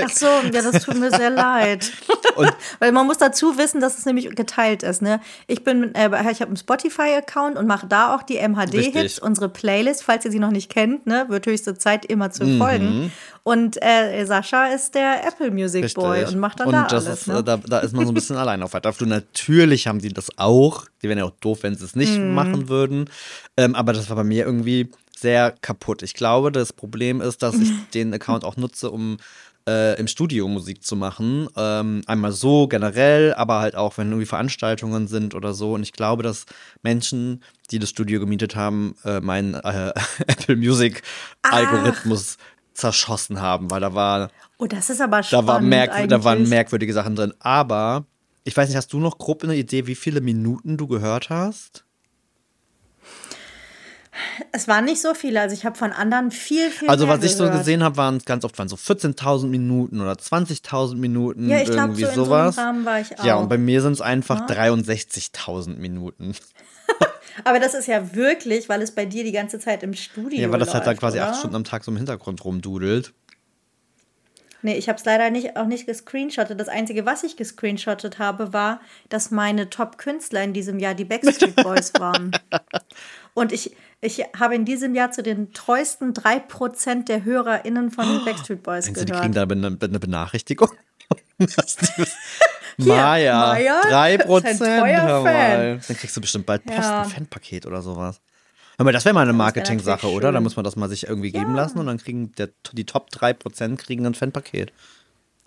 Ach 0.05 0.11
so, 0.11 0.27
ja, 0.53 0.63
das 0.63 0.85
tut 0.85 0.99
mir 0.99 1.11
sehr 1.11 1.31
leid. 1.31 1.91
Weil 2.79 2.93
man 2.93 3.07
muss 3.07 3.19
dazu 3.19 3.59
wissen, 3.59 3.81
dass 3.81 3.99
es 3.99 4.07
nämlich 4.07 4.35
geteilt 4.35 4.83
ist. 4.83 5.03
Ne? 5.03 5.21
Ich 5.47 5.65
bin, 5.65 5.95
äh, 5.95 6.09
ich 6.31 6.41
habe 6.41 6.47
einen 6.47 6.57
Spotify-Account 6.57 7.57
und 7.57 7.67
mache 7.67 7.87
da 7.87 8.15
auch 8.15 8.23
die 8.23 8.37
MHD-Hits, 8.37 9.19
unsere 9.19 9.49
Playlist. 9.49 10.05
Falls 10.05 10.25
ihr 10.25 10.31
sie 10.31 10.39
noch 10.39 10.51
nicht 10.51 10.71
kennt, 10.71 11.07
ne, 11.07 11.27
wird 11.39 11.47
höchste 11.47 11.77
Zeit 11.79 12.05
immer 12.05 12.31
zu 12.31 12.45
Mhm. 12.45 12.59
folgen. 12.59 13.13
Und 13.45 13.79
äh, 13.83 14.25
Sascha 14.25 14.67
ist 14.67 14.95
der 14.95 15.27
Apple 15.27 15.51
Music 15.51 15.95
Boy 15.95 16.19
Richtig. 16.21 16.35
und 16.35 16.41
macht 16.41 16.61
dann 16.61 16.69
und 16.69 16.75
da 16.75 16.87
das 16.89 17.07
alles. 17.07 17.21
Ist, 17.21 17.27
ne? 17.29 17.39
äh, 17.39 17.43
da, 17.45 17.57
da 17.57 17.79
ist 17.79 17.95
man 17.95 18.05
so 18.07 18.13
ein 18.13 18.15
bisschen 18.15 18.37
allein 18.45 18.63
auf 18.63 18.75
weiter 18.75 18.93
Flur. 18.93 19.09
Natürlich 19.09 19.87
haben 19.87 20.01
sie 20.01 20.09
das 20.11 20.29
auch. 20.37 20.85
Die 21.03 21.09
wären 21.09 21.19
ja 21.19 21.25
auch 21.25 21.33
doof, 21.41 21.59
wenn 21.63 21.75
sie 21.77 21.85
es 21.85 21.97
nicht 21.97 22.19
Mhm. 22.19 22.35
machen 22.35 22.69
würden. 22.69 23.09
Ähm, 23.57 23.75
aber 23.75 23.93
das 23.93 24.09
war 24.11 24.17
bei 24.17 24.25
mir 24.25 24.45
irgendwie 24.45 24.91
sehr 25.19 25.53
kaputt. 25.63 26.03
Ich 26.03 26.15
glaube, 26.15 26.53
das 26.53 26.73
Problem 26.73 27.21
ist, 27.21 27.43
dass 27.43 27.57
ich 27.57 27.71
den 27.95 28.13
Account 28.15 28.45
auch 28.45 28.57
nutze, 28.57 28.91
um 28.91 29.17
äh, 29.69 30.01
im 30.01 30.09
Studio 30.09 30.49
Musik 30.49 30.83
zu 30.83 30.97
machen. 30.97 31.49
Ähm, 31.57 32.03
einmal 32.07 32.33
so 32.33 32.69
generell, 32.69 33.35
aber 33.35 33.61
halt 33.61 33.77
auch, 33.77 33.99
wenn 33.99 34.09
irgendwie 34.09 34.27
Veranstaltungen 34.27 35.09
sind 35.09 35.35
oder 35.35 35.53
so. 35.53 35.75
Und 35.75 35.83
ich 35.83 35.93
glaube, 35.93 36.23
dass 36.23 36.47
Menschen, 36.83 37.43
die 37.71 37.79
das 37.79 37.91
Studio 37.91 38.19
gemietet 38.19 38.57
haben, 38.57 38.95
äh, 39.05 39.21
meinen 39.21 39.55
äh, 39.55 39.93
Apple 40.27 40.57
Music 40.57 41.03
Algorithmus 41.43 42.39
zerschossen 42.73 43.41
haben, 43.41 43.71
weil 43.71 43.81
da 43.81 43.93
war 43.93 44.31
oh, 44.57 44.67
das 44.67 44.89
ist 44.89 45.01
aber 45.01 45.19
da, 45.19 45.23
spannend 45.25 45.49
war 45.49 45.61
merkwür 45.61 46.07
da 46.07 46.25
waren 46.25 46.49
merkwürdige 46.49 46.95
Sachen 46.95 47.15
drin. 47.15 47.35
Aber 47.41 48.07
ich 48.45 48.57
weiß 48.57 48.69
nicht, 48.69 48.77
hast 48.77 48.93
du 48.93 49.01
noch 49.01 49.19
grob 49.19 49.45
eine 49.45 49.57
Idee, 49.57 49.87
wie 49.87 49.97
viele 49.97 50.23
Minuten 50.23 50.79
du 50.79 50.87
gehört 50.87 51.29
hast? 51.29 51.85
Es 54.53 54.69
waren 54.69 54.85
nicht 54.85 55.01
so 55.01 55.15
viele. 55.15 55.41
Also 55.41 55.55
ich 55.55 55.65
habe 55.65 55.77
von 55.77 55.93
anderen 55.93 56.31
viel, 56.31 56.71
viel 56.71 56.89
Also, 56.89 57.09
was 57.09 57.23
ich 57.23 57.37
so 57.37 57.51
gesehen 57.51 57.83
habe, 57.83 57.97
waren 57.97 58.19
ganz 58.25 58.45
oft 58.45 58.59
waren 58.59 58.69
so 58.69 58.77
14.000 58.77 59.47
Minuten 59.47 60.01
oder 60.01 60.13
20.000 60.13 60.97
Minuten. 60.97 61.49
Ja, 61.49 61.61
ich 61.61 61.71
glaube, 61.71 61.95
so 61.95 62.07
in 62.07 62.15
so 62.15 62.33
einem 62.33 62.53
sowas. 62.53 62.57
War 62.57 63.01
ich 63.01 63.19
auch. 63.19 63.25
Ja, 63.25 63.37
und 63.37 63.49
bei 63.49 63.59
mir 63.59 63.83
sind 63.83 63.93
es 63.93 64.01
einfach 64.01 64.47
63.000 64.49 65.77
Minuten. 65.77 66.35
aber 67.45 67.61
das 67.61 67.75
ist 67.75 67.87
ja 67.87 68.15
wirklich, 68.15 68.69
weil 68.69 68.83
es 68.83 68.93
bei 68.93 69.07
dir 69.07 69.25
die 69.25 69.33
ganze 69.33 69.59
Zeit 69.59 69.83
im 69.83 69.95
Studio 69.95 70.41
Ja, 70.41 70.51
weil 70.51 70.59
das 70.59 70.75
halt 70.75 70.87
dann 70.87 70.93
läuft, 70.93 71.01
quasi 71.01 71.19
oder? 71.19 71.29
acht 71.29 71.39
Stunden 71.39 71.57
am 71.57 71.65
Tag 71.65 71.85
so 71.85 71.91
im 71.91 71.97
Hintergrund 71.97 72.45
rumdudelt. 72.45 73.13
Nee, 74.61 74.77
ich 74.77 74.89
habe 74.89 74.99
es 74.99 75.05
leider 75.05 75.31
nicht, 75.31 75.57
auch 75.57 75.67
nicht 75.67 75.87
gescreenshottet. 75.87 76.59
Das 76.59 76.69
Einzige, 76.69 77.07
was 77.07 77.23
ich 77.23 77.37
gescreenshottet 77.37 78.19
habe, 78.19 78.53
war, 78.53 78.81
dass 79.09 79.31
meine 79.31 79.71
Top-Künstler 79.71 80.43
in 80.43 80.53
diesem 80.53 80.81
Jahr 80.81 80.95
die 80.95 81.05
Backstreet 81.05 81.55
Boys 81.57 81.93
waren. 81.99 82.33
Und 83.35 83.53
ich, 83.53 83.77
ich 84.01 84.23
habe 84.39 84.55
in 84.55 84.65
diesem 84.65 84.95
Jahr 84.95 85.11
zu 85.11 85.23
den 85.23 85.53
treuesten 85.53 86.13
3% 86.15 87.05
der 87.07 87.25
HörerInnen 87.25 87.91
von 87.91 88.07
den 88.07 88.25
Backstreet 88.25 88.63
Boys 88.63 88.87
die 88.87 88.93
gehört. 88.95 89.21
kriegen 89.21 89.35
da 89.35 89.43
eine, 89.43 89.77
eine 89.81 89.99
Benachrichtigung? 89.99 90.71
Maja, 92.77 94.19
Prozent. 94.19 94.59
treuer 94.61 95.03
hör 95.03 95.23
Fan. 95.23 95.25
mal. 95.25 95.81
Dann 95.87 95.97
kriegst 95.97 96.17
du 96.17 96.21
bestimmt 96.21 96.47
bald 96.47 96.65
Post, 96.65 96.79
Ja. 96.79 97.03
ein 97.03 97.09
Fanpaket 97.11 97.67
oder 97.67 97.83
sowas. 97.83 98.21
Hör 98.77 98.85
mal, 98.85 98.93
das 98.93 99.05
wäre 99.05 99.15
mal 99.15 99.23
eine 99.23 99.33
Marketing-Sache, 99.33 100.09
oder? 100.09 100.31
Da 100.31 100.41
muss 100.41 100.55
man 100.55 100.65
das 100.65 100.77
mal 100.77 100.89
sich 100.89 101.09
irgendwie 101.09 101.33
geben 101.33 101.55
lassen 101.57 101.79
und 101.79 101.87
dann 101.87 101.99
kriegen 101.99 102.31
der, 102.39 102.51
die 102.73 102.87
Top 102.87 103.09
3% 103.13 103.77
kriegen 103.77 104.07
ein 104.07 104.15
Fanpaket. 104.15 104.73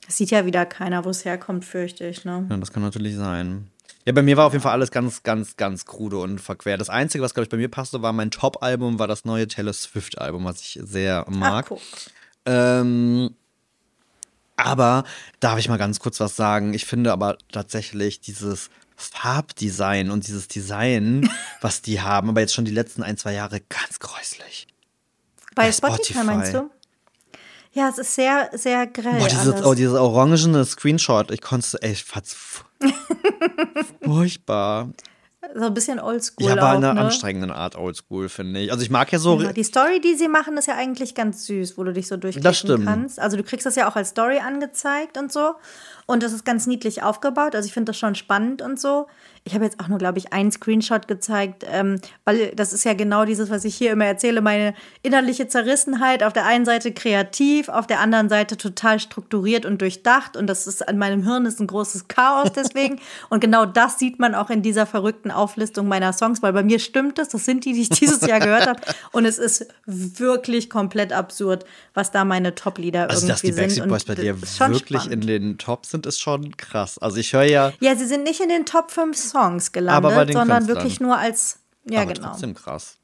Das 0.06 0.18
sieht 0.18 0.32
ja 0.32 0.46
wieder 0.46 0.66
keiner, 0.66 1.06
wo 1.06 1.10
es 1.12 1.24
herkommt, 1.24 1.64
fürchte 1.64 2.06
ich. 2.06 2.26
Ne? 2.26 2.46
Ja, 2.50 2.58
das 2.58 2.74
kann 2.74 2.84
natürlich 2.84 3.16
sein. 3.16 3.68
Ja, 4.06 4.14
bei 4.14 4.22
mir 4.22 4.38
war 4.38 4.48
auf 4.48 4.54
jeden 4.54 4.64
Fall 4.64 4.74
alles 4.74 4.92
ganz, 4.92 5.24
ganz, 5.24 5.58
ganz 5.58 5.86
krude 5.86 6.18
und 6.18 6.40
verquer. 6.40 6.78
Das 6.78 6.90
Einzige, 6.90 7.24
was, 7.24 7.34
glaube 7.34 7.46
ich, 7.46 7.50
bei 7.50 7.58
mir 7.58 7.70
passte, 7.70 8.02
war 8.02 8.14
mein 8.14 8.32
Top-Album, 8.32 9.00
war 9.00 9.08
das 9.08 9.26
neue 9.26 9.48
Taylor 9.48 9.74
Swift-Album, 9.74 10.44
was 10.46 10.62
ich 10.62 10.80
sehr 10.84 11.26
mag. 11.30 11.72
Ach. 11.72 11.78
Ähm, 12.46 13.36
aber 14.56 15.04
darf 15.40 15.60
ich 15.60 15.70
mal 15.70 15.78
ganz 15.78 16.00
kurz 16.00 16.20
was 16.20 16.36
sagen? 16.36 16.74
Ich 16.74 16.86
finde 16.86 17.12
aber 17.12 17.38
tatsächlich 17.52 18.22
dieses 18.22 18.70
Farbdesign 18.96 20.12
und 20.12 20.28
dieses 20.28 20.48
Design, 20.48 21.30
was 21.62 21.82
die 21.82 22.02
haben, 22.02 22.30
aber 22.30 22.42
jetzt 22.42 22.54
schon 22.54 22.66
die 22.66 22.72
letzten 22.72 23.04
ein, 23.04 23.18
zwei 23.18 23.34
Jahre 23.34 23.60
ganz 23.62 24.00
gräuslich. 24.00 24.68
Bei 25.56 25.64
Bei 25.66 25.72
Spotify, 25.72 26.14
Spotify. 26.14 26.26
meinst 26.26 26.54
du? 26.54 26.70
Ja, 27.74 27.88
es 27.90 27.98
ist 27.98 28.16
sehr, 28.16 28.50
sehr 28.54 28.86
grell. 28.88 29.20
Boah, 29.20 29.28
dieses, 29.28 29.64
oh, 29.66 29.74
dieses 29.74 29.98
orangene 29.98 30.66
Screenshot, 30.66 31.32
ich 31.32 31.42
konnte, 31.42 31.78
ey, 31.82 31.92
ich 31.94 32.04
fand's 32.04 32.34
fu- 32.34 32.64
furchtbar. 34.04 34.90
so 35.56 35.66
ein 35.66 35.74
bisschen 35.74 36.00
oldschool 36.00 36.48
Ja, 36.48 36.54
aber 36.54 36.72
auch, 36.72 36.78
in 36.78 36.84
einer 36.84 36.94
ne? 36.94 37.02
anstrengenden 37.02 37.52
Art 37.52 37.76
oldschool, 37.76 38.30
finde 38.30 38.60
ich. 38.60 38.72
Also 38.72 38.84
ich 38.84 38.90
mag 38.90 39.12
ja 39.12 39.20
so, 39.20 39.40
Ja, 39.42 39.54
die 39.54 39.64
Story, 39.64 40.00
die 40.02 40.16
sie 40.16 40.28
machen, 40.28 40.58
ist 40.58 40.68
ja 40.68 40.76
eigentlich 40.76 41.16
ganz 41.16 41.46
süß, 41.46 41.78
wo 41.78 41.84
du 41.84 41.94
dich 41.94 42.08
so 42.08 42.18
durchklicken 42.18 42.44
Das 42.44 42.58
stimmt. 42.60 42.86
kannst. 42.86 43.20
Also 43.20 43.38
du 43.38 43.44
kriegst 43.44 43.66
das 43.66 43.76
ja 43.76 43.90
auch 43.90 43.96
als 43.96 44.10
Story 44.10 44.40
angezeigt 44.40 45.18
und 45.18 45.32
so. 45.32 45.54
Und 46.06 46.24
das 46.24 46.34
ist 46.34 46.46
ganz 46.46 46.68
niedlich 46.68 47.04
aufgebaut. 47.04 47.56
Also 47.56 47.68
ich 47.68 47.74
finde 47.74 47.92
das 47.92 47.98
schon 47.98 48.16
spannend 48.16 48.62
und 48.62 48.80
so. 48.80 49.08
Ich 49.44 49.56
habe 49.56 49.66
jetzt 49.66 49.80
auch 49.80 49.88
nur, 49.88 49.98
glaube 49.98 50.20
ich, 50.20 50.34
einen 50.34 50.52
Screenshot 50.52 51.08
gezeigt, 51.08 51.66
ähm, 51.68 52.00
weil 52.26 52.52
das 52.56 52.74
ist 52.74 52.84
ja 52.84 52.94
genau 52.94 53.26
dieses, 53.26 53.50
was 53.50 53.66
ich 53.66 53.76
hier 53.76 53.92
immer 53.92 54.06
erzähle, 54.06 54.42
meine 54.42 54.76
innerliche 55.02 55.48
Zerrissenheit. 55.48 56.22
Auf 56.24 56.34
der 56.34 56.46
einen 56.46 56.64
Seite 56.64 56.92
kreativ, 56.92 57.68
auf 57.70 57.88
der 57.88 58.02
anderen 58.02 58.30
Seite 58.30 58.56
total 58.56 59.00
strukturiert 59.00 59.66
und 59.66 59.82
durchdacht. 59.82 60.38
Und 60.38 60.46
das 60.46 60.68
ist 60.68 60.88
an 60.88 61.00
meinem 61.00 61.24
Hirn 61.24 61.48
ist 61.48 61.60
ein 61.60 61.66
großes 61.66 62.08
Chaos 62.08 62.52
deswegen. 62.56 63.00
und 63.30 63.40
genau 63.40 63.66
das 63.66 63.98
sieht 63.98 64.20
man 64.20 64.36
auch 64.36 64.52
in 64.52 64.62
dieser 64.62 64.86
verrückten 64.86 65.32
Auflistung 65.32 65.88
meiner 65.88 66.14
Songs, 66.14 66.44
weil 66.44 66.54
bei 66.54 66.64
mir 66.64 66.78
stimmt 66.78 67.18
es. 67.18 67.30
Das 67.30 67.46
sind 67.46 67.66
die, 67.66 67.74
die 67.74 67.82
ich 67.82 67.90
dieses 67.90 68.22
Jahr 68.22 68.40
gehört 68.40 68.68
habe. 68.68 68.82
Und 69.12 69.26
es 69.26 69.38
ist 69.40 69.68
wirklich 69.86 70.70
komplett 70.70 71.14
absurd, 71.14 71.66
was 71.94 72.12
da 72.12 72.26
meine 72.26 72.54
Top-Lieder 72.54 73.10
also 73.10 73.28
dass 73.28 73.44
irgendwie 73.44 73.56
die 73.56 73.62
Backstreet 73.62 73.84
sind. 73.84 73.90
Boys 73.90 74.06
bei 74.06 74.16
dir 74.16 74.34
das 74.34 74.60
wirklich 74.60 75.02
spannend. 75.02 75.26
in 75.26 75.28
den 75.28 75.58
Tops 75.58 75.92
sind, 75.92 76.06
ist 76.06 76.20
schon 76.20 76.56
krass. 76.58 76.98
Also 77.00 77.18
ich 77.18 77.34
höre 77.34 77.44
ja, 77.44 77.74
Ja, 77.80 77.96
sie 77.96 78.06
sind 78.06 78.24
nicht 78.24 78.40
in 78.40 78.50
den 78.50 78.66
Top 78.66 78.92
5 78.92 79.31
Songs 79.32 79.72
gelandet, 79.72 80.34
sondern 80.34 80.68
wirklich 80.68 81.00
nur 81.00 81.18
als. 81.18 81.60
Ja, 81.90 82.02
aber 82.02 82.14
genau. 82.14 82.30
trotzdem 82.30 82.54
krass. 82.54 82.98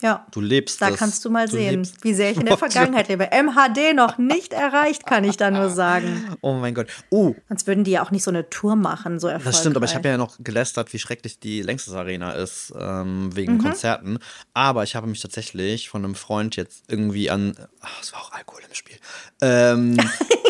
Ja. 0.00 0.26
Du 0.32 0.40
lebst 0.40 0.82
Da 0.82 0.90
das. 0.90 0.98
kannst 0.98 1.24
du 1.24 1.30
mal 1.30 1.46
Du 1.46 1.52
sehen, 1.52 1.84
lebst- 1.84 2.02
wie 2.02 2.12
sehr 2.12 2.32
ich 2.32 2.36
in 2.36 2.44
der 2.46 2.56
Vergangenheit 2.58 3.06
lebe. 3.06 3.28
MHD 3.30 3.94
noch 3.94 4.18
nicht 4.18 4.52
erreicht, 4.52 5.06
kann 5.06 5.22
ich 5.22 5.36
da 5.36 5.52
nur 5.52 5.70
sagen. 5.70 6.36
Oh 6.40 6.54
mein 6.54 6.74
Gott. 6.74 6.88
Oh, 7.10 7.36
Sonst 7.48 7.68
würden 7.68 7.84
die 7.84 7.92
ja 7.92 8.02
auch 8.04 8.10
nicht 8.10 8.24
so 8.24 8.32
eine 8.32 8.50
Tour 8.50 8.74
machen, 8.74 9.20
so 9.20 9.28
erfolgreich. 9.28 9.52
das 9.52 9.60
stimmt, 9.60 9.76
aber 9.76 9.86
ich 9.86 9.94
habe 9.94 10.08
ja 10.08 10.16
noch 10.18 10.38
gelästert, 10.40 10.92
wie 10.92 10.98
schrecklich 10.98 11.38
die 11.38 11.62
Längstes 11.62 11.94
Arena 11.94 12.32
ist, 12.32 12.72
ähm, 12.76 13.26
Mhm. 13.26 13.36
wegen 13.36 13.58
Konzerten. 13.58 14.18
Aber 14.54 14.82
ich 14.82 14.96
habe 14.96 15.06
mich 15.06 15.20
tatsächlich 15.20 15.88
von 15.88 16.04
einem 16.04 16.16
Freund 16.16 16.56
jetzt 16.56 16.82
irgendwie 16.88 17.30
an, 17.30 17.54
ach, 17.80 18.00
es 18.02 18.12
war 18.12 18.22
auch 18.22 18.32
Alkohol 18.32 18.62
im 18.68 18.74
Spiel. 18.74 18.96
Ähm, 19.40 19.96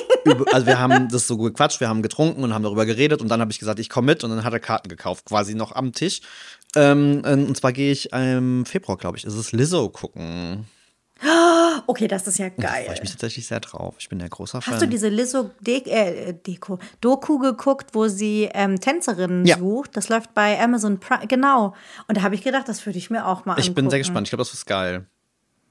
also 0.52 0.66
wir 0.66 0.78
haben 0.78 1.08
das 1.08 1.26
so 1.26 1.36
gequatscht, 1.36 1.80
wir 1.80 1.88
haben 1.88 2.02
getrunken 2.02 2.42
und 2.44 2.54
haben 2.54 2.62
darüber 2.62 2.86
geredet 2.86 3.20
und 3.20 3.28
dann 3.28 3.40
habe 3.40 3.50
ich 3.52 3.58
gesagt, 3.58 3.78
ich 3.78 3.88
komme 3.88 4.06
mit 4.12 4.24
und 4.24 4.30
dann 4.30 4.44
hat 4.44 4.52
er 4.52 4.60
Karten 4.60 4.88
gekauft, 4.88 5.24
quasi 5.26 5.54
noch 5.54 5.72
am 5.72 5.92
Tisch. 5.92 6.20
Ähm, 6.76 7.22
und 7.24 7.56
zwar 7.56 7.72
gehe 7.72 7.92
ich 7.92 8.12
im 8.12 8.64
Februar, 8.66 8.96
glaube 8.98 9.18
ich, 9.18 9.24
ist 9.24 9.34
es 9.34 9.52
Lizzo 9.52 9.88
gucken. 9.88 10.66
Okay, 11.86 12.08
das 12.08 12.26
ist 12.26 12.38
ja 12.38 12.50
Da 12.50 12.68
freue 12.68 12.84
geil. 12.84 12.90
ich 12.94 13.00
mich 13.00 13.10
tatsächlich 13.12 13.46
sehr 13.46 13.60
drauf. 13.60 13.94
Ich 13.98 14.08
bin 14.08 14.18
der 14.18 14.28
großer 14.28 14.60
Fan. 14.60 14.74
Hast 14.74 14.82
du 14.82 14.88
diese 14.88 15.08
Lizzo 15.08 15.50
De 15.60 15.78
äh, 15.88 16.32
Deko 16.34 16.80
Doku 17.00 17.38
geguckt, 17.38 17.90
wo 17.92 18.08
sie 18.08 18.48
ähm, 18.54 18.80
Tänzerinnen 18.80 19.46
Ja. 19.46 19.56
sucht? 19.58 19.96
Das 19.96 20.08
läuft 20.08 20.34
bei 20.34 20.60
Amazon 20.60 20.98
Prime. 20.98 21.26
Genau. 21.28 21.74
Und 22.08 22.16
da 22.16 22.22
habe 22.22 22.34
ich 22.34 22.42
gedacht, 22.42 22.68
das 22.68 22.84
würde 22.86 22.98
ich 22.98 23.08
mir 23.10 23.24
auch 23.26 23.44
mal 23.44 23.56
ich 23.58 23.66
bin 23.66 23.84
sehr 23.88 23.98
angucken. 23.98 23.98
gespannt. 23.98 24.26
Ich 24.26 24.30
glaube, 24.30 24.42
das 24.44 24.52
ist 24.52 24.66
geil. 24.66 25.06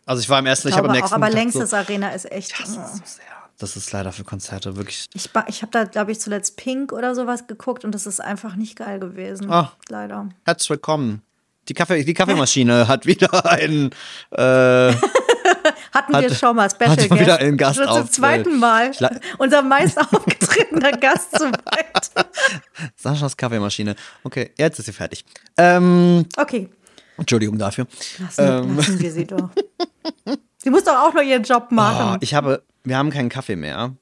Also 0.05 0.21
ich 0.21 0.29
war 0.29 0.39
im 0.39 0.45
ersten, 0.45 0.69
ich, 0.69 0.73
Ich 0.73 0.77
habe 0.77 0.87
am 0.87 0.95
auch, 0.95 0.99
nächsten 0.99 1.15
aber 1.15 1.25
Tag 1.27 1.33
Längstes 1.35 1.69
so, 1.71 1.75
Arena 1.75 2.09
ist 2.11 2.31
echt. 2.31 2.53
das 2.59 2.69
ist 2.69 2.75
so 2.75 2.81
sehr. 3.03 3.25
Das 3.61 3.77
ist 3.77 3.91
leider 3.91 4.11
für 4.11 4.23
Konzerte 4.23 4.75
wirklich. 4.75 5.05
Ich, 5.13 5.29
ich 5.47 5.61
habe 5.61 5.71
da, 5.71 5.83
glaube 5.83 6.11
ich, 6.11 6.19
zuletzt 6.19 6.57
Pink 6.57 6.91
oder 6.91 7.13
sowas 7.13 7.45
geguckt 7.45 7.85
und 7.85 7.91
das 7.93 8.07
ist 8.07 8.19
einfach 8.19 8.55
nicht 8.55 8.75
geil 8.75 8.99
gewesen. 8.99 9.51
Ah. 9.51 9.73
Leider. 9.87 10.29
Herzlich 10.45 10.71
willkommen. 10.71 11.21
Die, 11.69 11.75
Kaffee, 11.75 12.03
die 12.03 12.15
Kaffeemaschine 12.15 12.87
hat 12.87 13.05
wieder 13.05 13.45
einen. 13.45 13.91
Äh, 14.31 14.41
Hatten 15.93 16.13
wir 16.13 16.17
Hatte- 16.23 16.33
schon 16.33 16.55
mal 16.55 16.71
Special 16.71 16.95
Guest. 17.07 17.19
wieder 17.19 17.37
einen 17.37 17.55
Gast 17.55 17.77
Schon 17.77 17.87
zum 17.87 18.09
zweiten 18.09 18.57
Mal. 18.57 18.91
Unser 19.37 19.61
meist 19.61 19.99
aufgetretener 20.11 20.93
Gast 20.93 21.37
soweit. 21.37 22.09
Saschas 22.95 23.37
Kaffeemaschine. 23.37 23.95
Okay, 24.23 24.51
jetzt 24.57 24.79
ist 24.79 24.85
sie 24.87 24.91
fertig. 24.93 25.23
Ähm, 25.57 26.25
Okay, 26.35 26.67
Entschuldigung 27.15 27.59
dafür. 27.59 27.85
lassen, 28.17 28.41
Ähm. 28.41 28.75
lassen 28.77 28.99
wir 28.99 29.11
sie 29.11 29.27
doch. 29.27 29.49
Sie 30.63 30.69
muss 30.69 30.83
doch 30.83 30.95
auch 30.95 31.13
nur 31.13 31.23
ihren 31.23 31.43
Job 31.43 31.67
Oh, 31.71 31.75
machen. 31.75 32.17
ich 32.21 32.33
habe, 32.33 32.63
wir 32.83 32.97
haben 32.97 33.09
keinen 33.09 33.29
Kaffee 33.29 33.55
mehr, 33.55 33.93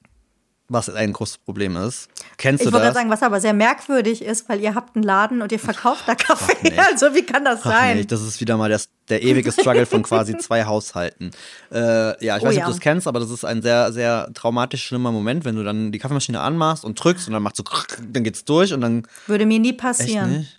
was 0.67 0.89
ein 0.89 1.13
großes 1.13 1.39
Problem 1.39 1.75
ist. 1.77 2.09
Kennst 2.37 2.61
ich 2.61 2.65
du 2.67 2.71
das? 2.71 2.81
gerade 2.81 2.93
sagen, 2.93 3.09
was 3.09 3.23
aber 3.23 3.39
sehr 3.41 3.53
merkwürdig 3.53 4.21
ist, 4.21 4.47
weil 4.49 4.59
ihr 4.61 4.75
habt 4.75 4.95
einen 4.95 5.03
Laden 5.03 5.41
und 5.41 5.51
ihr 5.51 5.59
verkauft 5.59 6.03
da 6.07 6.15
Kaffee. 6.15 6.55
nicht. 6.69 6.77
Also 6.79 7.15
wie 7.15 7.23
kann 7.23 7.43
das 7.45 7.61
Ach 7.63 7.71
sein? 7.71 7.97
nee, 7.97 8.05
das 8.05 8.21
ist 8.21 8.39
wieder 8.41 8.55
mal 8.57 8.69
das, 8.69 8.89
der 9.09 9.23
ewige 9.23 9.51
Struggle 9.51 9.85
von 9.85 10.03
quasi 10.03 10.37
zwei 10.37 10.65
Haushalten. 10.65 11.31
Äh, 11.71 12.23
ja, 12.23 12.37
ich 12.37 12.43
Oh 12.43 12.45
weiß 12.45 12.49
nicht, 12.49 12.57
ja. 12.59 12.63
ob 12.65 12.67
du 12.67 12.73
das 12.73 12.79
kennst, 12.81 13.07
aber 13.07 13.19
das 13.19 13.29
ist 13.31 13.45
ein 13.45 13.61
sehr, 13.61 13.91
sehr 13.93 14.29
traumatisch 14.33 14.83
schlimmer 14.85 15.11
Moment, 15.11 15.45
wenn 15.45 15.55
du 15.55 15.63
dann 15.63 15.91
die 15.91 15.97
Kaffeemaschine 15.97 16.39
anmachst 16.39 16.83
und 16.85 17.01
drückst 17.03 17.27
und 17.27 17.33
dann 17.33 17.41
macht 17.43 17.55
so, 17.55 17.63
dann 18.07 18.23
geht's 18.23 18.45
durch 18.45 18.73
und 18.73 18.81
dann 18.81 19.07
Würde 19.27 19.45
mir 19.45 19.59
nie 19.59 19.69
echt 19.71 19.79
passieren. 19.79 20.39
nicht. 20.39 20.55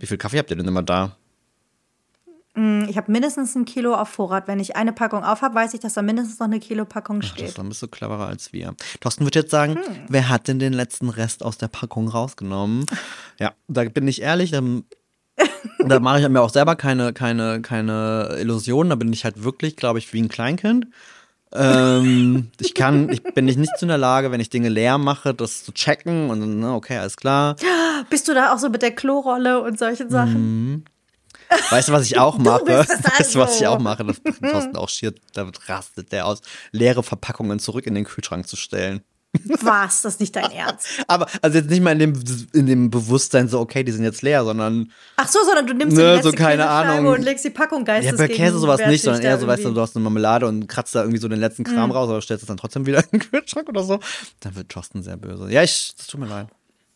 Wie 0.00 0.06
viel 0.06 0.16
Kaffee 0.16 0.38
habt 0.38 0.50
ihr 0.50 0.56
denn 0.56 0.66
immer 0.66 0.82
da? 0.82 1.14
Ich 2.88 2.96
habe 2.96 3.12
mindestens 3.12 3.54
ein 3.54 3.64
Kilo 3.64 3.94
auf 3.94 4.08
Vorrat. 4.08 4.48
Wenn 4.48 4.58
ich 4.60 4.74
eine 4.76 4.92
Packung 4.92 5.22
auf 5.24 5.42
habe, 5.42 5.54
weiß 5.54 5.74
ich, 5.74 5.80
dass 5.80 5.94
da 5.94 6.02
mindestens 6.02 6.38
noch 6.38 6.46
eine 6.46 6.58
Kilo 6.60 6.84
Packung 6.84 7.20
Das 7.20 7.30
steht. 7.30 7.56
dann 7.58 7.68
bist 7.68 7.82
du 7.82 7.88
cleverer 7.88 8.26
als 8.26 8.52
wir. 8.52 8.74
Thorsten 9.00 9.24
wird 9.24 9.34
jetzt 9.36 9.50
sagen, 9.50 9.76
Hm. 9.76 9.82
wer 10.08 10.28
hat 10.28 10.48
denn 10.48 10.58
den 10.58 10.72
letzten 10.72 11.08
Rest 11.08 11.44
aus 11.44 11.58
der 11.58 11.68
Packung 11.68 12.08
rausgenommen? 12.08 12.86
Ja, 13.38 13.52
da 13.68 13.84
bin 13.84 14.08
ich 14.08 14.20
ehrlich, 14.22 14.50
dann, 14.50 14.82
da 15.78 16.00
mache 16.00 16.20
ich 16.20 16.28
mir 16.28 16.40
auch 16.40 16.50
selber 16.50 16.74
keine, 16.74 17.12
keine, 17.12 17.62
keine 17.62 18.36
Illusionen. 18.40 18.90
Da 18.90 18.96
bin 18.96 19.12
ich 19.12 19.24
halt 19.24 19.44
wirklich, 19.44 19.76
glaube 19.76 20.00
ich, 20.00 20.12
wie 20.12 20.20
ein 20.20 20.28
Kleinkind. 20.28 20.88
ähm, 21.54 22.50
ich 22.60 22.74
kann, 22.74 23.08
ich 23.10 23.22
bin 23.22 23.44
nicht, 23.44 23.58
nicht 23.58 23.70
in 23.80 23.88
der 23.88 23.98
Lage, 23.98 24.30
wenn 24.32 24.40
ich 24.40 24.50
Dinge 24.50 24.68
leer 24.68 24.98
mache, 24.98 25.32
das 25.34 25.62
zu 25.64 25.72
checken 25.72 26.30
und 26.30 26.40
dann, 26.40 26.58
ne, 26.58 26.74
okay, 26.74 26.98
alles 26.98 27.16
klar. 27.16 27.54
Bist 28.10 28.26
du 28.28 28.34
da 28.34 28.52
auch 28.52 28.58
so 28.58 28.68
mit 28.68 28.82
der 28.82 28.90
Klorolle 28.94 29.60
und 29.62 29.78
solchen 29.78 30.10
Sachen? 30.10 30.84
Weißt 31.70 31.88
du, 31.88 31.92
was 31.92 32.04
ich 32.06 32.18
auch 32.18 32.38
mache? 32.38 32.64
es 32.70 32.88
Weißt 33.18 33.34
du, 33.34 33.38
was 33.38 33.56
ich 33.56 33.66
also. 33.66 33.76
auch 33.76 33.80
mache? 33.80 34.04
Das 34.04 34.16
Thorsten 34.40 34.76
auch 34.76 34.88
schier, 34.88 35.14
da 35.34 35.50
rastet 35.66 36.12
der 36.12 36.26
aus, 36.26 36.40
leere 36.72 37.02
Verpackungen 37.02 37.58
zurück 37.58 37.86
in 37.86 37.94
den 37.94 38.04
Kühlschrank 38.04 38.46
zu 38.48 38.56
stellen. 38.56 39.02
Was? 39.60 40.00
Das 40.02 40.14
ist 40.14 40.20
nicht 40.20 40.34
dein 40.34 40.50
Ernst. 40.50 40.86
Aber 41.06 41.26
also 41.42 41.58
jetzt 41.58 41.68
nicht 41.68 41.82
mal 41.82 41.92
in 41.92 41.98
dem, 41.98 42.22
in 42.54 42.64
dem 42.66 42.90
Bewusstsein 42.90 43.46
so, 43.46 43.60
okay, 43.60 43.84
die 43.84 43.92
sind 43.92 44.02
jetzt 44.02 44.22
leer, 44.22 44.42
sondern 44.42 44.90
Ach 45.16 45.28
so, 45.28 45.38
sondern 45.44 45.66
du 45.66 45.74
nimmst 45.74 45.96
Ne, 45.98 46.16
die 46.16 46.22
so 46.22 46.32
keine 46.32 46.62
Käsescheibe 46.62 46.68
Ahnung. 46.70 47.12
und 47.12 47.22
legst 47.22 47.44
die 47.44 47.50
Packung 47.50 47.80
ja, 47.80 47.84
geistes 47.84 48.16
bei 48.16 48.28
Käse 48.28 48.58
sowas 48.58 48.80
nicht, 48.86 49.04
sondern 49.04 49.22
eher 49.22 49.38
so, 49.38 49.46
weißt 49.46 49.58
du, 49.58 49.62
irgendwie. 49.64 49.74
du 49.74 49.80
hast 49.82 49.96
eine 49.96 50.02
Marmelade 50.02 50.46
und 50.46 50.66
kratzt 50.66 50.94
da 50.94 51.00
irgendwie 51.02 51.18
so 51.20 51.28
den 51.28 51.40
letzten 51.40 51.62
Mhm. 51.62 51.66
Kram 51.74 51.90
raus, 51.90 52.08
aber 52.08 52.22
stellst 52.22 52.42
es 52.44 52.48
dann 52.48 52.56
trotzdem 52.56 52.86
wieder 52.86 53.00
in 53.12 53.18
den 53.18 53.30
Kühlschrank 53.30 53.68
oder 53.68 53.82
so. 53.84 54.00
Dann 54.40 54.56
wird 54.56 54.70
Thorsten 54.70 55.02
sehr 55.02 55.18
böse. 55.18 55.50
Ja, 55.52 55.62
ich, 55.62 55.92
das 55.98 56.06
tut 56.06 56.20
mir 56.20 56.26
leid. 56.26 56.48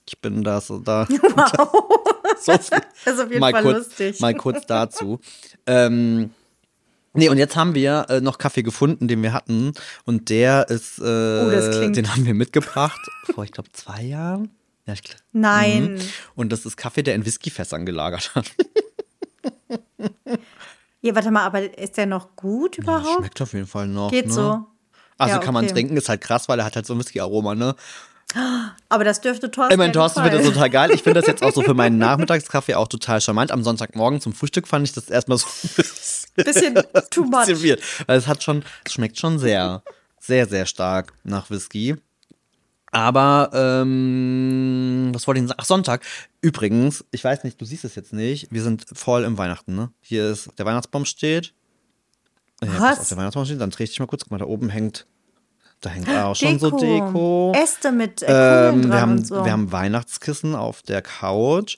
Ich 0.07 0.19
bin 0.21 0.43
da 0.45 0.61
so 0.61 0.79
da. 0.79 1.07
so 2.41 2.53
viel. 2.59 2.81
Das 3.05 3.15
ist 3.15 3.21
auf 3.21 3.29
jeden 3.29 3.41
mal 3.41 3.53
Fall 3.53 3.63
kurz, 3.63 3.77
lustig. 3.89 4.21
Mal 4.21 4.35
kurz 4.35 4.67
dazu. 4.67 5.21
ähm, 5.67 6.31
nee, 7.15 7.29
und 7.29 7.39
jetzt 7.39 7.57
haben 7.57 7.75
wir 7.75 8.07
äh, 8.09 8.21
noch 8.21 8.39
Kaffee 8.39 8.63
gefunden, 8.63 9.09
den 9.09 9.23
wir 9.23 9.33
hatten. 9.33 9.73
Und 10.05 10.29
der 10.31 10.69
ist, 10.69 10.99
äh, 10.99 11.03
Oh, 11.03 11.51
das 11.51 11.77
klingt- 11.77 11.97
den 11.97 12.13
haben 12.13 12.25
wir 12.27 12.35
mitgebracht 12.35 13.01
vor, 13.35 13.45
ich 13.45 13.53
glaube, 13.53 13.71
zwei 13.73 14.03
Jahren. 14.03 14.51
Ja, 14.87 14.95
ich 14.95 15.03
Nein. 15.33 16.01
und 16.35 16.51
das 16.53 16.67
ist 16.67 16.77
Kaffee, 16.77 17.03
der 17.05 17.15
in 17.15 17.25
Whiskyfässern 17.25 17.87
gelagert 17.87 18.35
hat. 18.35 18.51
Ja, 21.01 21.15
warte 21.15 21.31
mal, 21.31 21.45
aber 21.45 21.77
ist 21.79 21.97
der 21.97 22.07
noch 22.07 22.37
gut 22.37 22.79
überhaupt? 22.79 23.19
Schmeckt 23.19 23.41
auf 23.43 23.53
jeden 23.53 23.67
Fall 23.67 23.89
noch. 23.89 24.11
Geht 24.11 24.27
ne? 24.27 24.33
so. 24.33 24.67
Also 25.19 25.35
Ja, 25.37 25.41
kann 25.41 25.55
man 25.55 25.67
trinken, 25.69 25.97
ist 25.97 26.09
halt 26.09 26.21
krass, 26.21 26.49
weil 26.49 26.59
er 26.59 26.65
hat 26.65 26.77
halt 26.77 26.87
so 26.87 26.95
ein 26.95 26.99
Whisky-Aroma, 27.01 27.55
ne? 27.55 27.75
Aber 28.89 29.05
das 29.05 29.21
dürfte 29.21 29.51
Thorsten. 29.51 29.73
Ich 29.73 29.79
meine, 29.79 29.93
Thorsten 29.93 30.23
findet 30.23 30.41
das 30.41 30.49
total 30.53 30.71
geil. 30.71 30.91
Ich 30.93 31.03
finde 31.03 31.21
das 31.21 31.27
jetzt 31.29 31.43
auch 31.43 31.53
so 31.53 31.63
für 31.63 31.75
meinen 31.75 31.99
Nachmittagskaffee 31.99 32.75
auch 32.75 32.89
total 32.89 33.21
charmant. 33.21 33.51
Am 33.51 33.63
Sonntagmorgen 33.63 34.21
zum 34.21 34.33
Frühstück 34.33 34.67
fand 34.69 34.87
ich 34.87 34.93
das 34.93 35.11
erstmal 35.11 35.39
so 35.39 35.47
ein 35.47 35.71
bisschen, 35.77 36.31
Bisschen 36.35 36.75
too 37.11 37.25
much. 37.25 37.47
bisschen 37.47 37.63
weird. 37.63 37.83
Weil 38.07 38.19
es 38.19 38.27
hat 38.27 38.43
schon, 38.43 38.65
es 38.85 38.93
schmeckt 38.93 39.19
schon 39.19 39.39
sehr, 39.39 39.83
sehr, 40.21 40.47
sehr 40.47 40.67
stark 40.67 41.13
nach 41.25 41.51
Whisky. 41.51 41.97
Aber, 42.95 43.51
ähm, 43.55 45.11
was 45.15 45.27
wollte 45.27 45.39
ich 45.39 45.43
denn 45.43 45.49
sagen? 45.49 45.61
Ach, 45.63 45.65
Sonntag. 45.67 46.05
Übrigens, 46.43 47.05
ich 47.11 47.25
weiß 47.25 47.43
nicht, 47.45 47.59
du 47.61 47.65
siehst 47.65 47.85
es 47.85 47.95
jetzt 47.95 48.13
nicht. 48.13 48.49
Wir 48.53 48.63
sind 48.63 48.85
voll 48.93 49.25
im 49.25 49.39
Weihnachten, 49.39 49.75
ne? 49.75 49.91
Hier 50.01 50.31
ist, 50.31 50.51
der 50.59 50.67
Weihnachtsbaum 50.67 51.07
steht. 51.07 51.55
Ja, 52.63 52.69
Was? 52.79 53.01
auf, 53.01 53.09
der 53.09 53.17
Weihnachtsbaum 53.17 53.47
steht. 53.47 53.61
Dann 53.61 53.71
dreh 53.71 53.85
ich 53.85 53.91
dich 53.91 54.01
mal 54.01 54.07
kurz. 54.07 54.25
Guck 54.25 54.33
mal, 54.33 54.39
da 54.39 54.45
oben 54.45 54.69
hängt, 54.69 55.07
da 55.83 55.91
hängt 55.91 56.09
auch 56.09 56.35
schon 56.35 56.59
so 56.59 56.71
Deko. 56.71 57.53
Äste 57.55 57.93
mit 57.93 58.23
äh, 58.23 58.69
Ähm, 58.71 58.91
wir, 58.91 59.01
haben, 59.01 59.13
und 59.19 59.27
so. 59.27 59.45
wir 59.45 59.53
haben 59.53 59.71
Weihnachtskissen 59.71 60.55
auf 60.55 60.83
der 60.83 61.03
Couch. 61.03 61.77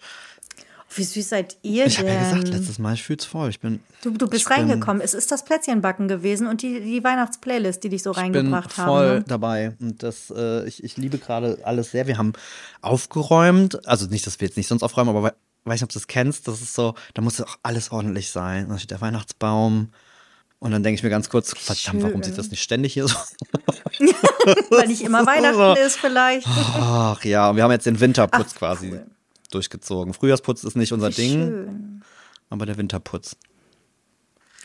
Wie 0.96 1.02
süß 1.02 1.28
seid 1.28 1.56
ihr 1.62 1.86
Ich 1.86 1.98
habe 1.98 2.08
ja 2.08 2.20
gesagt, 2.20 2.46
denn? 2.46 2.52
letztes 2.54 2.78
Mal, 2.78 2.94
ich 2.94 3.02
fühl's 3.02 3.24
voll. 3.24 3.48
Ich 3.50 3.58
bin, 3.58 3.80
du, 4.02 4.10
du 4.12 4.28
bist 4.28 4.42
ich 4.42 4.48
bin- 4.48 4.68
reingekommen. 4.70 5.02
Es 5.02 5.12
ist 5.12 5.32
das 5.32 5.44
Plätzchenbacken 5.44 6.06
gewesen 6.06 6.46
und 6.46 6.62
die, 6.62 6.78
die 6.80 7.02
Weihnachtsplaylist, 7.02 7.82
die 7.82 7.88
dich 7.88 8.04
so 8.04 8.10
ich 8.12 8.16
bin 8.16 8.24
reingebracht 8.26 8.72
voll 8.72 8.84
haben. 9.08 9.18
Ne? 9.18 9.24
dabei. 9.26 9.76
Und 9.80 10.04
das, 10.04 10.32
äh, 10.36 10.64
ich, 10.68 10.84
ich 10.84 10.96
liebe 10.96 11.18
gerade 11.18 11.58
alles 11.64 11.90
sehr. 11.90 12.06
Wir 12.06 12.16
haben 12.16 12.32
aufgeräumt. 12.80 13.86
Also 13.88 14.06
nicht, 14.06 14.24
dass 14.26 14.40
wir 14.40 14.46
jetzt 14.46 14.56
nicht 14.56 14.68
sonst 14.68 14.82
aufräumen, 14.84 15.10
aber 15.10 15.24
we 15.24 15.32
weiß 15.64 15.80
nicht, 15.80 15.84
ob 15.84 15.88
du 15.90 15.98
das 15.98 16.06
kennst. 16.06 16.46
Das 16.46 16.60
ist 16.60 16.74
so, 16.74 16.94
da 17.14 17.22
muss 17.22 17.40
auch 17.40 17.56
alles 17.62 17.90
ordentlich 17.90 18.30
sein. 18.30 18.68
Da 18.68 18.78
steht 18.78 18.90
der 18.92 19.00
Weihnachtsbaum. 19.00 19.88
Und 20.60 20.70
dann 20.70 20.82
denke 20.82 20.96
ich 20.98 21.02
mir 21.02 21.10
ganz 21.10 21.28
kurz, 21.28 21.52
verdammt, 21.56 22.02
warum 22.02 22.22
sieht 22.22 22.38
das 22.38 22.50
nicht 22.50 22.62
ständig 22.62 22.94
hier 22.94 23.06
so? 23.06 23.14
Weil 24.70 24.86
nicht 24.88 25.02
immer 25.02 25.26
Weihnachten 25.26 25.78
ist 25.84 25.96
vielleicht. 25.98 26.46
Ach 26.46 27.22
ja, 27.24 27.50
und 27.50 27.56
wir 27.56 27.62
haben 27.64 27.70
jetzt 27.72 27.86
den 27.86 28.00
Winterputz 28.00 28.52
Ach, 28.54 28.58
quasi 28.58 28.90
cool. 28.92 29.06
durchgezogen. 29.50 30.14
Frühjahrsputz 30.14 30.64
ist 30.64 30.76
nicht 30.76 30.92
unser 30.92 31.10
Ding, 31.10 31.32
Schön. 31.32 32.02
aber 32.50 32.64
der 32.66 32.76
Winterputz. 32.78 33.36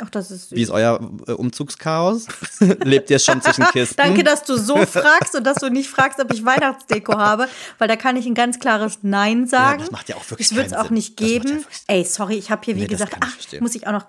Ach, 0.01 0.09
das 0.09 0.31
ist 0.31 0.49
süß. 0.49 0.57
Wie 0.57 0.61
ist 0.61 0.69
euer 0.69 0.97
äh, 1.27 1.33
Umzugschaos? 1.33 2.27
Lebt 2.85 3.09
ihr 3.09 3.19
schon 3.19 3.41
zwischen 3.41 3.65
Kisten? 3.65 3.95
Danke, 3.97 4.23
dass 4.23 4.43
du 4.45 4.55
so 4.55 4.77
fragst 4.85 5.35
und 5.35 5.43
dass 5.43 5.57
du 5.57 5.69
nicht 5.69 5.89
fragst, 5.89 6.21
ob 6.21 6.31
ich 6.33 6.45
Weihnachtsdeko 6.45 7.17
habe, 7.17 7.49
weil 7.79 7.89
da 7.89 7.97
kann 7.97 8.15
ich 8.15 8.25
ein 8.25 8.33
ganz 8.35 8.59
klares 8.59 8.99
Nein 9.01 9.45
sagen. 9.47 9.79
das 9.81 9.91
macht 9.91 10.07
ja 10.07 10.15
auch 10.15 10.29
wirklich 10.31 10.47
Es 10.51 10.55
wird 10.55 10.67
es 10.67 10.73
auch 10.73 10.89
nicht 10.89 11.19
ja 11.19 11.27
geben. 11.27 11.49
wirklich- 11.49 11.65
Ey, 11.87 12.05
sorry, 12.05 12.35
ich 12.35 12.49
habe 12.49 12.61
hier, 12.63 12.77
wie 12.77 12.81
Nee, 12.81 12.87
gesagt, 12.87 13.13
ich 13.13 13.57
ach, 13.57 13.59
muss 13.61 13.75
ich 13.75 13.85
auch 13.87 13.91
noch 13.91 14.05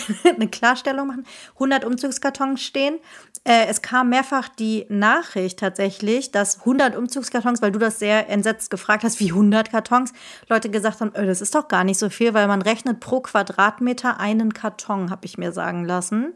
eine 0.24 0.48
Klarstellung 0.48 1.08
machen. 1.08 1.24
100 1.54 1.84
Umzugskartons 1.84 2.62
stehen. 2.62 2.98
Äh, 3.44 3.66
es 3.66 3.82
kam 3.82 4.10
mehrfach 4.10 4.48
die 4.48 4.86
Nachricht 4.88 5.58
tatsächlich, 5.58 6.30
dass 6.30 6.60
100 6.60 6.96
Umzugskartons, 6.96 7.60
weil 7.60 7.72
du 7.72 7.78
das 7.78 7.98
sehr 7.98 8.28
entsetzt 8.28 8.70
gefragt 8.70 9.02
hast, 9.02 9.18
wie 9.18 9.30
100 9.30 9.70
Kartons, 9.70 10.12
Leute 10.48 10.70
gesagt 10.70 11.00
haben, 11.00 11.14
äh, 11.14 11.26
das 11.26 11.40
ist 11.40 11.54
doch 11.54 11.68
gar 11.68 11.84
nicht 11.84 11.98
so 11.98 12.08
viel, 12.08 12.34
weil 12.34 12.46
man 12.46 12.62
rechnet 12.62 13.00
pro 13.00 13.20
Quadratmeter 13.20 14.20
einen 14.20 14.54
Karton, 14.54 15.10
habe 15.10 15.26
ich 15.26 15.38
mir 15.38 15.52
sagen 15.52 15.84
lassen. 15.84 16.34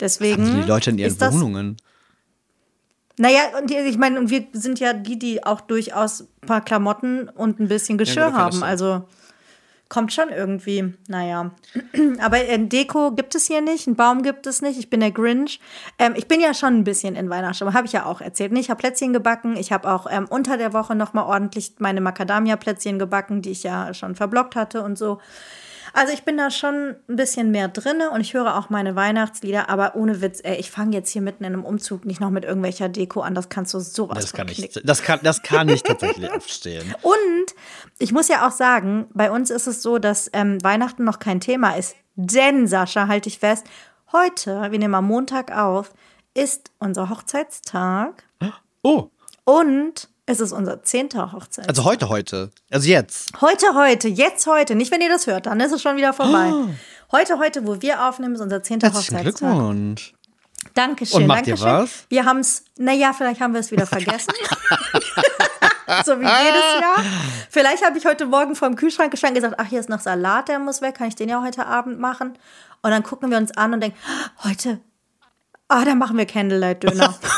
Deswegen 0.00 0.46
Haben 0.46 0.62
die 0.62 0.68
Leute 0.68 0.90
in 0.90 0.98
ihren 0.98 1.18
das, 1.18 1.34
Wohnungen? 1.34 1.76
Naja, 3.18 3.40
und 3.60 3.70
ich 3.70 3.98
meine, 3.98 4.18
und 4.18 4.30
wir 4.30 4.46
sind 4.52 4.78
ja 4.78 4.92
die, 4.92 5.18
die 5.18 5.44
auch 5.44 5.60
durchaus 5.60 6.20
ein 6.20 6.46
paar 6.46 6.64
Klamotten 6.64 7.28
und 7.28 7.58
ein 7.58 7.68
bisschen 7.68 7.98
Geschirr 7.98 8.30
das 8.30 8.34
haben. 8.34 8.62
Also 8.62 9.08
kommt 9.88 10.12
schon 10.12 10.28
irgendwie. 10.28 10.94
Naja. 11.08 11.50
Aber 12.20 12.38
äh, 12.38 12.58
Deko 12.58 13.12
gibt 13.12 13.34
es 13.34 13.46
hier 13.46 13.60
nicht, 13.60 13.86
einen 13.86 13.96
Baum 13.96 14.22
gibt 14.22 14.46
es 14.46 14.62
nicht. 14.62 14.78
Ich 14.78 14.90
bin 14.90 15.00
der 15.00 15.10
Grinch. 15.10 15.60
Ähm, 15.98 16.14
ich 16.16 16.28
bin 16.28 16.40
ja 16.40 16.54
schon 16.54 16.76
ein 16.76 16.84
bisschen 16.84 17.16
in 17.16 17.30
Weihnachtsstimmung, 17.30 17.74
habe 17.74 17.86
ich 17.86 17.92
ja 17.92 18.04
auch 18.04 18.20
erzählt. 18.20 18.52
Ich 18.58 18.70
habe 18.70 18.78
Plätzchen 18.78 19.12
gebacken. 19.12 19.56
Ich 19.56 19.72
habe 19.72 19.90
auch 19.90 20.06
ähm, 20.10 20.26
unter 20.28 20.56
der 20.56 20.72
Woche 20.72 20.94
noch 20.94 21.12
mal 21.12 21.24
ordentlich 21.24 21.74
meine 21.78 22.00
Macadamia-Plätzchen 22.00 22.98
gebacken, 22.98 23.42
die 23.42 23.50
ich 23.50 23.62
ja 23.62 23.94
schon 23.94 24.14
verblockt 24.14 24.56
hatte 24.56 24.82
und 24.82 24.98
so. 24.98 25.18
Also 25.92 26.12
ich 26.12 26.24
bin 26.24 26.36
da 26.36 26.50
schon 26.50 26.96
ein 27.08 27.16
bisschen 27.16 27.50
mehr 27.50 27.68
drinne 27.68 28.10
und 28.10 28.20
ich 28.20 28.34
höre 28.34 28.56
auch 28.56 28.70
meine 28.70 28.96
Weihnachtslieder, 28.96 29.68
aber 29.68 29.96
ohne 29.96 30.20
Witz, 30.20 30.40
ey, 30.42 30.56
ich 30.56 30.70
fange 30.70 30.96
jetzt 30.96 31.10
hier 31.10 31.22
mitten 31.22 31.44
in 31.44 31.52
einem 31.52 31.64
Umzug 31.64 32.04
nicht 32.04 32.20
noch 32.20 32.30
mit 32.30 32.44
irgendwelcher 32.44 32.88
Deko 32.88 33.20
an, 33.20 33.34
das 33.34 33.48
kannst 33.48 33.74
du 33.74 33.80
sowas 33.80 34.18
Das 34.18 34.32
kann, 34.32 34.48
ich, 34.48 34.70
das, 34.84 35.02
kann, 35.02 35.20
das 35.22 35.42
kann 35.42 35.68
ich 35.68 35.82
tatsächlich 35.82 36.30
aufstehen. 36.32 36.94
Und 37.02 37.54
ich 37.98 38.12
muss 38.12 38.28
ja 38.28 38.46
auch 38.46 38.52
sagen, 38.52 39.06
bei 39.14 39.30
uns 39.30 39.50
ist 39.50 39.66
es 39.66 39.82
so, 39.82 39.98
dass 39.98 40.30
ähm, 40.32 40.62
Weihnachten 40.62 41.04
noch 41.04 41.18
kein 41.18 41.40
Thema 41.40 41.76
ist. 41.76 41.96
Denn, 42.16 42.66
Sascha, 42.66 43.08
halte 43.08 43.28
ich 43.28 43.38
fest, 43.38 43.66
heute, 44.12 44.70
wir 44.70 44.78
nehmen 44.78 44.94
am 44.94 45.06
Montag 45.06 45.56
auf, 45.56 45.92
ist 46.34 46.70
unser 46.78 47.10
Hochzeitstag 47.10 48.24
Oh, 48.82 49.10
und 49.44 50.08
es 50.30 50.40
ist 50.40 50.52
unser 50.52 50.82
zehnter 50.82 51.32
Hochzeitstag. 51.32 51.68
also 51.70 51.84
heute, 51.84 52.08
heute. 52.10 52.50
Also 52.70 52.86
jetzt. 52.86 53.32
Heute, 53.40 53.74
heute, 53.74 54.08
jetzt 54.08 54.46
heute, 54.46 54.74
nicht 54.74 54.92
wenn 54.92 55.00
ihr 55.00 55.08
das 55.08 55.26
hört, 55.26 55.46
dann 55.46 55.58
ist 55.58 55.72
es 55.72 55.80
schon 55.80 55.96
wieder 55.96 56.12
vorbei. 56.12 56.52
Heute, 57.10 57.38
heute, 57.38 57.66
wo 57.66 57.80
wir 57.80 58.04
aufnehmen, 58.06 58.34
ist 58.34 58.42
unser 58.42 58.62
zehnter 58.62 58.88
Hochzeitstag. 58.88 59.22
Glückwunsch. 59.22 60.12
Dankeschön. 60.74 61.22
Und 61.22 61.26
macht 61.28 61.46
ihr 61.46 61.54
Dankeschön. 61.56 61.82
was? 61.82 62.04
Wir 62.10 62.26
haben 62.26 62.40
es, 62.40 62.64
naja, 62.76 63.14
vielleicht 63.16 63.40
haben 63.40 63.54
wir 63.54 63.60
es 63.60 63.70
wieder 63.70 63.86
vergessen. 63.86 64.30
so 66.04 66.20
wie 66.20 66.24
jedes 66.26 66.80
Jahr. 66.82 67.02
Vielleicht 67.48 67.82
habe 67.84 67.96
ich 67.96 68.04
heute 68.04 68.26
Morgen 68.26 68.54
vor 68.54 68.68
dem 68.68 68.76
Kühlschrank 68.76 69.10
gestanden 69.10 69.42
und 69.42 69.50
gesagt, 69.50 69.60
ach, 69.64 69.70
hier 69.70 69.80
ist 69.80 69.88
noch 69.88 70.00
Salat, 70.00 70.48
der 70.48 70.58
muss 70.58 70.82
weg, 70.82 70.96
kann 70.96 71.08
ich 71.08 71.16
den 71.16 71.30
ja 71.30 71.42
heute 71.42 71.64
Abend 71.64 71.98
machen? 71.98 72.36
Und 72.82 72.90
dann 72.90 73.02
gucken 73.02 73.30
wir 73.30 73.38
uns 73.38 73.56
an 73.56 73.72
und 73.72 73.80
denken, 73.80 73.96
"Ah, 74.06 74.48
heute, 74.50 74.78
ah, 75.68 75.86
dann 75.86 75.96
machen 75.96 76.18
wir 76.18 76.26
Candlelight-Döner. 76.26 77.14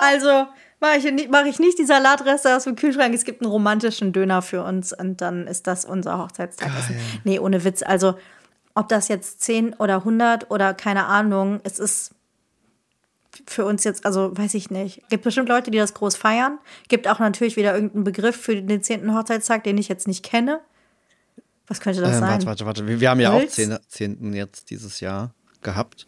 also 0.00 0.46
mache 0.80 0.96
ich, 0.98 1.28
mach 1.28 1.44
ich 1.44 1.58
nicht 1.58 1.78
die 1.78 1.84
Salatreste 1.84 2.56
aus 2.56 2.64
dem 2.64 2.76
Kühlschrank, 2.76 3.14
es 3.14 3.24
gibt 3.24 3.42
einen 3.42 3.50
romantischen 3.50 4.12
Döner 4.12 4.42
für 4.42 4.62
uns 4.62 4.92
und 4.92 5.20
dann 5.20 5.46
ist 5.46 5.66
das 5.66 5.84
unser 5.84 6.18
Hochzeitstagessen. 6.18 6.96
Nee, 7.24 7.38
ohne 7.38 7.64
Witz. 7.64 7.82
Also 7.82 8.18
ob 8.74 8.88
das 8.88 9.08
jetzt 9.08 9.42
10 9.42 9.74
oder 9.74 9.96
100 9.96 10.50
oder 10.50 10.72
keine 10.74 11.06
Ahnung, 11.06 11.60
es 11.64 11.78
ist 11.78 12.12
für 13.46 13.64
uns 13.64 13.84
jetzt, 13.84 14.04
also 14.04 14.36
weiß 14.36 14.54
ich 14.54 14.70
nicht. 14.70 15.02
Gibt 15.10 15.24
bestimmt 15.24 15.48
Leute, 15.48 15.70
die 15.70 15.78
das 15.78 15.94
groß 15.94 16.16
feiern. 16.16 16.58
Gibt 16.88 17.08
auch 17.08 17.18
natürlich 17.18 17.56
wieder 17.56 17.74
irgendeinen 17.74 18.04
Begriff 18.04 18.36
für 18.36 18.60
den 18.60 18.82
10. 18.82 19.14
Hochzeitstag, 19.16 19.64
den 19.64 19.78
ich 19.78 19.88
jetzt 19.88 20.06
nicht 20.06 20.24
kenne. 20.24 20.60
Was 21.66 21.80
könnte 21.80 22.00
das 22.00 22.14
Ähm, 22.14 22.20
sein? 22.20 22.30
warte, 22.30 22.46
warte, 22.46 22.66
warte. 22.66 22.86
Wir, 22.86 23.00
wir 23.00 23.10
haben 23.10 23.20
ja 23.20 23.30
auch 23.30 23.34
Holz? 23.34 23.54
zehn, 23.54 23.76
zehnten 23.88 24.32
jetzt 24.32 24.70
dieses 24.70 25.00
Jahr 25.00 25.34
gehabt. 25.62 26.06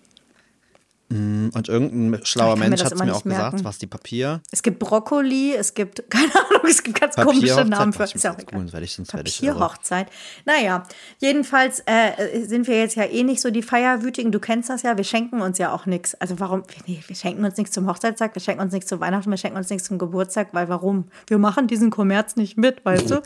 Mm, 1.10 1.48
Und 1.52 1.68
irgendein 1.68 2.24
schlauer 2.24 2.54
Mensch 2.56 2.84
hat 2.84 2.92
es 2.92 2.98
mir 3.02 3.12
auch 3.12 3.24
gesagt, 3.24 3.52
merken. 3.52 3.64
was 3.64 3.78
die 3.78 3.88
Papier. 3.88 4.40
Es 4.52 4.62
gibt 4.62 4.78
Brokkoli, 4.78 5.54
es 5.54 5.74
gibt, 5.74 6.04
keine 6.10 6.32
Ahnung, 6.32 6.62
es 6.70 6.82
gibt 6.84 7.00
ganz 7.00 7.16
komische. 7.16 7.64
Namen 7.64 7.92
für. 7.92 8.04
Ist 8.04 8.22
ja 8.22 8.32
auch 8.32 8.38
egal. 8.38 8.64
Papierhochzeit. 9.04 10.06
Naja, 10.46 10.84
jedenfalls 11.18 11.82
äh, 11.86 12.44
sind 12.46 12.68
wir 12.68 12.78
jetzt 12.78 12.94
ja 12.94 13.04
eh 13.04 13.24
nicht 13.24 13.40
so 13.40 13.50
die 13.50 13.62
Feierwütigen. 13.62 14.30
Du 14.30 14.38
kennst 14.38 14.70
das 14.70 14.82
ja, 14.82 14.96
wir 14.96 15.04
schenken 15.04 15.40
uns 15.40 15.58
ja 15.58 15.72
auch 15.72 15.86
nichts. 15.86 16.14
Also 16.14 16.38
warum? 16.38 16.62
Nee, 16.86 17.02
wir 17.04 17.16
schenken 17.16 17.44
uns 17.44 17.56
nichts 17.56 17.72
zum 17.72 17.88
Hochzeitstag, 17.88 18.34
wir 18.36 18.42
schenken 18.42 18.62
uns 18.62 18.72
nichts 18.72 18.88
zu 18.88 19.00
Weihnachten, 19.00 19.30
wir 19.30 19.36
schenken 19.38 19.58
uns 19.58 19.68
nichts 19.68 19.88
zum 19.88 19.98
Geburtstag, 19.98 20.48
weil 20.52 20.68
warum? 20.68 21.06
Wir 21.26 21.38
machen 21.38 21.66
diesen 21.66 21.90
Kommerz 21.90 22.36
nicht 22.36 22.56
mit, 22.56 22.84
weißt 22.84 23.10
du? 23.10 23.22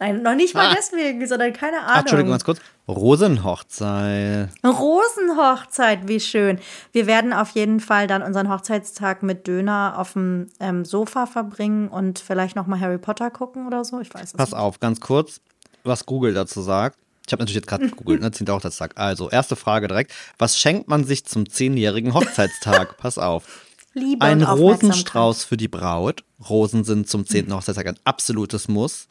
Nein, 0.00 0.22
noch 0.22 0.34
nicht 0.34 0.54
mal 0.54 0.68
Ah. 0.68 0.74
deswegen, 0.76 1.26
sondern 1.26 1.52
keine 1.52 1.78
Ach, 1.84 2.00
Entschuldigung, 2.00 2.32
Ahnung. 2.32 2.44
ganz 2.44 2.44
kurz. 2.44 2.60
Rosenhochzeit. 2.86 4.50
Rosenhochzeit, 4.64 6.08
wie 6.08 6.20
schön. 6.20 6.58
Wir 6.92 7.06
werden 7.06 7.32
auf 7.32 7.50
jeden 7.50 7.80
Fall 7.80 8.06
dann 8.06 8.22
unseren 8.22 8.48
Hochzeitstag 8.48 9.22
mit 9.22 9.46
Döner 9.46 9.94
auf 9.98 10.12
dem 10.12 10.48
ähm, 10.60 10.84
Sofa 10.84 11.26
verbringen 11.26 11.88
und 11.88 12.18
vielleicht 12.18 12.56
noch 12.56 12.66
mal 12.66 12.80
Harry 12.80 12.98
Potter 12.98 13.30
gucken 13.30 13.66
oder 13.66 13.84
so. 13.84 14.00
Ich 14.00 14.12
weiß 14.12 14.22
es 14.24 14.32
Pass 14.32 14.50
nicht. 14.50 14.58
auf, 14.58 14.80
ganz 14.80 15.00
kurz, 15.00 15.40
was 15.84 16.06
Google 16.06 16.34
dazu 16.34 16.62
sagt. 16.62 16.96
Ich 17.26 17.32
habe 17.32 17.42
natürlich 17.42 17.56
jetzt 17.56 17.66
gerade 17.68 17.86
gegoogelt, 17.90 18.20
ne? 18.22 18.30
10. 18.30 18.48
Hochzeitstag. 18.48 18.92
Also, 18.96 19.28
erste 19.30 19.56
Frage 19.56 19.88
direkt. 19.88 20.12
Was 20.38 20.58
schenkt 20.58 20.88
man 20.88 21.04
sich 21.04 21.26
zum 21.26 21.48
zehnjährigen 21.48 22.14
Hochzeitstag? 22.14 22.96
Pass 22.98 23.18
auf. 23.18 23.64
Liebe 23.94 24.24
Ein. 24.24 24.42
Rosenstrauß 24.42 25.44
für 25.44 25.56
die 25.56 25.68
Braut. 25.68 26.22
Rosen 26.48 26.84
sind 26.84 27.08
zum 27.08 27.26
10. 27.26 27.52
Hochzeitstag 27.52 27.86
ein 27.86 27.98
absolutes 28.04 28.68
Muss. 28.68 29.08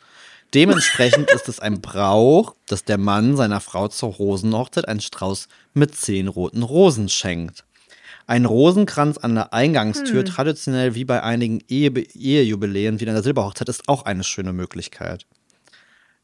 Dementsprechend 0.54 1.30
ist 1.32 1.50
es 1.50 1.60
ein 1.60 1.82
Brauch, 1.82 2.56
dass 2.68 2.86
der 2.86 2.98
Mann 2.98 3.36
seiner 3.36 3.60
Frau 3.60 3.90
zur 3.90 4.14
Rosenhochzeit 4.14 4.88
einen 4.88 5.02
Strauß 5.02 5.50
mit 5.74 5.96
zehn 5.96 6.28
roten 6.30 6.64
Rosen 6.64 7.10
schenkt. 7.10 7.66
Ein 8.28 8.46
Rosenkranz 8.46 9.18
an 9.18 9.36
der 9.36 9.54
Eingangstür, 9.54 10.26
traditionell 10.26 10.96
wie 10.96 11.06
bei 11.06 11.24
einigen 11.24 11.62
Ehe 11.68 11.92
Ehejubiläen 11.92 13.00
wie 13.00 13.06
in 13.06 13.14
der 13.14 13.24
Silberhochzeit, 13.24 13.70
ist 13.70 13.88
auch 13.88 14.04
eine 14.04 14.24
schöne 14.24 14.54
Möglichkeit. 14.54 15.26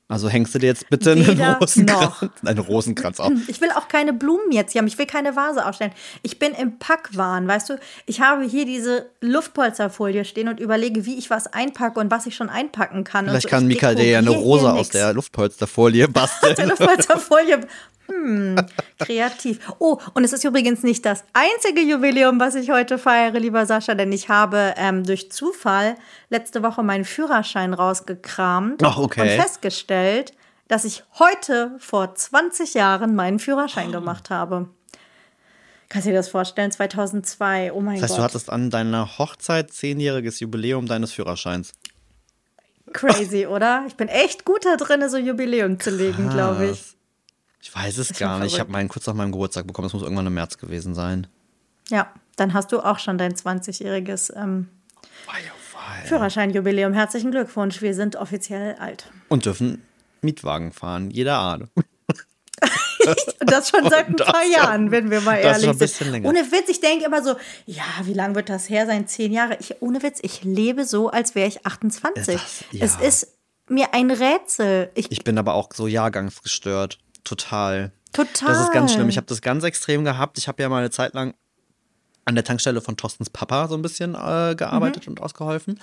Also 0.10 0.30
hängst 0.30 0.54
du 0.54 0.60
dir 0.60 0.68
jetzt 0.68 0.90
bitte 0.90 1.14
einen 1.14 1.42
Rosenkranz, 1.42 2.22
noch. 2.22 2.30
einen 2.46 2.60
Rosenkranz 2.60 3.20
auf. 3.20 3.32
Ich 3.48 3.62
will 3.62 3.70
auch 3.72 3.88
keine 3.88 4.12
Blumen 4.12 4.52
jetzt 4.52 4.74
hier 4.74 4.80
haben. 4.80 4.88
Ich 4.88 4.98
will 4.98 5.06
keine 5.06 5.36
Vase 5.36 5.66
aufstellen. 5.66 5.94
Ich 6.24 6.40
bin 6.40 6.52
im 6.54 6.78
Packwahn, 6.78 7.48
weißt 7.48 7.70
du? 7.70 7.80
Ich 8.06 8.20
habe 8.20 8.44
hier 8.44 8.66
diese 8.66 9.10
Luftpolsterfolie 9.22 10.26
stehen 10.26 10.50
und 10.50 10.60
überlege, 10.60 11.06
wie 11.06 11.18
ich 11.18 11.30
was 11.30 11.48
einpacke 11.48 12.00
und 12.00 12.12
was 12.12 12.26
ich 12.26 12.36
schon 12.36 12.50
einpacken 12.50 13.06
kann. 13.06 13.26
Vielleicht 13.26 13.44
so. 13.44 13.50
kann 13.50 13.66
Mikael 13.66 13.96
dir 13.96 14.06
ja 14.06 14.20
eine 14.20 14.32
Rose 14.32 14.72
aus 14.72 14.90
der 14.90 15.14
Luftpolsterfolie 15.14 16.08
der 16.08 16.12
basteln. 16.12 16.70
Luftpolsterfolie. 16.70 17.62
Hm, 18.08 18.58
kreativ. 19.00 19.60
Oh, 19.80 19.98
und 20.14 20.24
es 20.24 20.34
ist 20.34 20.44
übrigens 20.44 20.84
nicht 20.84 21.06
das 21.06 21.24
einzige 21.34 21.82
Jubiläum, 21.82 22.40
was 22.40 22.56
ich 22.56 22.70
heute 22.70 22.98
feiere, 22.98 23.40
lieber 23.40 23.66
Sascha, 23.66 23.96
denn 23.96 24.12
ich 24.12 24.30
habe 24.30 24.74
ähm, 24.78 25.04
durch 25.04 25.32
Zufall 25.32 25.96
letzte 26.30 26.64
Woche 26.64 26.84
meinen 26.84 27.06
Führerschein 27.06 27.74
rausgekramt 27.74 28.84
Ach, 28.84 28.98
okay. 28.98 29.22
und 29.22 29.42
festgestellt, 29.42 30.34
dass 30.68 30.86
ich 30.86 31.04
heute 31.20 31.76
vor 31.80 32.14
20 32.14 32.74
Jahren 32.74 33.16
meinen 33.16 33.40
Führerschein 33.40 33.92
gemacht 33.92 34.30
habe. 34.30 34.70
Kannst 35.90 36.08
du 36.08 36.12
dir 36.12 36.18
das 36.18 36.30
vorstellen? 36.30 36.72
2002. 36.72 37.72
Oh 37.72 37.80
mein 37.80 37.96
Das 37.96 38.04
heißt, 38.04 38.12
Gott. 38.14 38.18
du 38.18 38.24
hattest 38.24 38.50
an 38.50 38.70
deiner 38.70 39.20
Hochzeit 39.20 39.72
zehnjähriges 39.72 40.40
Jubiläum 40.40 40.88
deines 40.88 41.14
Führerscheins. 41.14 41.74
Crazy, 42.92 43.46
oder? 43.46 43.86
Ich 43.88 43.96
bin 43.96 44.08
echt 44.08 44.44
gut 44.44 44.66
da 44.66 44.76
drin, 44.76 45.08
so 45.10 45.18
Jubiläum 45.18 45.80
zu 45.80 45.92
legen, 45.92 46.30
glaube 46.30 46.72
ich. 46.72 46.96
Ich 47.64 47.74
weiß 47.74 47.98
es 47.98 48.20
gar 48.20 48.40
nicht. 48.40 48.54
Ich 48.54 48.60
habe 48.60 48.72
meinen 48.72 48.90
kurz 48.90 49.08
nach 49.08 49.14
meinem 49.14 49.32
Geburtstag 49.32 49.66
bekommen. 49.66 49.86
Das 49.86 49.94
muss 49.94 50.04
irgendwann 50.04 50.28
im 50.28 50.34
März 50.34 50.58
gewesen 50.58 50.94
sein. 50.94 51.28
Ja, 51.90 52.14
dann 52.36 52.54
hast 52.54 52.74
du 52.74 52.82
auch 52.82 53.00
schon 53.00 53.18
dein 53.18 53.36
20-jähriges 53.36 54.36
ähm, 54.36 54.68
oh. 55.28 55.32
Führerscheinjubiläum. 56.06 56.92
Herzlichen 56.92 57.32
Glückwunsch, 57.32 57.82
wir 57.82 57.94
sind 57.96 58.18
offiziell 58.18 58.76
alt. 58.76 59.10
Und 59.30 59.46
dürfen 59.46 59.82
Mietwagen 60.22 60.74
fahren, 60.74 61.10
jeder 61.10 61.38
Art. 61.38 61.64
Und 61.76 61.86
das 63.40 63.70
schon 63.70 63.90
seit 63.90 64.08
ein 64.10 64.16
paar 64.18 64.46
Jahren, 64.46 64.92
wenn 64.92 65.10
wir 65.10 65.22
mal 65.22 65.42
das 65.42 65.62
schon 65.64 65.74
ehrlich 65.74 65.92
sind. 65.94 66.12
länger. 66.12 66.28
Ohne 66.28 66.52
Witz, 66.52 66.68
ich 66.68 66.82
denke 66.82 67.06
immer 67.06 67.24
so, 67.24 67.36
ja, 67.66 67.84
wie 68.04 68.14
lange 68.14 68.36
wird 68.36 68.50
das 68.50 68.70
her 68.70 68.86
sein? 68.86 69.08
Zehn 69.08 69.32
Jahre. 69.32 69.58
Ich, 69.62 69.82
ohne 69.82 70.04
Witz, 70.04 70.20
ich 70.22 70.44
lebe 70.44 70.84
so, 70.84 71.10
als 71.10 71.34
wäre 71.34 71.48
ich 71.48 71.66
28. 71.66 72.36
Das- 72.36 72.64
ja. 72.72 72.86
Es 72.86 72.96
ist 72.98 73.38
mir 73.70 73.94
ein 73.94 74.12
Rätsel. 74.12 74.92
Ich, 74.96 75.10
Ich 75.12 75.24
bin 75.24 75.38
aber 75.38 75.54
auch 75.54 75.70
so 75.74 75.88
jahrgangsgestört. 75.88 77.00
Total. 77.24 77.92
total. 78.12 78.48
Das 78.54 78.62
ist 78.62 78.74
ganz 78.74 78.94
schlimm. 78.94 79.10
Ich 79.10 79.18
habe 79.18 79.28
das 79.28 79.42
ganz 79.42 79.64
extrem 79.64 80.04
gehabt. 80.04 80.38
Ich 80.38 80.48
habe 80.48 80.62
ja 80.62 80.70
mal 80.70 80.80
eine 80.80 80.92
Zeit 80.92 81.14
lang 81.14 81.34
an 82.26 82.36
der 82.36 82.44
Tankstelle 82.44 82.82
von 82.82 82.96
Thorstens 82.98 83.30
Papa 83.30 83.68
so 83.68 83.76
ein 83.76 83.82
bisschen 83.82 84.16
äh, 84.16 84.56
gearbeitet 84.56 85.08
und 85.08 85.22
ausgeholfen. 85.22 85.80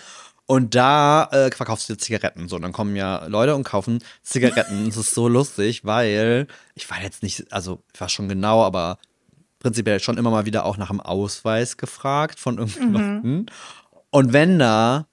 Und 0.47 0.75
da 0.75 1.29
äh, 1.31 1.51
verkaufst 1.51 1.89
du 1.89 1.97
Zigaretten. 1.97 2.49
So, 2.49 2.57
und 2.57 2.63
dann 2.63 2.73
kommen 2.73 2.97
ja 2.97 3.27
Leute 3.27 3.55
und 3.55 3.65
kaufen 3.65 4.03
Zigaretten. 4.23 4.87
Das 4.87 4.97
ist 4.97 5.15
so 5.15 5.29
lustig, 5.29 5.85
weil 5.85 6.47
ich 6.75 6.91
war 6.91 7.01
jetzt 7.03 7.23
nicht, 7.23 7.53
also 7.53 7.83
ich 7.95 8.01
war 8.01 8.09
schon 8.09 8.29
genau, 8.29 8.65
aber 8.65 8.99
prinzipiell 9.61 10.01
schon 10.01 10.19
immer 10.19 10.31
mal 10.31 10.47
wieder 10.47 10.65
auch 10.65 10.77
nach 10.77 10.89
dem 10.89 11.01
Ausweis 11.01 11.77
gefragt 11.77 12.41
von 12.41 12.59
irgendjemandem. 12.59 13.47
Und 14.11 14.33
wenn 14.33 14.59
da 14.59 15.07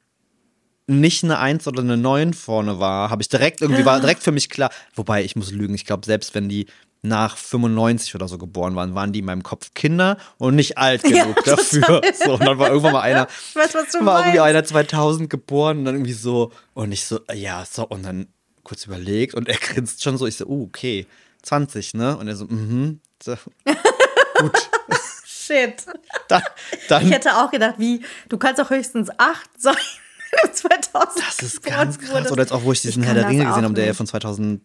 nicht 0.87 1.23
eine 1.23 1.37
Eins 1.39 1.67
oder 1.67 1.81
eine 1.81 1.97
Neun 1.97 2.33
vorne 2.33 2.79
war, 2.79 3.09
habe 3.09 3.21
ich 3.21 3.29
direkt 3.29 3.61
irgendwie, 3.61 3.85
war 3.85 3.99
direkt 3.99 4.23
für 4.23 4.31
mich 4.31 4.49
klar, 4.49 4.71
wobei 4.95 5.23
ich 5.23 5.35
muss 5.35 5.51
lügen, 5.51 5.75
ich 5.75 5.85
glaube, 5.85 6.05
selbst 6.05 6.33
wenn 6.33 6.47
die 6.47 6.67
nach 7.01 7.37
95 7.37 8.15
oder 8.15 8.27
so 8.27 8.37
geboren 8.37 8.75
waren, 8.75 8.95
waren 8.95 9.13
die 9.13 9.19
in 9.19 9.25
meinem 9.25 9.43
Kopf 9.43 9.73
Kinder 9.73 10.17
und 10.37 10.55
nicht 10.55 10.77
alt 10.77 11.07
Ja, 11.07 11.23
genug 11.23 11.43
dafür. 11.43 12.01
So, 12.13 12.33
und 12.33 12.43
dann 12.43 12.57
war 12.57 12.69
irgendwann 12.69 12.93
mal 12.93 13.01
einer, 13.01 13.27
Ich 13.49 13.55
weiß, 13.55 13.75
was 13.75 13.91
du 13.91 14.05
war 14.05 14.21
irgendwie 14.21 14.39
einer 14.39 14.63
2000 14.63 15.29
geboren 15.29 15.79
und 15.79 15.85
dann 15.85 15.95
irgendwie 15.95 16.13
so, 16.13 16.51
und 16.73 16.91
ich 16.91 17.05
so, 17.05 17.19
ja, 17.33 17.63
so, 17.69 17.85
und 17.87 18.03
dann 18.03 18.27
kurz 18.63 18.85
überlegt 18.85 19.35
und 19.35 19.47
er 19.47 19.57
grinst 19.61 20.03
schon 20.03 20.17
so, 20.17 20.25
ich 20.25 20.37
so, 20.37 20.45
uh, 20.45 20.63
okay, 20.63 21.05
20, 21.43 21.93
ne? 21.93 22.17
Und 22.17 22.27
er 22.27 22.35
so, 22.35 22.45
mhm, 22.45 22.99
so, 23.21 23.35
gut, 24.39 24.69
Shit. 25.25 25.85
dann, 26.27 26.41
dann 26.89 27.05
Ich 27.05 27.11
hätte 27.11 27.37
auch 27.37 27.51
gedacht, 27.51 27.75
wie, 27.77 28.01
du 28.27 28.37
kannst 28.37 28.59
doch 28.59 28.69
höchstens 28.69 29.09
acht 29.17 29.49
sein. 29.57 29.75
2000 30.53 31.23
Das 31.27 31.43
ist 31.43 31.63
ganz 31.63 31.99
krass. 31.99 32.31
Oder 32.31 32.41
jetzt 32.43 32.51
auch, 32.51 32.63
wo 32.63 32.71
ich 32.71 32.81
diesen 32.81 33.03
Ich 33.03 33.07
Herr 33.07 33.15
der 33.15 33.27
Ringe 33.27 33.45
gesehen 33.45 33.63
habe, 33.63 33.73
der 33.73 33.85
ja 33.85 33.93
von 33.93 34.07
2003, 34.07 34.61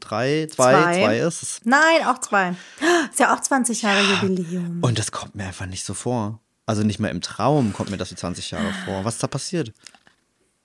2, 0.00 0.46
Zwei. 0.48 0.82
2 1.04 1.18
ist. 1.18 1.60
Nein, 1.64 2.06
auch 2.06 2.18
zwei. 2.20 2.54
Ist 3.10 3.20
ja 3.20 3.34
auch 3.34 3.40
20 3.40 3.82
Jahre 3.82 4.00
Jubiläum. 4.02 4.78
Und 4.82 4.98
das 4.98 5.12
kommt 5.12 5.34
mir 5.34 5.44
einfach 5.44 5.66
nicht 5.66 5.84
so 5.84 5.94
vor. 5.94 6.40
Also 6.66 6.82
nicht 6.82 6.98
mal 6.98 7.08
im 7.08 7.20
Traum 7.20 7.72
kommt 7.72 7.90
mir 7.90 7.96
das 7.96 8.10
wie 8.10 8.16
20 8.16 8.50
Jahre 8.50 8.72
vor. 8.84 9.04
Was 9.04 9.14
ist 9.14 9.22
da 9.22 9.28
passiert? 9.28 9.72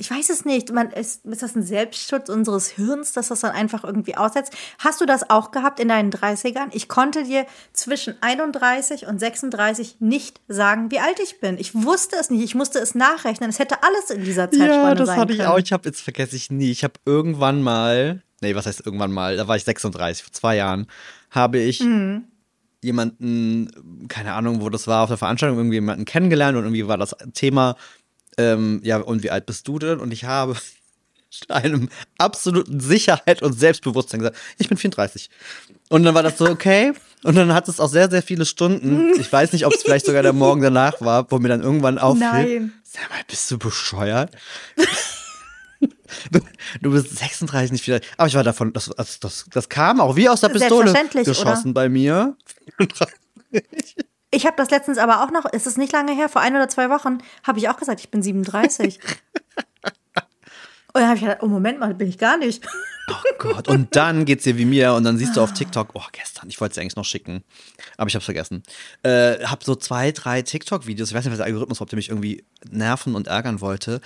Ich 0.02 0.10
weiß 0.10 0.30
es 0.32 0.46
nicht. 0.46 0.72
Man, 0.74 0.90
ist, 0.90 1.24
ist 1.28 1.44
das 1.44 1.56
ein 1.56 1.62
Selbstschutz 1.62 2.28
unseres 2.28 2.68
Hirns, 2.70 3.14
dass 3.14 3.28
das 3.28 3.42
dann 3.42 3.52
einfach 3.52 3.84
irgendwie 3.84 4.18
aussetzt? 4.18 4.52
Hast 4.80 5.00
du 5.00 5.06
das 5.06 5.30
auch 5.30 5.52
gehabt 5.52 5.80
in 5.80 5.90
deinen 5.90 6.12
30ern? 6.12 6.70
Ich 6.72 6.88
konnte 6.88 7.24
dir 7.24 7.46
zwischen 7.72 8.16
31 8.20 9.06
und 9.06 9.20
36 9.20 9.98
nicht 10.00 10.42
sagen, 10.48 10.90
wie 10.90 11.00
alt 11.00 11.20
ich 11.24 11.40
bin. 11.40 11.60
Ich 11.60 11.76
wusste 11.76 12.16
es 12.20 12.32
nicht. 12.32 12.44
Ich 12.44 12.56
musste 12.56 12.80
es 12.80 12.96
nachrechnen. 12.96 13.48
Es 13.52 13.60
hätte 13.60 13.84
alles 13.84 14.10
in 14.10 14.24
dieser 14.24 14.50
Zeitspanne 14.50 14.72
Ja, 14.90 14.96
das 14.96 15.08
sein 15.10 15.20
hatte 15.20 15.34
ich 15.34 15.38
können. 15.40 15.52
auch. 15.52 15.60
Ich 15.60 15.72
habe, 15.72 15.88
jetzt 15.88 16.02
vergesse 16.02 16.36
ich 16.36 16.50
nie, 16.50 16.72
ich 16.72 16.84
habe 16.84 16.96
irgendwann 17.06 17.62
mal, 17.62 18.24
nee, 18.42 18.56
was 18.56 18.66
heißt 18.66 18.84
irgendwann 18.84 19.12
mal, 19.12 19.38
da 19.38 19.48
war 19.48 19.56
ich 19.56 19.64
36, 19.66 20.24
vor 20.24 20.34
zwei 20.34 20.56
Jahren, 20.56 20.88
habe 21.30 21.60
ich 21.60 21.80
Mhm. 21.82 22.24
jemanden, 22.84 24.08
keine 24.08 24.34
Ahnung, 24.34 24.62
wo 24.62 24.70
das 24.70 24.88
war, 24.88 25.04
auf 25.04 25.10
der 25.10 25.18
Veranstaltung 25.18 25.58
irgendwie 25.60 25.76
jemanden 25.76 26.06
kennengelernt 26.06 26.58
und 26.58 26.64
irgendwie 26.64 26.88
war 26.88 26.98
das 26.98 27.16
Thema, 27.34 27.76
ähm, 28.42 28.82
ja, 28.84 28.98
und 28.98 29.24
wie 29.24 29.32
alt 29.32 29.46
bist 29.46 29.68
du 29.68 29.80
denn? 29.80 30.00
Und 30.00 30.12
ich 30.12 30.26
habe 30.26 30.56
einem 31.48 31.90
absoluten 32.18 32.80
Sicherheit 32.80 33.42
und 33.42 33.54
Selbstbewusstsein 33.54 34.20
gesagt, 34.20 34.38
ich 34.58 34.70
bin 34.70 34.78
34. 34.78 35.30
Und 35.90 36.04
dann 36.04 36.16
war 36.16 36.24
das 36.24 36.38
so, 36.38 36.46
okay. 36.46 36.94
Und 37.24 37.36
dann 37.36 37.54
hat 37.54 37.68
es 37.68 37.80
auch 37.80 37.90
sehr, 37.90 38.10
sehr 38.10 38.24
viele 38.24 38.46
Stunden. 38.46 39.12
Ich 39.20 39.32
weiß 39.32 39.54
nicht, 39.54 39.66
ob 39.66 39.74
es 39.74 39.84
vielleicht 39.84 40.06
sogar 40.06 40.24
der 40.24 40.34
Morgen 40.34 40.62
danach 40.62 41.02
war, 41.02 41.30
wo 41.30 41.38
mir 41.38 41.50
dann 41.50 41.62
irgendwann 41.62 42.00
auffiel. 42.00 42.20
Nein. 42.20 42.74
Sag 42.84 43.10
mal, 43.10 43.20
bist 43.28 43.50
du 43.52 43.60
bescheuert? 43.60 44.32
Du, 46.30 46.40
du 46.82 46.92
bist 46.92 47.18
36, 47.18 47.72
nicht 47.72 47.84
viel. 47.84 48.02
Aber 48.18 48.28
ich 48.28 48.36
war 48.36 48.44
davon, 48.44 48.72
das, 48.74 48.92
das, 48.96 49.20
das, 49.20 49.46
das 49.52 49.70
kam 49.70 50.00
auch 50.00 50.16
wie 50.16 50.30
aus 50.30 50.42
der 50.42 50.50
Pistole 50.50 50.94
geschossen 51.24 51.74
bei 51.74 51.90
mir. 51.90 52.36
Ich 54.32 54.46
habe 54.46 54.56
das 54.56 54.70
letztens 54.70 54.98
aber 54.98 55.24
auch 55.24 55.32
noch, 55.32 55.46
ist 55.46 55.68
es 55.68 55.78
nicht 55.78 55.92
lange 55.92 56.14
her, 56.14 56.30
vor 56.30 56.42
ein 56.42 56.56
oder 56.56 56.70
zwei 56.70 56.90
Wochen, 56.90 57.18
habe 57.44 57.60
ich 57.60 57.70
auch 57.70 57.78
gesagt, 57.78 58.00
ich 58.00 58.10
bin 58.10 58.24
37. 58.24 59.00
Und 60.94 61.00
dann 61.00 61.08
habe 61.08 61.16
ich 61.16 61.22
gedacht, 61.22 61.40
oh 61.42 61.48
Moment 61.48 61.80
mal, 61.80 61.94
bin 61.94 62.10
ich 62.10 62.18
gar 62.18 62.38
nicht. 62.38 62.66
Oh 63.10 63.14
Gott. 63.38 63.68
Und 63.68 63.96
dann 63.96 64.26
geht's 64.26 64.44
dir 64.44 64.58
wie 64.58 64.66
mir 64.66 64.94
und 64.94 65.04
dann 65.04 65.18
siehst 65.18 65.36
du 65.36 65.42
auf 65.42 65.54
TikTok, 65.54 65.90
oh, 65.94 66.04
gestern, 66.12 66.50
ich 66.50 66.62
wollte 66.62 66.74
es 66.74 66.78
eigentlich 66.78 66.96
noch 66.96 67.06
schicken, 67.06 67.44
aber 67.98 68.08
ich 68.08 68.16
hab's 68.16 68.26
vergessen. 68.26 68.64
Äh, 69.04 69.44
hab 69.46 69.64
so 69.64 69.76
zwei, 69.76 70.12
drei 70.12 70.42
TikTok-Videos, 70.42 71.10
ich 71.10 71.16
weiß 71.16 71.26
nicht, 71.26 71.32
was 71.32 71.38
der 71.38 71.48
Algorithmus, 71.48 71.82
ob 71.82 71.90
der 71.90 71.98
mich 71.98 72.10
irgendwie 72.10 72.46
nerven 72.70 73.16
und 73.16 73.28
ärgern 73.28 73.62
wollte. 73.62 74.02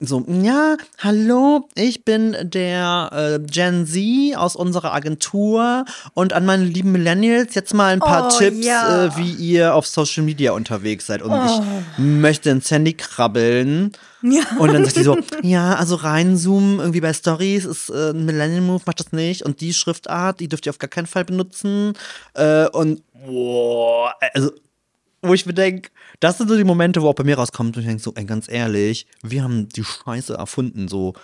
So, 0.00 0.24
ja, 0.28 0.76
hallo, 0.98 1.68
ich 1.74 2.04
bin 2.04 2.36
der 2.42 3.10
äh, 3.12 3.46
Gen 3.46 3.86
Z 3.86 4.36
aus 4.36 4.56
unserer 4.56 4.92
Agentur 4.92 5.84
und 6.14 6.32
an 6.32 6.44
meine 6.46 6.64
lieben 6.64 6.92
Millennials 6.92 7.54
jetzt 7.54 7.74
mal 7.74 7.92
ein 7.92 8.00
paar 8.00 8.28
Oh, 8.32 8.38
Tipps, 8.38 8.64
ja. 8.64 9.06
äh, 9.06 9.16
wie 9.16 9.32
ihr 9.32 9.74
auf 9.74 9.86
Social 9.86 10.22
Media 10.22 10.52
unterwegs 10.52 11.06
seid. 11.06 11.22
Und 11.22 11.32
ich 11.34 11.98
möchte 11.98 12.50
ins 12.50 12.70
Handy 12.70 12.92
krabbeln. 12.94 13.92
Ja. 14.22 14.42
Und 14.58 14.72
dann 14.72 14.84
sagt 14.84 14.96
die 14.96 15.02
so, 15.02 15.18
ja, 15.42 15.74
also 15.74 15.96
reinzoomen 15.96 16.78
irgendwie 16.78 17.00
bei 17.00 17.12
Stories 17.12 17.64
ist 17.64 17.90
äh, 17.90 18.10
ein 18.10 18.24
Millennial 18.24 18.60
Move, 18.60 18.82
macht 18.86 19.00
das 19.00 19.12
nicht. 19.12 19.42
Und 19.42 19.60
die 19.60 19.74
Schriftart, 19.74 20.40
die 20.40 20.48
dürft 20.48 20.66
ihr 20.66 20.70
auf 20.70 20.78
gar 20.78 20.88
keinen 20.90 21.06
Fall 21.06 21.24
benutzen. 21.24 21.94
Äh, 22.34 22.68
und 22.68 23.02
boah, 23.26 24.14
also 24.34 24.52
wo 25.22 25.34
ich 25.34 25.46
mir 25.46 25.54
denke, 25.54 25.90
das 26.20 26.38
sind 26.38 26.48
so 26.48 26.56
die 26.56 26.64
Momente, 26.64 27.00
wo 27.02 27.08
auch 27.08 27.14
bei 27.14 27.24
mir 27.24 27.36
rauskommt 27.38 27.76
und 27.76 27.82
ich 27.82 27.88
denke 27.88 28.02
so, 28.02 28.12
ey, 28.14 28.24
ganz 28.24 28.48
ehrlich, 28.50 29.06
wir 29.22 29.42
haben 29.42 29.68
die 29.68 29.84
Scheiße 29.84 30.34
erfunden, 30.34 30.88
so. 30.88 31.14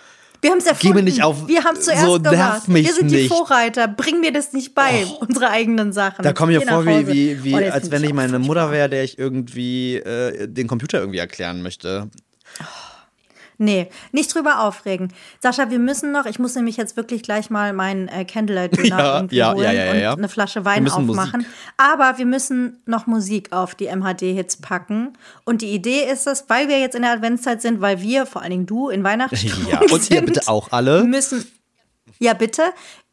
Wir 0.41 0.51
haben 0.51 0.59
es 0.59 0.67
erfunden. 0.67 0.95
mir 0.95 1.03
nicht 1.03 1.21
auf- 1.21 1.49
Wir 1.49 1.65
haben 1.65 1.75
es 1.75 1.83
zuerst 1.83 2.05
so 2.05 2.17
gemacht. 2.17 2.67
mich 2.69 2.87
Wir 2.87 2.93
sind 2.93 3.11
die 3.11 3.15
nicht. 3.17 3.31
Oh. 3.31 3.35
Vorreiter. 3.45 3.89
Bring 3.89 4.21
mir 4.21 4.31
das 4.31 4.53
nicht 4.53 4.73
bei, 4.73 5.05
unsere 5.19 5.49
eigenen 5.49 5.91
Sachen. 5.91 6.23
Da 6.23 6.31
komme 6.31 6.53
ich 6.53 6.59
Geh 6.59 6.65
mir 6.65 6.71
vor, 6.71 6.85
wie, 6.85 7.07
wie, 7.07 7.43
wie 7.43 7.53
Oh, 7.55 7.71
als 7.71 7.91
wenn 7.91 8.05
ich 8.05 8.13
meine. 8.13 8.39
Mutter 8.39 8.71
wäre, 8.71 8.87
der 8.89 9.03
ich 9.03 9.19
irgendwie 9.19 9.97
äh, 9.97 10.47
den 10.47 10.67
Computer 10.67 10.99
irgendwie 10.99 11.19
erklären 11.19 11.61
möchte. 11.61 12.09
Nee, 13.61 13.89
nicht 14.13 14.33
drüber 14.33 14.61
aufregen. 14.61 15.11
Sascha, 15.41 15.69
wir 15.69 15.79
müssen 15.79 16.13
noch, 16.13 16.25
ich 16.25 16.39
muss 16.39 16.55
nämlich 16.55 16.77
jetzt 16.77 16.95
wirklich 16.95 17.23
gleich 17.23 17.49
mal 17.49 17.73
meinen 17.73 18.07
äh, 18.07 18.23
Candlelight-Dinner 18.23 18.97
Ja, 18.97 19.15
irgendwie 19.17 19.35
ja, 19.35 19.53
holen 19.53 19.63
ja, 19.63 19.95
ja, 19.95 20.11
und 20.13 20.19
eine 20.19 20.29
Flasche 20.29 20.63
Wein 20.63 20.89
aufmachen. 20.89 21.45
Aber 21.75 22.17
wir 22.17 22.25
müssen 22.25 22.81
noch 22.85 23.05
Musik 23.05 23.51
auf 23.51 23.75
die 23.75 23.87
MHD-Hits 23.87 24.61
packen. 24.61 25.17
Und 25.43 25.61
die 25.61 25.71
Idee 25.73 26.09
ist 26.09 26.25
es, 26.25 26.45
weil 26.47 26.69
wir 26.69 26.79
jetzt 26.79 26.95
in 26.95 27.01
der 27.01 27.11
Adventszeit 27.11 27.61
sind, 27.61 27.81
weil 27.81 28.01
wir, 28.01 28.25
vor 28.25 28.41
allen 28.43 28.51
Dingen 28.51 28.65
du, 28.65 28.87
in 28.87 29.03
Weihnachtsstimmung 29.03 29.67
Ja, 29.69 29.79
und 29.81 29.91
ihr 29.91 29.99
sind, 29.99 30.25
bitte 30.25 30.47
auch 30.47 30.71
alle. 30.71 31.03
müssen, 31.03 31.45
ja 32.17 32.33
bitte, 32.33 32.63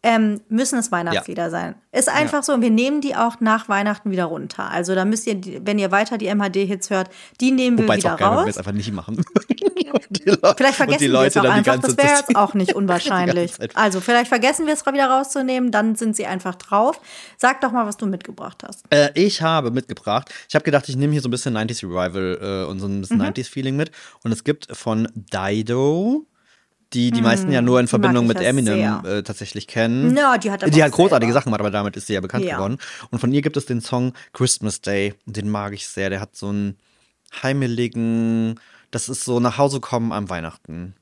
ähm, 0.02 0.40
müssen 0.48 0.78
es 0.78 0.92
Weihnachtslieder 0.92 1.50
sein. 1.50 1.74
Ist 1.92 2.08
einfach 2.08 2.42
so. 2.44 2.52
Und 2.54 2.62
wir 2.62 2.70
nehmen 2.70 3.00
die 3.00 3.16
auch 3.16 3.40
nach 3.40 3.68
Weihnachten 3.68 4.10
wieder 4.10 4.26
runter. 4.26 4.70
Also 4.70 4.94
da 4.94 5.04
müsst 5.04 5.26
ihr, 5.26 5.40
wenn 5.66 5.78
ihr 5.78 5.90
weiter 5.90 6.16
die 6.16 6.32
MHD-Hits 6.32 6.90
hört, 6.90 7.10
die 7.40 7.50
nehmen 7.50 7.76
Wobei 7.78 7.94
wir 7.94 7.98
es 7.98 8.04
wieder 8.04 8.14
auch 8.14 8.18
geil, 8.18 8.28
wenn 8.30 8.36
wir 8.36 8.40
raus. 8.42 8.48
es 8.50 8.58
einfach 8.58 8.72
nicht 8.72 8.92
machen. 8.92 9.24
Vielleicht 10.56 10.76
vergessen 10.76 11.00
wir 11.00 11.08
es 11.08 11.12
Leute 11.12 11.40
auch 11.40 11.44
dann 11.44 11.62
die 11.64 11.70
einfach. 11.70 11.80
Das 11.88 11.96
wäre 11.96 12.16
jetzt 12.16 12.36
auch 12.36 12.54
nicht 12.54 12.72
unwahrscheinlich. 12.74 13.52
Also 13.74 14.00
vielleicht 14.00 14.28
vergessen 14.28 14.66
wir 14.66 14.74
es 14.74 14.84
wieder 14.86 15.06
rauszunehmen, 15.08 15.70
dann 15.70 15.96
sind 15.96 16.14
sie 16.16 16.26
einfach 16.26 16.54
drauf. 16.54 17.00
Sag 17.36 17.60
doch 17.60 17.72
mal, 17.72 17.86
was 17.86 17.96
du 17.96 18.06
mitgebracht 18.06 18.62
hast. 18.66 18.84
Äh, 18.90 19.10
ich 19.14 19.42
habe 19.42 19.70
mitgebracht, 19.70 20.32
ich 20.48 20.54
habe 20.54 20.64
gedacht, 20.64 20.88
ich 20.88 20.96
nehme 20.96 21.12
hier 21.12 21.22
so 21.22 21.28
ein 21.28 21.30
bisschen 21.32 21.56
90s 21.56 21.82
Revival 21.82 22.38
äh, 22.66 22.70
und 22.70 22.78
so 22.80 22.86
ein 22.86 22.96
Mhm. 22.96 23.00
bisschen 23.00 23.22
90s 23.22 23.48
Feeling 23.50 23.76
mit. 23.76 23.90
Und 24.22 24.32
es 24.32 24.44
gibt 24.44 24.68
von 24.76 25.08
Dido, 25.14 26.26
die 26.96 27.10
die 27.10 27.20
meisten 27.22 27.52
ja 27.52 27.60
nur 27.60 27.78
in 27.78 27.88
Verbindung 27.88 28.26
mit 28.26 28.40
Eminem 28.40 29.04
äh, 29.04 29.22
tatsächlich 29.22 29.66
kennen. 29.66 30.16
Ja, 30.16 30.38
die 30.38 30.50
hat 30.50 30.62
Die 30.74 30.82
hat 30.82 30.92
großartige 30.92 31.30
selber. 31.30 31.40
Sachen 31.40 31.44
gemacht, 31.50 31.60
aber 31.60 31.70
damit 31.70 31.94
ist 31.96 32.06
sie 32.06 32.14
ja 32.14 32.20
bekannt 32.22 32.44
Ja. 32.46 32.56
geworden. 32.56 32.78
Und 33.10 33.18
von 33.18 33.30
ihr 33.32 33.42
gibt 33.42 33.56
es 33.58 33.66
den 33.66 33.80
Song 33.82 34.14
Christmas 34.32 34.80
Day. 34.80 35.14
Den 35.26 35.50
mag 35.50 35.74
ich 35.74 35.86
sehr. 35.88 36.08
Der 36.08 36.20
hat 36.20 36.34
so 36.34 36.48
einen 36.48 36.76
heimeligen, 37.42 38.58
das 38.90 39.08
ist 39.08 39.24
so 39.24 39.40
nach 39.40 39.58
Hause 39.58 39.80
kommen 39.80 40.12
am 40.12 40.30
Weihnachten. 40.30 40.94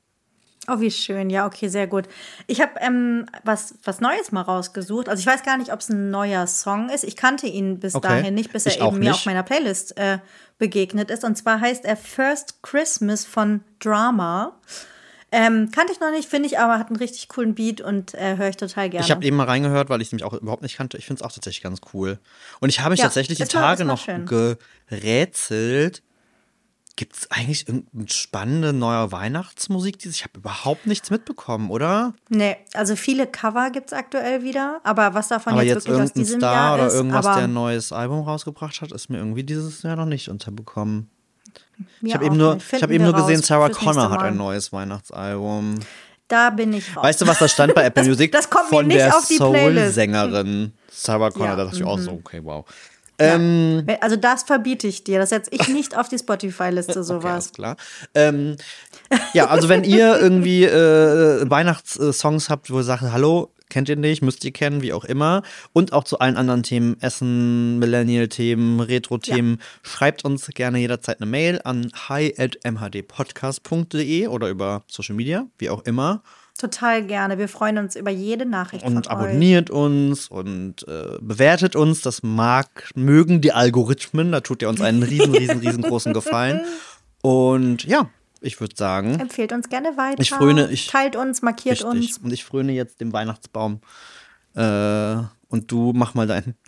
Oh, 0.67 0.79
wie 0.79 0.89
schön. 0.89 1.29
Ja, 1.29 1.45
okay, 1.45 1.67
sehr 1.67 1.85
gut. 1.85 2.05
Ich 2.47 2.59
habe 2.59 2.71
ähm, 2.81 3.27
was, 3.43 3.75
was 3.83 4.01
Neues 4.01 4.31
mal 4.31 4.41
rausgesucht. 4.41 5.07
Also 5.09 5.19
ich 5.21 5.27
weiß 5.27 5.43
gar 5.43 5.57
nicht, 5.57 5.71
ob 5.71 5.79
es 5.79 5.89
ein 5.89 6.09
neuer 6.09 6.47
Song 6.47 6.89
ist. 6.89 7.03
Ich 7.03 7.15
kannte 7.15 7.45
ihn 7.45 7.79
bis 7.79 7.93
Okay. 7.93 8.07
dahin 8.07 8.33
nicht, 8.33 8.51
bis 8.51 8.65
er 8.65 8.71
Ich 8.73 8.81
auch 8.81 8.87
eben 8.91 8.99
mir 8.99 9.13
auf 9.13 9.25
meiner 9.27 9.43
Playlist 9.43 9.95
äh, 9.97 10.17
begegnet 10.57 11.11
ist. 11.11 11.23
Und 11.23 11.37
zwar 11.37 11.61
heißt 11.61 11.85
er 11.85 11.95
First 11.95 12.63
Christmas 12.63 13.25
von 13.25 13.61
Drama. 13.79 14.59
Ähm, 15.37 15.69
kannte 15.71 15.91
ich 15.91 15.99
noch 15.99 16.11
nicht, 16.11 16.29
finde 16.29 16.47
ich 16.47 16.59
aber, 16.59 16.79
hat 16.79 16.87
einen 16.87 16.95
richtig 16.95 17.27
coolen 17.27 17.55
Beat 17.55 17.81
und 17.81 18.13
äh, 18.13 18.37
höre 18.37 18.47
ich 18.47 18.55
total 18.55 18.89
gerne. 18.89 19.03
Ich 19.05 19.11
habe 19.11 19.25
eben 19.25 19.35
mal 19.35 19.43
reingehört, 19.45 19.89
weil 19.89 19.99
ich 20.01 20.07
es 20.07 20.11
nämlich 20.13 20.23
auch 20.23 20.31
überhaupt 20.33 20.61
nicht 20.63 20.77
kannte. 20.77 20.97
Ich 20.97 21.05
finde 21.05 21.19
es 21.21 21.25
auch 21.27 21.33
tatsächlich 21.33 21.61
ganz 21.61 21.81
cool. 21.93 22.19
Und 22.61 22.69
ich 22.69 22.79
habe 22.79 22.91
mich 22.91 22.99
Ja, 22.99 23.05
tatsächlich 23.07 23.37
die 23.37 23.43
Tage 23.45 23.83
noch 23.83 23.97
schön. 24.01 24.25
gerätselt. 24.89 26.03
Gibt 26.97 27.17
es 27.17 27.29
eigentlich 27.29 27.67
irgendeine 27.67 28.07
spannende 28.07 28.71
neue 28.71 29.11
Weihnachtsmusik? 29.11 29.99
die- 29.99 30.07
Ich 30.07 30.23
habe 30.23 30.37
überhaupt 30.39 30.87
nichts 30.87 31.09
mitbekommen, 31.09 31.69
oder? 31.69 32.13
Nee, 32.29 32.55
also 32.73 32.95
viele 32.95 33.27
Cover 33.27 33.69
gibt 33.71 33.87
es 33.87 33.93
aktuell 33.93 34.43
wieder, 34.43 34.79
aber 34.85 35.13
was 35.13 35.27
davon 35.27 35.51
aber 35.51 35.63
jetzt, 35.63 35.75
jetzt 35.75 35.87
wirklich 35.87 36.03
aus 36.03 36.13
diesem 36.13 36.39
Star 36.39 36.53
Jahr 36.53 36.73
oder 36.75 36.87
ist, 36.87 36.93
irgendwas, 36.93 37.25
aber 37.25 37.35
der 37.35 37.43
ein 37.49 37.53
neues 37.53 37.91
Album 37.91 38.21
rausgebracht 38.23 38.79
hat, 38.79 38.93
ist 38.93 39.09
mir 39.09 39.17
irgendwie 39.17 39.43
dieses 39.43 39.83
Jahr 39.83 39.97
noch 39.97 40.05
nicht 40.05 40.29
unterbekommen. 40.29 41.09
Mir 42.01 42.07
Ich 42.09 42.13
habe 42.13 42.25
eben 42.25 42.37
nur, 42.37 42.57
ich 42.71 42.81
hab 42.83 42.89
eben 42.91 43.03
nur 43.03 43.13
gesehen, 43.13 43.41
Sarah 43.41 43.69
Connor 43.69 44.09
hat 44.11 44.21
ein 44.21 44.37
neues 44.37 44.71
Weihnachtsalbum. 44.73 45.79
Da 46.27 46.49
bin 46.49 46.73
ich 46.73 46.95
raus. 46.95 47.03
Weißt 47.03 47.21
du, 47.21 47.27
was 47.27 47.37
da 47.39 47.47
stand 47.47 47.75
bei 47.75 47.83
Apple 47.85 48.01
Das- 48.01 48.07
Music? 48.07 48.31
das 48.31 48.49
kommt 48.49 48.71
mir 48.71 48.77
Von 48.77 48.87
nicht 48.87 48.97
der 48.99 49.15
auf 49.15 49.27
die 49.27 49.37
Playlist. 49.37 49.85
Soul-Sängerin 49.95 50.73
Sarah 50.91 51.29
Connor. 51.29 51.47
Ja, 51.47 51.53
mhm. 51.53 51.57
Da 51.57 51.63
dachte 51.65 51.77
ich 51.77 51.83
auch 51.83 51.99
so, 51.99 52.11
okay, 52.11 52.39
wow. 52.43 52.65
Ähm, 53.17 53.85
Also 54.01 54.15
das 54.17 54.43
verbiete 54.43 54.87
ich 54.87 55.03
dir. 55.05 55.19
Das 55.19 55.29
setze 55.29 55.49
ich 55.53 55.67
nicht 55.69 55.97
auf 55.97 56.09
die 56.09 56.17
Spotify-Liste, 56.17 56.91
Okay, 56.99 57.03
sowas. 57.03 57.31
alles 57.31 57.51
klar. 57.53 57.75
Ähm, 58.13 58.57
ja, 59.33 59.47
also 59.47 59.69
wenn 59.69 59.83
ihr 59.85 60.19
irgendwie 60.19 60.65
äh, 60.65 61.49
Weihnachtssongs 61.49 62.49
habt, 62.49 62.71
wo 62.71 62.77
ihr 62.79 62.83
sagt, 62.83 63.03
hallo, 63.03 63.51
kennt 63.69 63.89
ihr 63.89 63.95
nicht, 63.95 64.21
müsst 64.21 64.43
ihr 64.45 64.51
kennen, 64.51 64.81
wie 64.81 64.93
auch 64.93 65.05
immer. 65.05 65.41
Und 65.73 65.93
auch 65.93 66.03
zu 66.03 66.19
allen 66.19 66.37
anderen 66.37 66.63
Themen, 66.63 66.97
Essen, 67.01 67.79
Millennial-Themen, 67.79 68.79
Retro-Themen, 68.79 69.59
schreibt 69.83 70.25
uns 70.25 70.47
gerne 70.47 70.79
jederzeit 70.79 71.21
eine 71.21 71.29
Mail 71.29 71.61
an 71.63 71.91
hi.mhdpodcast.de 72.07 74.27
oder 74.27 74.49
über 74.49 74.83
Social 74.87 75.15
Media, 75.15 75.45
wie 75.57 75.69
auch 75.69 75.83
immer. 75.83 76.21
Total 76.57 77.05
gerne. 77.05 77.37
Wir 77.37 77.49
freuen 77.49 77.77
uns 77.79 77.97
über 77.97 78.11
jede 78.11 78.45
Nachricht 78.45 78.85
Und 78.85 78.93
von 78.93 79.01
euch. 79.03 79.09
abonniert 79.09 79.69
uns 79.69 80.29
und 80.29 80.87
äh, 80.87 81.17
bewertet 81.19 81.75
uns. 81.75 81.99
Das 82.01 82.23
mag, 82.23 82.91
mögen 82.95 83.41
die 83.41 83.51
Algorithmen. 83.51 84.31
Da 84.31 84.39
tut 84.39 84.61
ihr 84.61 84.69
uns 84.69 84.79
einen 84.79 85.03
riesen, 85.03 85.35
riesen, 85.35 85.59
riesengroßen 85.59 86.13
Gefallen. 86.13 86.61
Und 87.21 87.83
ja, 87.83 88.09
ich 88.45 88.59
würde 88.59 88.75
sagen, 88.75 89.19
Empfehlt 89.19 89.51
uns 89.51 89.69
gerne 89.69 89.97
weiter. 89.97 90.21
Ich 90.21 90.31
fröne- 90.31 90.69
ich- 90.69 90.87
Teilt 90.87 91.15
uns, 91.15 91.41
markiert 91.41 91.83
richtig. 91.83 92.15
uns. 92.15 92.17
Und 92.19 92.31
ich 92.31 92.43
fröne 92.45 92.71
jetzt 92.71 93.01
dem 93.01 93.11
Weihnachtsbaum. 93.13 93.81
Äh, 94.55 94.61
und 95.49 95.71
du 95.71 95.91
mach 95.93 96.13
mal 96.13 96.27
dein. 96.27 96.55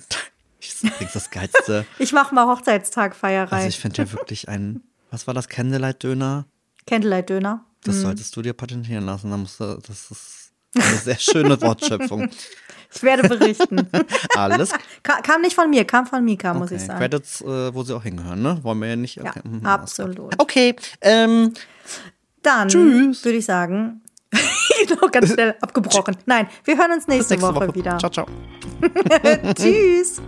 Ich 0.60 0.92
bring's 0.98 1.14
das 1.14 1.30
Geilste. 1.32 1.86
Ich 2.00 2.12
mache 2.14 2.34
mal 2.36 2.46
Hochzeitstagfeierei. 2.48 3.56
Also 3.56 3.68
ich 3.68 3.80
finde 3.80 4.02
ja 4.02 4.12
wirklich 4.12 4.50
ein. 4.50 4.82
Was 5.12 5.26
war 5.28 5.34
das? 5.34 5.48
Candlelight-Döner? 5.48 6.46
Candlelight-Döner. 6.88 7.64
Das 7.84 8.02
solltest 8.02 8.36
du 8.36 8.42
dir 8.42 8.54
patentieren 8.54 9.06
lassen. 9.06 9.30
Da 9.32 9.38
musst 9.38 9.60
du, 9.60 9.80
das 9.88 10.12
ist 10.12 10.52
eine 10.76 10.98
sehr 10.98 11.18
schöne 11.20 11.62
Wortschöpfung. 11.62 12.30
Ich 12.94 13.04
werde 13.04 13.28
berichten. 13.28 13.88
Alles 14.36 14.72
Ka 15.04 15.22
kam 15.22 15.42
nicht 15.42 15.56
von 15.56 15.70
mir, 15.70 15.86
kam 15.86 16.06
von 16.08 16.24
Mika, 16.24 16.54
muss 16.54 16.72
ich 16.72 16.78
Okay, 16.78 16.86
sagen. 16.88 17.00
Credits, 17.00 17.42
äh, 17.42 17.74
wo 17.74 17.84
sie 17.84 17.96
auch 17.96 18.04
hingehören, 18.04 18.42
ne? 18.42 18.60
Wollen 18.64 18.80
wir 18.80 18.88
ja 18.90 18.96
nicht. 18.96 19.16
Ja, 19.18 19.24
Okay. 19.30 19.42
mhm, 19.44 19.66
absolut. 19.66 20.40
Okay, 20.42 20.76
ähm, 21.02 21.54
Dann 22.44 22.72
würde 22.74 23.38
ich 23.38 23.46
sagen, 23.46 24.02
noch 25.02 25.12
ganz 25.12 25.34
schnell 25.34 25.56
abgebrochen. 25.62 26.18
Nein, 26.26 26.48
wir 26.64 26.78
hören 26.78 26.92
uns 26.94 27.08
nächste, 27.08 27.34
nächste 27.36 27.54
Woche, 27.56 27.68
Woche. 27.68 27.76
wieder. 27.76 27.98
Ciao, 27.98 28.10
ciao. 28.10 28.28
Tschüss. 29.56 30.22